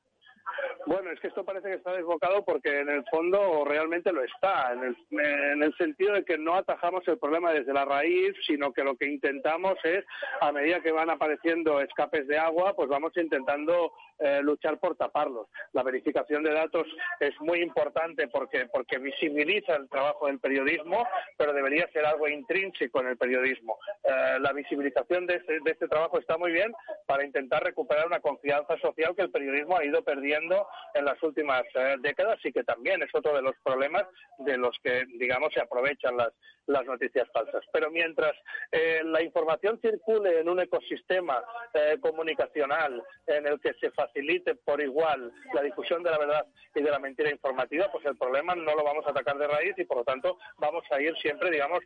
Bueno, 0.85 1.11
es 1.11 1.19
que 1.19 1.27
esto 1.27 1.43
parece 1.43 1.67
que 1.67 1.75
está 1.75 1.93
desbocado 1.93 2.43
porque 2.45 2.79
en 2.79 2.89
el 2.89 3.03
fondo 3.11 3.65
realmente 3.65 4.11
lo 4.11 4.23
está, 4.23 4.73
en 4.73 4.83
el, 4.83 4.97
en 5.11 5.63
el, 5.63 5.75
sentido 5.75 6.13
de 6.13 6.23
que 6.23 6.37
no 6.37 6.55
atajamos 6.55 7.07
el 7.07 7.17
problema 7.17 7.51
desde 7.51 7.73
la 7.73 7.85
raíz, 7.85 8.33
sino 8.47 8.71
que 8.71 8.83
lo 8.83 8.95
que 8.95 9.05
intentamos 9.05 9.77
es, 9.83 10.05
a 10.41 10.51
medida 10.51 10.81
que 10.81 10.91
van 10.91 11.09
apareciendo 11.09 11.81
escapes 11.81 12.27
de 12.27 12.37
agua, 12.37 12.75
pues 12.75 12.89
vamos 12.89 13.11
intentando 13.17 13.91
eh, 14.19 14.41
luchar 14.41 14.79
por 14.79 14.95
taparlos. 14.95 15.47
La 15.73 15.83
verificación 15.83 16.43
de 16.43 16.53
datos 16.53 16.87
es 17.19 17.39
muy 17.39 17.61
importante 17.61 18.27
porque, 18.27 18.65
porque 18.67 18.97
visibiliza 18.97 19.75
el 19.75 19.89
trabajo 19.89 20.27
del 20.27 20.39
periodismo, 20.39 21.07
pero 21.37 21.53
debería 21.53 21.87
ser 21.91 22.05
algo 22.05 22.27
intrínseco 22.27 23.01
en 23.01 23.07
el 23.07 23.17
periodismo. 23.17 23.77
Eh, 24.03 24.39
la 24.39 24.53
visibilización 24.53 25.25
de 25.25 25.35
este, 25.35 25.59
de 25.61 25.71
este 25.71 25.87
trabajo 25.87 26.19
está 26.19 26.37
muy 26.37 26.51
bien 26.51 26.73
para 27.05 27.25
intentar 27.25 27.63
recuperar 27.63 28.07
una 28.07 28.19
confianza 28.19 28.77
social 28.79 29.15
que 29.15 29.21
el 29.21 29.31
periodismo 29.31 29.77
ha 29.77 29.85
ido 29.85 30.03
perdiendo 30.03 30.67
en 30.93 31.05
las 31.05 31.21
últimas 31.23 31.63
eh, 31.75 31.95
décadas 31.99 32.39
y 32.43 32.51
que 32.51 32.63
también 32.63 33.01
es 33.01 33.09
otro 33.13 33.35
de 33.35 33.41
los 33.41 33.55
problemas 33.63 34.05
de 34.39 34.57
los 34.57 34.77
que, 34.83 35.05
digamos, 35.17 35.53
se 35.53 35.61
aprovechan 35.61 36.17
las, 36.17 36.33
las 36.67 36.85
noticias 36.85 37.27
falsas. 37.31 37.63
Pero 37.71 37.89
mientras 37.91 38.33
eh, 38.71 39.01
la 39.03 39.21
información 39.21 39.79
circule 39.81 40.39
en 40.39 40.49
un 40.49 40.59
ecosistema 40.59 41.43
eh, 41.73 41.97
comunicacional 41.99 43.03
en 43.27 43.47
el 43.47 43.59
que 43.59 43.73
se 43.75 43.91
facilite 43.91 44.55
por 44.55 44.81
igual 44.81 45.31
la 45.53 45.61
difusión 45.61 46.03
de 46.03 46.11
la 46.11 46.17
verdad 46.17 46.45
y 46.75 46.81
de 46.81 46.91
la 46.91 46.99
mentira 46.99 47.29
informativa, 47.29 47.91
pues 47.91 48.05
el 48.05 48.17
problema 48.17 48.55
no 48.55 48.75
lo 48.75 48.83
vamos 48.83 49.05
a 49.05 49.11
atacar 49.11 49.37
de 49.37 49.47
raíz 49.47 49.73
y, 49.77 49.85
por 49.85 49.97
lo 49.97 50.03
tanto, 50.03 50.37
vamos 50.57 50.83
a 50.91 51.01
ir 51.01 51.15
siempre, 51.17 51.51
digamos, 51.51 51.79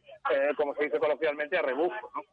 como 0.57 0.75
se 0.75 0.85
dice 0.85 0.99
coloquialmente, 0.99 1.57
a 1.57 1.61
rebufo. 1.61 2.11
¿no? 2.15 2.23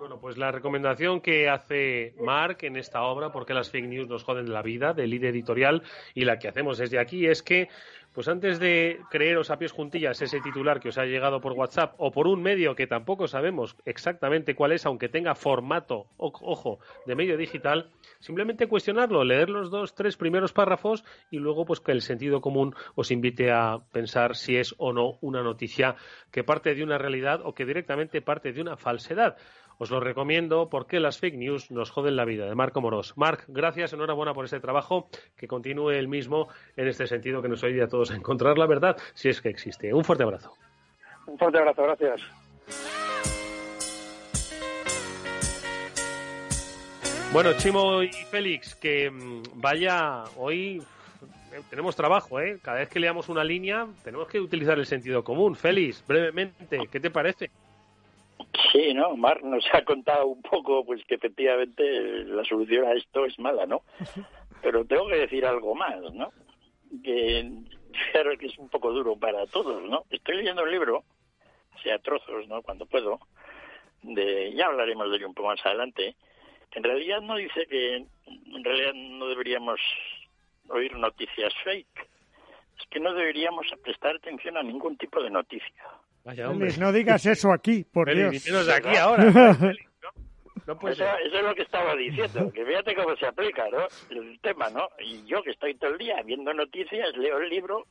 Bueno, 0.00 0.18
pues 0.18 0.38
la 0.38 0.50
recomendación 0.50 1.20
que 1.20 1.50
hace 1.50 2.14
Mark 2.18 2.60
en 2.62 2.76
esta 2.76 3.02
obra, 3.02 3.30
porque 3.32 3.52
las 3.52 3.70
fake 3.70 3.86
news 3.86 4.08
nos 4.08 4.24
joden 4.24 4.50
la 4.50 4.62
vida, 4.62 4.94
del 4.94 5.10
líder 5.10 5.34
editorial, 5.34 5.82
y 6.14 6.24
la 6.24 6.38
que 6.38 6.48
hacemos 6.48 6.78
desde 6.78 6.98
aquí, 6.98 7.26
es 7.26 7.42
que, 7.42 7.68
pues 8.14 8.26
antes 8.26 8.58
de 8.58 8.98
creeros 9.10 9.50
a 9.50 9.58
pies 9.58 9.72
juntillas 9.72 10.22
ese 10.22 10.40
titular 10.40 10.80
que 10.80 10.88
os 10.88 10.96
ha 10.96 11.04
llegado 11.04 11.42
por 11.42 11.52
WhatsApp 11.52 11.96
o 11.98 12.10
por 12.10 12.28
un 12.28 12.42
medio 12.42 12.74
que 12.74 12.86
tampoco 12.86 13.28
sabemos 13.28 13.76
exactamente 13.84 14.54
cuál 14.54 14.72
es, 14.72 14.86
aunque 14.86 15.10
tenga 15.10 15.34
formato, 15.34 16.06
ojo, 16.16 16.78
de 17.04 17.14
medio 17.14 17.36
digital, 17.36 17.90
simplemente 18.20 18.68
cuestionarlo, 18.68 19.22
leer 19.22 19.50
los 19.50 19.70
dos, 19.70 19.94
tres 19.94 20.16
primeros 20.16 20.54
párrafos 20.54 21.04
y 21.30 21.36
luego 21.36 21.66
pues 21.66 21.80
que 21.80 21.92
el 21.92 22.00
sentido 22.00 22.40
común 22.40 22.74
os 22.94 23.10
invite 23.10 23.52
a 23.52 23.78
pensar 23.92 24.34
si 24.34 24.56
es 24.56 24.74
o 24.78 24.94
no 24.94 25.18
una 25.20 25.42
noticia 25.42 25.94
que 26.32 26.42
parte 26.42 26.74
de 26.74 26.82
una 26.82 26.96
realidad 26.96 27.42
o 27.44 27.54
que 27.54 27.66
directamente 27.66 28.22
parte 28.22 28.52
de 28.52 28.62
una 28.62 28.76
falsedad. 28.76 29.36
Os 29.80 29.90
lo 29.90 29.98
recomiendo 29.98 30.68
porque 30.68 31.00
las 31.00 31.18
fake 31.18 31.38
news 31.38 31.70
nos 31.70 31.90
joden 31.90 32.14
la 32.14 32.26
vida, 32.26 32.44
de 32.44 32.54
Marco 32.54 32.82
Moros. 32.82 33.16
Marc, 33.16 33.46
gracias, 33.48 33.94
enhorabuena 33.94 34.34
por 34.34 34.44
este 34.44 34.60
trabajo, 34.60 35.08
que 35.38 35.48
continúe 35.48 35.92
el 35.92 36.06
mismo 36.06 36.48
en 36.76 36.86
este 36.86 37.06
sentido, 37.06 37.40
que 37.40 37.48
nos 37.48 37.64
ayude 37.64 37.84
a 37.84 37.88
todos 37.88 38.10
a 38.10 38.14
encontrar 38.14 38.58
la 38.58 38.66
verdad, 38.66 38.98
si 39.14 39.30
es 39.30 39.40
que 39.40 39.48
existe. 39.48 39.94
Un 39.94 40.04
fuerte 40.04 40.22
abrazo. 40.22 40.52
Un 41.26 41.38
fuerte 41.38 41.56
abrazo, 41.60 41.82
gracias. 41.82 42.20
Bueno, 47.32 47.54
Chimo 47.56 48.02
y 48.02 48.10
Félix, 48.10 48.74
que 48.74 49.10
mm, 49.10 49.42
vaya, 49.62 50.24
hoy 50.36 50.82
tenemos 51.70 51.96
trabajo, 51.96 52.38
¿eh? 52.38 52.58
Cada 52.62 52.80
vez 52.80 52.90
que 52.90 53.00
leamos 53.00 53.30
una 53.30 53.44
línea, 53.44 53.86
tenemos 54.04 54.28
que 54.28 54.40
utilizar 54.40 54.78
el 54.78 54.84
sentido 54.84 55.24
común. 55.24 55.56
Félix, 55.56 56.04
brevemente, 56.06 56.80
¿qué 56.92 57.00
te 57.00 57.10
parece? 57.10 57.50
Sí, 58.72 58.94
¿no? 58.94 59.16
Mar 59.16 59.42
nos 59.42 59.64
ha 59.72 59.84
contado 59.84 60.26
un 60.26 60.42
poco, 60.42 60.84
pues 60.84 61.04
que 61.04 61.14
efectivamente 61.14 61.82
la 62.24 62.44
solución 62.44 62.84
a 62.86 62.92
esto 62.92 63.24
es 63.24 63.38
mala, 63.38 63.66
¿no? 63.66 63.82
Pero 64.62 64.84
tengo 64.84 65.06
que 65.08 65.16
decir 65.16 65.46
algo 65.46 65.74
más, 65.74 66.00
¿no? 66.12 66.32
Que 67.02 67.48
claro 68.12 68.36
que 68.36 68.46
es 68.46 68.58
un 68.58 68.68
poco 68.68 68.92
duro 68.92 69.16
para 69.16 69.46
todos, 69.46 69.82
¿no? 69.88 70.04
Estoy 70.10 70.38
leyendo 70.38 70.62
un 70.62 70.70
libro, 70.70 71.04
sea 71.82 71.98
trozos, 71.98 72.48
¿no? 72.48 72.62
Cuando 72.62 72.86
puedo, 72.86 73.20
de, 74.02 74.52
ya 74.54 74.66
hablaremos 74.66 75.10
de 75.10 75.16
ello 75.16 75.28
un 75.28 75.34
poco 75.34 75.48
más 75.48 75.64
adelante, 75.64 76.16
en 76.72 76.82
realidad 76.82 77.20
no 77.20 77.36
dice 77.36 77.66
que 77.66 77.96
en 77.96 78.64
realidad 78.64 78.92
no 78.94 79.26
deberíamos 79.28 79.80
oír 80.68 80.94
noticias 80.96 81.52
fake, 81.64 82.08
es 82.78 82.86
que 82.88 83.00
no 83.00 83.12
deberíamos 83.12 83.66
prestar 83.82 84.16
atención 84.16 84.56
a 84.56 84.62
ningún 84.62 84.96
tipo 84.96 85.22
de 85.22 85.30
noticia. 85.30 85.84
No 86.78 86.92
digas 86.92 87.26
eso 87.26 87.52
aquí, 87.52 87.84
por 87.84 88.14
Dios. 88.14 88.68
aquí 88.68 88.96
ahora. 88.96 89.24
eso, 89.26 91.04
es 91.16 91.42
lo 91.42 91.54
que 91.54 91.62
estaba 91.62 91.94
diciendo, 91.96 92.52
que 92.52 92.64
fíjate 92.64 92.94
cómo 92.94 93.16
se 93.16 93.26
aplica, 93.26 93.68
¿no? 93.70 93.86
El 94.10 94.38
tema, 94.40 94.70
¿no? 94.70 94.88
Y 95.00 95.24
yo 95.24 95.42
que 95.42 95.50
estoy 95.50 95.74
todo 95.74 95.90
el 95.90 95.98
día 95.98 96.22
viendo 96.22 96.52
noticias, 96.52 97.16
leo 97.16 97.38
el 97.38 97.48
libro 97.48 97.86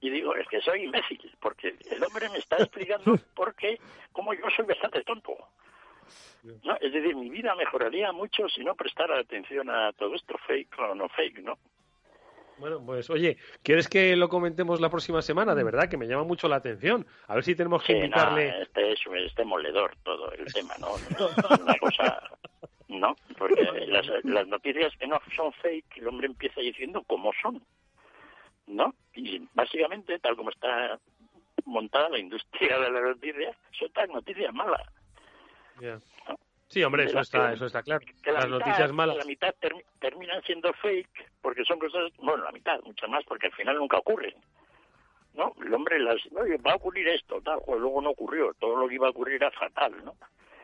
y 0.00 0.10
digo, 0.10 0.34
es 0.34 0.46
que 0.48 0.60
soy 0.60 0.84
imbécil, 0.84 1.20
porque 1.40 1.74
el 1.90 2.02
hombre 2.04 2.28
me 2.30 2.38
está 2.38 2.56
explicando 2.56 3.16
por 3.34 3.54
qué, 3.54 3.78
como 4.12 4.34
yo 4.34 4.44
soy 4.54 4.66
bastante 4.66 5.02
tonto. 5.02 5.36
¿no? 6.62 6.76
Es 6.80 6.92
decir, 6.92 7.16
mi 7.16 7.30
vida 7.30 7.54
mejoraría 7.54 8.12
mucho 8.12 8.48
si 8.48 8.62
no 8.62 8.74
prestara 8.74 9.18
atención 9.18 9.68
a 9.70 9.92
todo 9.92 10.14
esto 10.14 10.36
fake 10.46 10.78
o 10.78 10.94
no 10.94 11.08
fake, 11.08 11.42
¿no? 11.42 11.58
Bueno, 12.58 12.82
pues 12.84 13.10
oye, 13.10 13.36
¿quieres 13.62 13.88
que 13.88 14.16
lo 14.16 14.28
comentemos 14.28 14.80
la 14.80 14.88
próxima 14.88 15.20
semana? 15.20 15.54
De 15.54 15.64
verdad, 15.64 15.88
que 15.88 15.96
me 15.96 16.06
llama 16.06 16.24
mucho 16.24 16.48
la 16.48 16.56
atención. 16.56 17.06
A 17.26 17.34
ver 17.34 17.44
si 17.44 17.54
tenemos 17.54 17.82
que 17.82 17.92
invitarle. 17.92 18.62
este 18.62 18.92
es 18.92 19.00
este 19.26 19.44
moledor 19.44 19.94
todo 20.02 20.32
el 20.32 20.50
tema, 20.52 20.74
¿no? 20.78 20.94
Una 21.62 21.76
cosa. 21.78 22.22
¿No? 22.88 23.16
Porque 23.36 23.62
las, 23.88 24.06
las 24.24 24.46
noticias 24.46 24.96
que 24.96 25.06
no 25.06 25.20
son 25.34 25.52
fake, 25.54 25.98
el 25.98 26.08
hombre 26.08 26.28
empieza 26.28 26.60
diciendo 26.60 27.02
cómo 27.06 27.32
son. 27.42 27.62
¿No? 28.66 28.94
Y 29.14 29.46
básicamente, 29.54 30.18
tal 30.18 30.36
como 30.36 30.50
está 30.50 30.98
montada 31.66 32.08
la 32.08 32.18
industria 32.18 32.78
de 32.78 32.90
la 32.90 33.00
noticia, 33.00 33.54
son 33.72 33.90
tan 33.92 34.08
noticias 34.10 34.52
malas. 34.54 34.82
Sí, 36.68 36.82
hombre, 36.82 37.04
eso 37.04 37.20
está, 37.20 37.52
eso 37.52 37.66
está 37.66 37.82
claro. 37.82 38.04
Las 38.24 38.48
noticias 38.48 38.92
malas. 38.92 39.16
La 39.16 39.24
mitad 39.24 39.54
terminan 40.00 40.42
siendo 40.42 40.72
fake 40.74 41.30
porque 41.40 41.64
son 41.64 41.78
cosas, 41.78 42.12
bueno, 42.18 42.44
la 42.44 42.52
mitad, 42.52 42.80
muchas 42.84 43.08
más, 43.08 43.24
porque 43.24 43.46
al 43.46 43.52
final 43.52 43.76
nunca 43.76 43.98
ocurren. 43.98 44.34
¿No? 45.34 45.52
El 45.64 45.72
hombre 45.74 45.98
las, 45.98 46.16
oye, 46.32 46.56
va 46.56 46.72
a 46.72 46.76
ocurrir 46.76 47.06
esto, 47.08 47.40
tal, 47.42 47.60
pues 47.64 47.78
luego 47.78 48.00
no 48.00 48.10
ocurrió. 48.10 48.54
Todo 48.58 48.76
lo 48.76 48.88
que 48.88 48.94
iba 48.94 49.06
a 49.06 49.10
ocurrir 49.10 49.36
era 49.36 49.50
fatal, 49.50 49.92
¿no? 50.04 50.14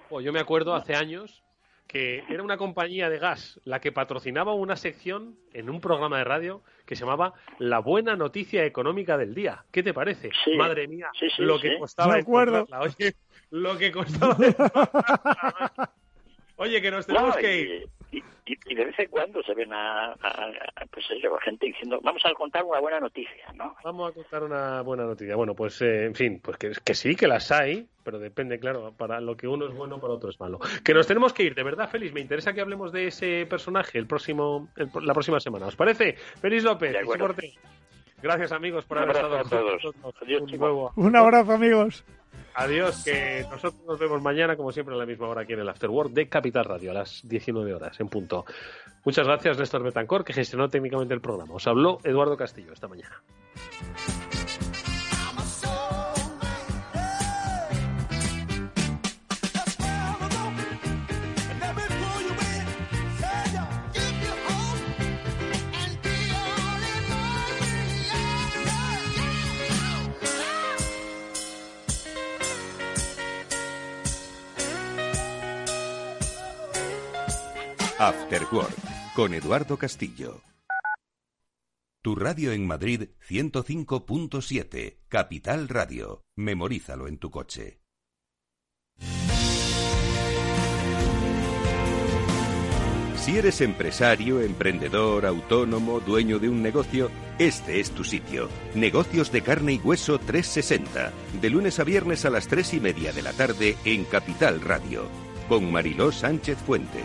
Pues 0.09 0.25
yo 0.25 0.33
me 0.33 0.41
acuerdo 0.41 0.75
hace 0.75 0.95
años 0.95 1.43
que 1.87 2.25
era 2.31 2.43
una 2.43 2.57
compañía 2.57 3.11
de 3.11 3.19
gas 3.19 3.61
la 3.65 3.81
que 3.81 3.93
patrocinaba 3.93 4.55
una 4.55 4.77
sección 4.77 5.37
en 5.53 5.69
un 5.69 5.81
programa 5.81 6.17
de 6.19 6.25
radio 6.25 6.63
que 6.87 6.97
se 6.97 7.05
llamaba 7.05 7.35
La 7.59 7.81
buena 7.81 8.17
noticia 8.17 8.65
económica 8.65 9.19
del 9.19 9.35
día. 9.35 9.65
¿Qué 9.71 9.83
te 9.83 9.93
parece? 9.93 10.31
Madre 10.57 10.89
mía, 10.89 11.11
lo 11.37 11.61
que 11.61 11.79
costaba 11.79 12.15
Oye, 12.17 13.15
lo 13.53 13.79
que 13.79 13.93
costaba. 13.93 14.37
Oye, 16.57 16.81
que 16.81 16.91
nos 16.91 17.07
tenemos 17.07 17.37
que 17.37 17.61
ir. 17.61 17.89
Y, 18.11 18.75
de 18.75 18.85
vez 18.85 18.99
en 18.99 19.09
cuando 19.09 19.43
se 19.43 19.55
ven 19.55 19.73
a, 19.73 20.15
pues 20.91 21.07
gente 21.45 21.67
diciendo, 21.67 22.01
vamos 22.03 22.23
a 22.25 22.35
contar 22.35 22.65
una 22.65 22.81
buena 22.81 23.01
noticia, 23.01 23.53
¿no? 23.55 23.77
Vamos 23.85 24.11
a 24.11 24.15
contar 24.15 24.43
una 24.43 24.83
buena 24.83 25.05
noticia. 25.05 25.37
Bueno, 25.37 25.55
pues, 25.55 25.81
eh, 25.81 26.07
en 26.07 26.15
fin, 26.15 26.41
pues 26.43 26.57
que, 26.59 26.73
que, 26.85 26.95
sí, 26.95 27.15
que 27.15 27.29
las 27.29 27.51
hay, 27.53 27.87
pero 28.05 28.19
depende, 28.19 28.59
claro, 28.59 28.93
para 28.97 29.21
lo 29.21 29.37
que 29.37 29.49
uno 29.49 29.67
es 29.67 29.75
bueno, 29.75 30.01
para 30.01 30.15
otro 30.15 30.29
es 30.31 30.41
malo. 30.41 30.59
Que 30.85 30.93
nos 30.93 31.07
tenemos 31.07 31.33
que 31.33 31.45
ir, 31.45 31.55
de 31.55 31.63
verdad, 31.63 31.89
Félix, 31.89 32.13
me 32.13 32.21
interesa 32.21 32.53
que 32.53 32.61
hablemos 32.61 32.93
de 32.93 33.07
ese 33.07 33.47
personaje 33.49 33.99
el 33.99 34.07
próximo, 34.07 34.69
la 34.77 35.15
próxima 35.15 35.41
semana. 35.41 35.67
¿Os 35.67 35.77
parece? 35.77 36.15
Félix 36.41 36.65
López, 36.65 36.97
Gracias, 38.23 38.53
amigos, 38.53 38.85
por 38.85 38.99
haber 38.99 39.17
estado 39.17 39.31
con 39.31 39.39
nosotros. 39.39 40.15
Adiós, 40.23 40.43
un 40.97 41.17
abrazo, 41.17 41.53
amigos. 41.53 42.05
Adiós, 42.55 43.03
que 43.05 43.45
nosotros 43.51 43.83
nos 43.87 43.99
vemos 43.99 44.21
mañana, 44.21 44.57
como 44.57 44.73
siempre, 44.73 44.95
a 44.95 44.99
la 44.99 45.07
misma 45.07 45.27
hora 45.29 45.43
aquí 45.43 45.55
en 45.55 45.61
el 45.61 45.69
Afterwork 45.69 46.11
de 46.11 46.29
Capital 46.29 46.67
Radio, 46.67 46.91
a 46.91 46.95
las 46.95 47.27
19 47.27 47.75
horas, 47.75 47.99
en 47.99 48.09
punto. 48.09 48.45
Muchas 49.05 49.27
gracias, 49.27 49.59
Néstor 49.59 49.83
Betancor, 49.83 50.25
que 50.25 50.33
gestionó 50.33 50.69
técnicamente 50.69 51.15
el 51.15 51.21
programa. 51.21 51.55
Os 51.55 51.67
habló 51.67 51.99
Eduardo 52.05 52.37
Castillo 52.37 52.73
esta 52.73 52.89
mañana. 52.89 53.23
After 78.05 78.43
con 79.15 79.33
Eduardo 79.33 79.77
Castillo. 79.77 80.41
Tu 82.03 82.17
radio 82.17 82.51
en 82.51 82.67
Madrid 82.67 83.11
105.7, 83.29 84.97
Capital 85.07 85.69
Radio. 85.69 86.25
Memorízalo 86.35 87.07
en 87.07 87.19
tu 87.19 87.31
coche. 87.31 87.79
Si 93.15 93.39
eres 93.39 93.61
empresario, 93.61 94.41
emprendedor, 94.41 95.25
autónomo, 95.25 96.01
dueño 96.01 96.41
de 96.41 96.49
un 96.49 96.61
negocio, 96.61 97.09
este 97.39 97.79
es 97.79 97.93
tu 97.93 98.03
sitio. 98.03 98.49
Negocios 98.75 99.31
de 99.31 99.43
carne 99.43 99.75
y 99.75 99.79
hueso 99.79 100.19
360. 100.19 101.13
De 101.41 101.51
lunes 101.51 101.79
a 101.79 101.85
viernes 101.85 102.25
a 102.25 102.31
las 102.31 102.49
3 102.49 102.75
y 102.75 102.81
media 102.81 103.13
de 103.13 103.23
la 103.23 103.33
tarde 103.33 103.77
en 103.85 104.03
Capital 104.07 104.61
Radio. 104.61 105.07
Con 105.49 105.71
Mariló 105.71 106.11
Sánchez 106.11 106.59
Fuentes. 106.59 107.05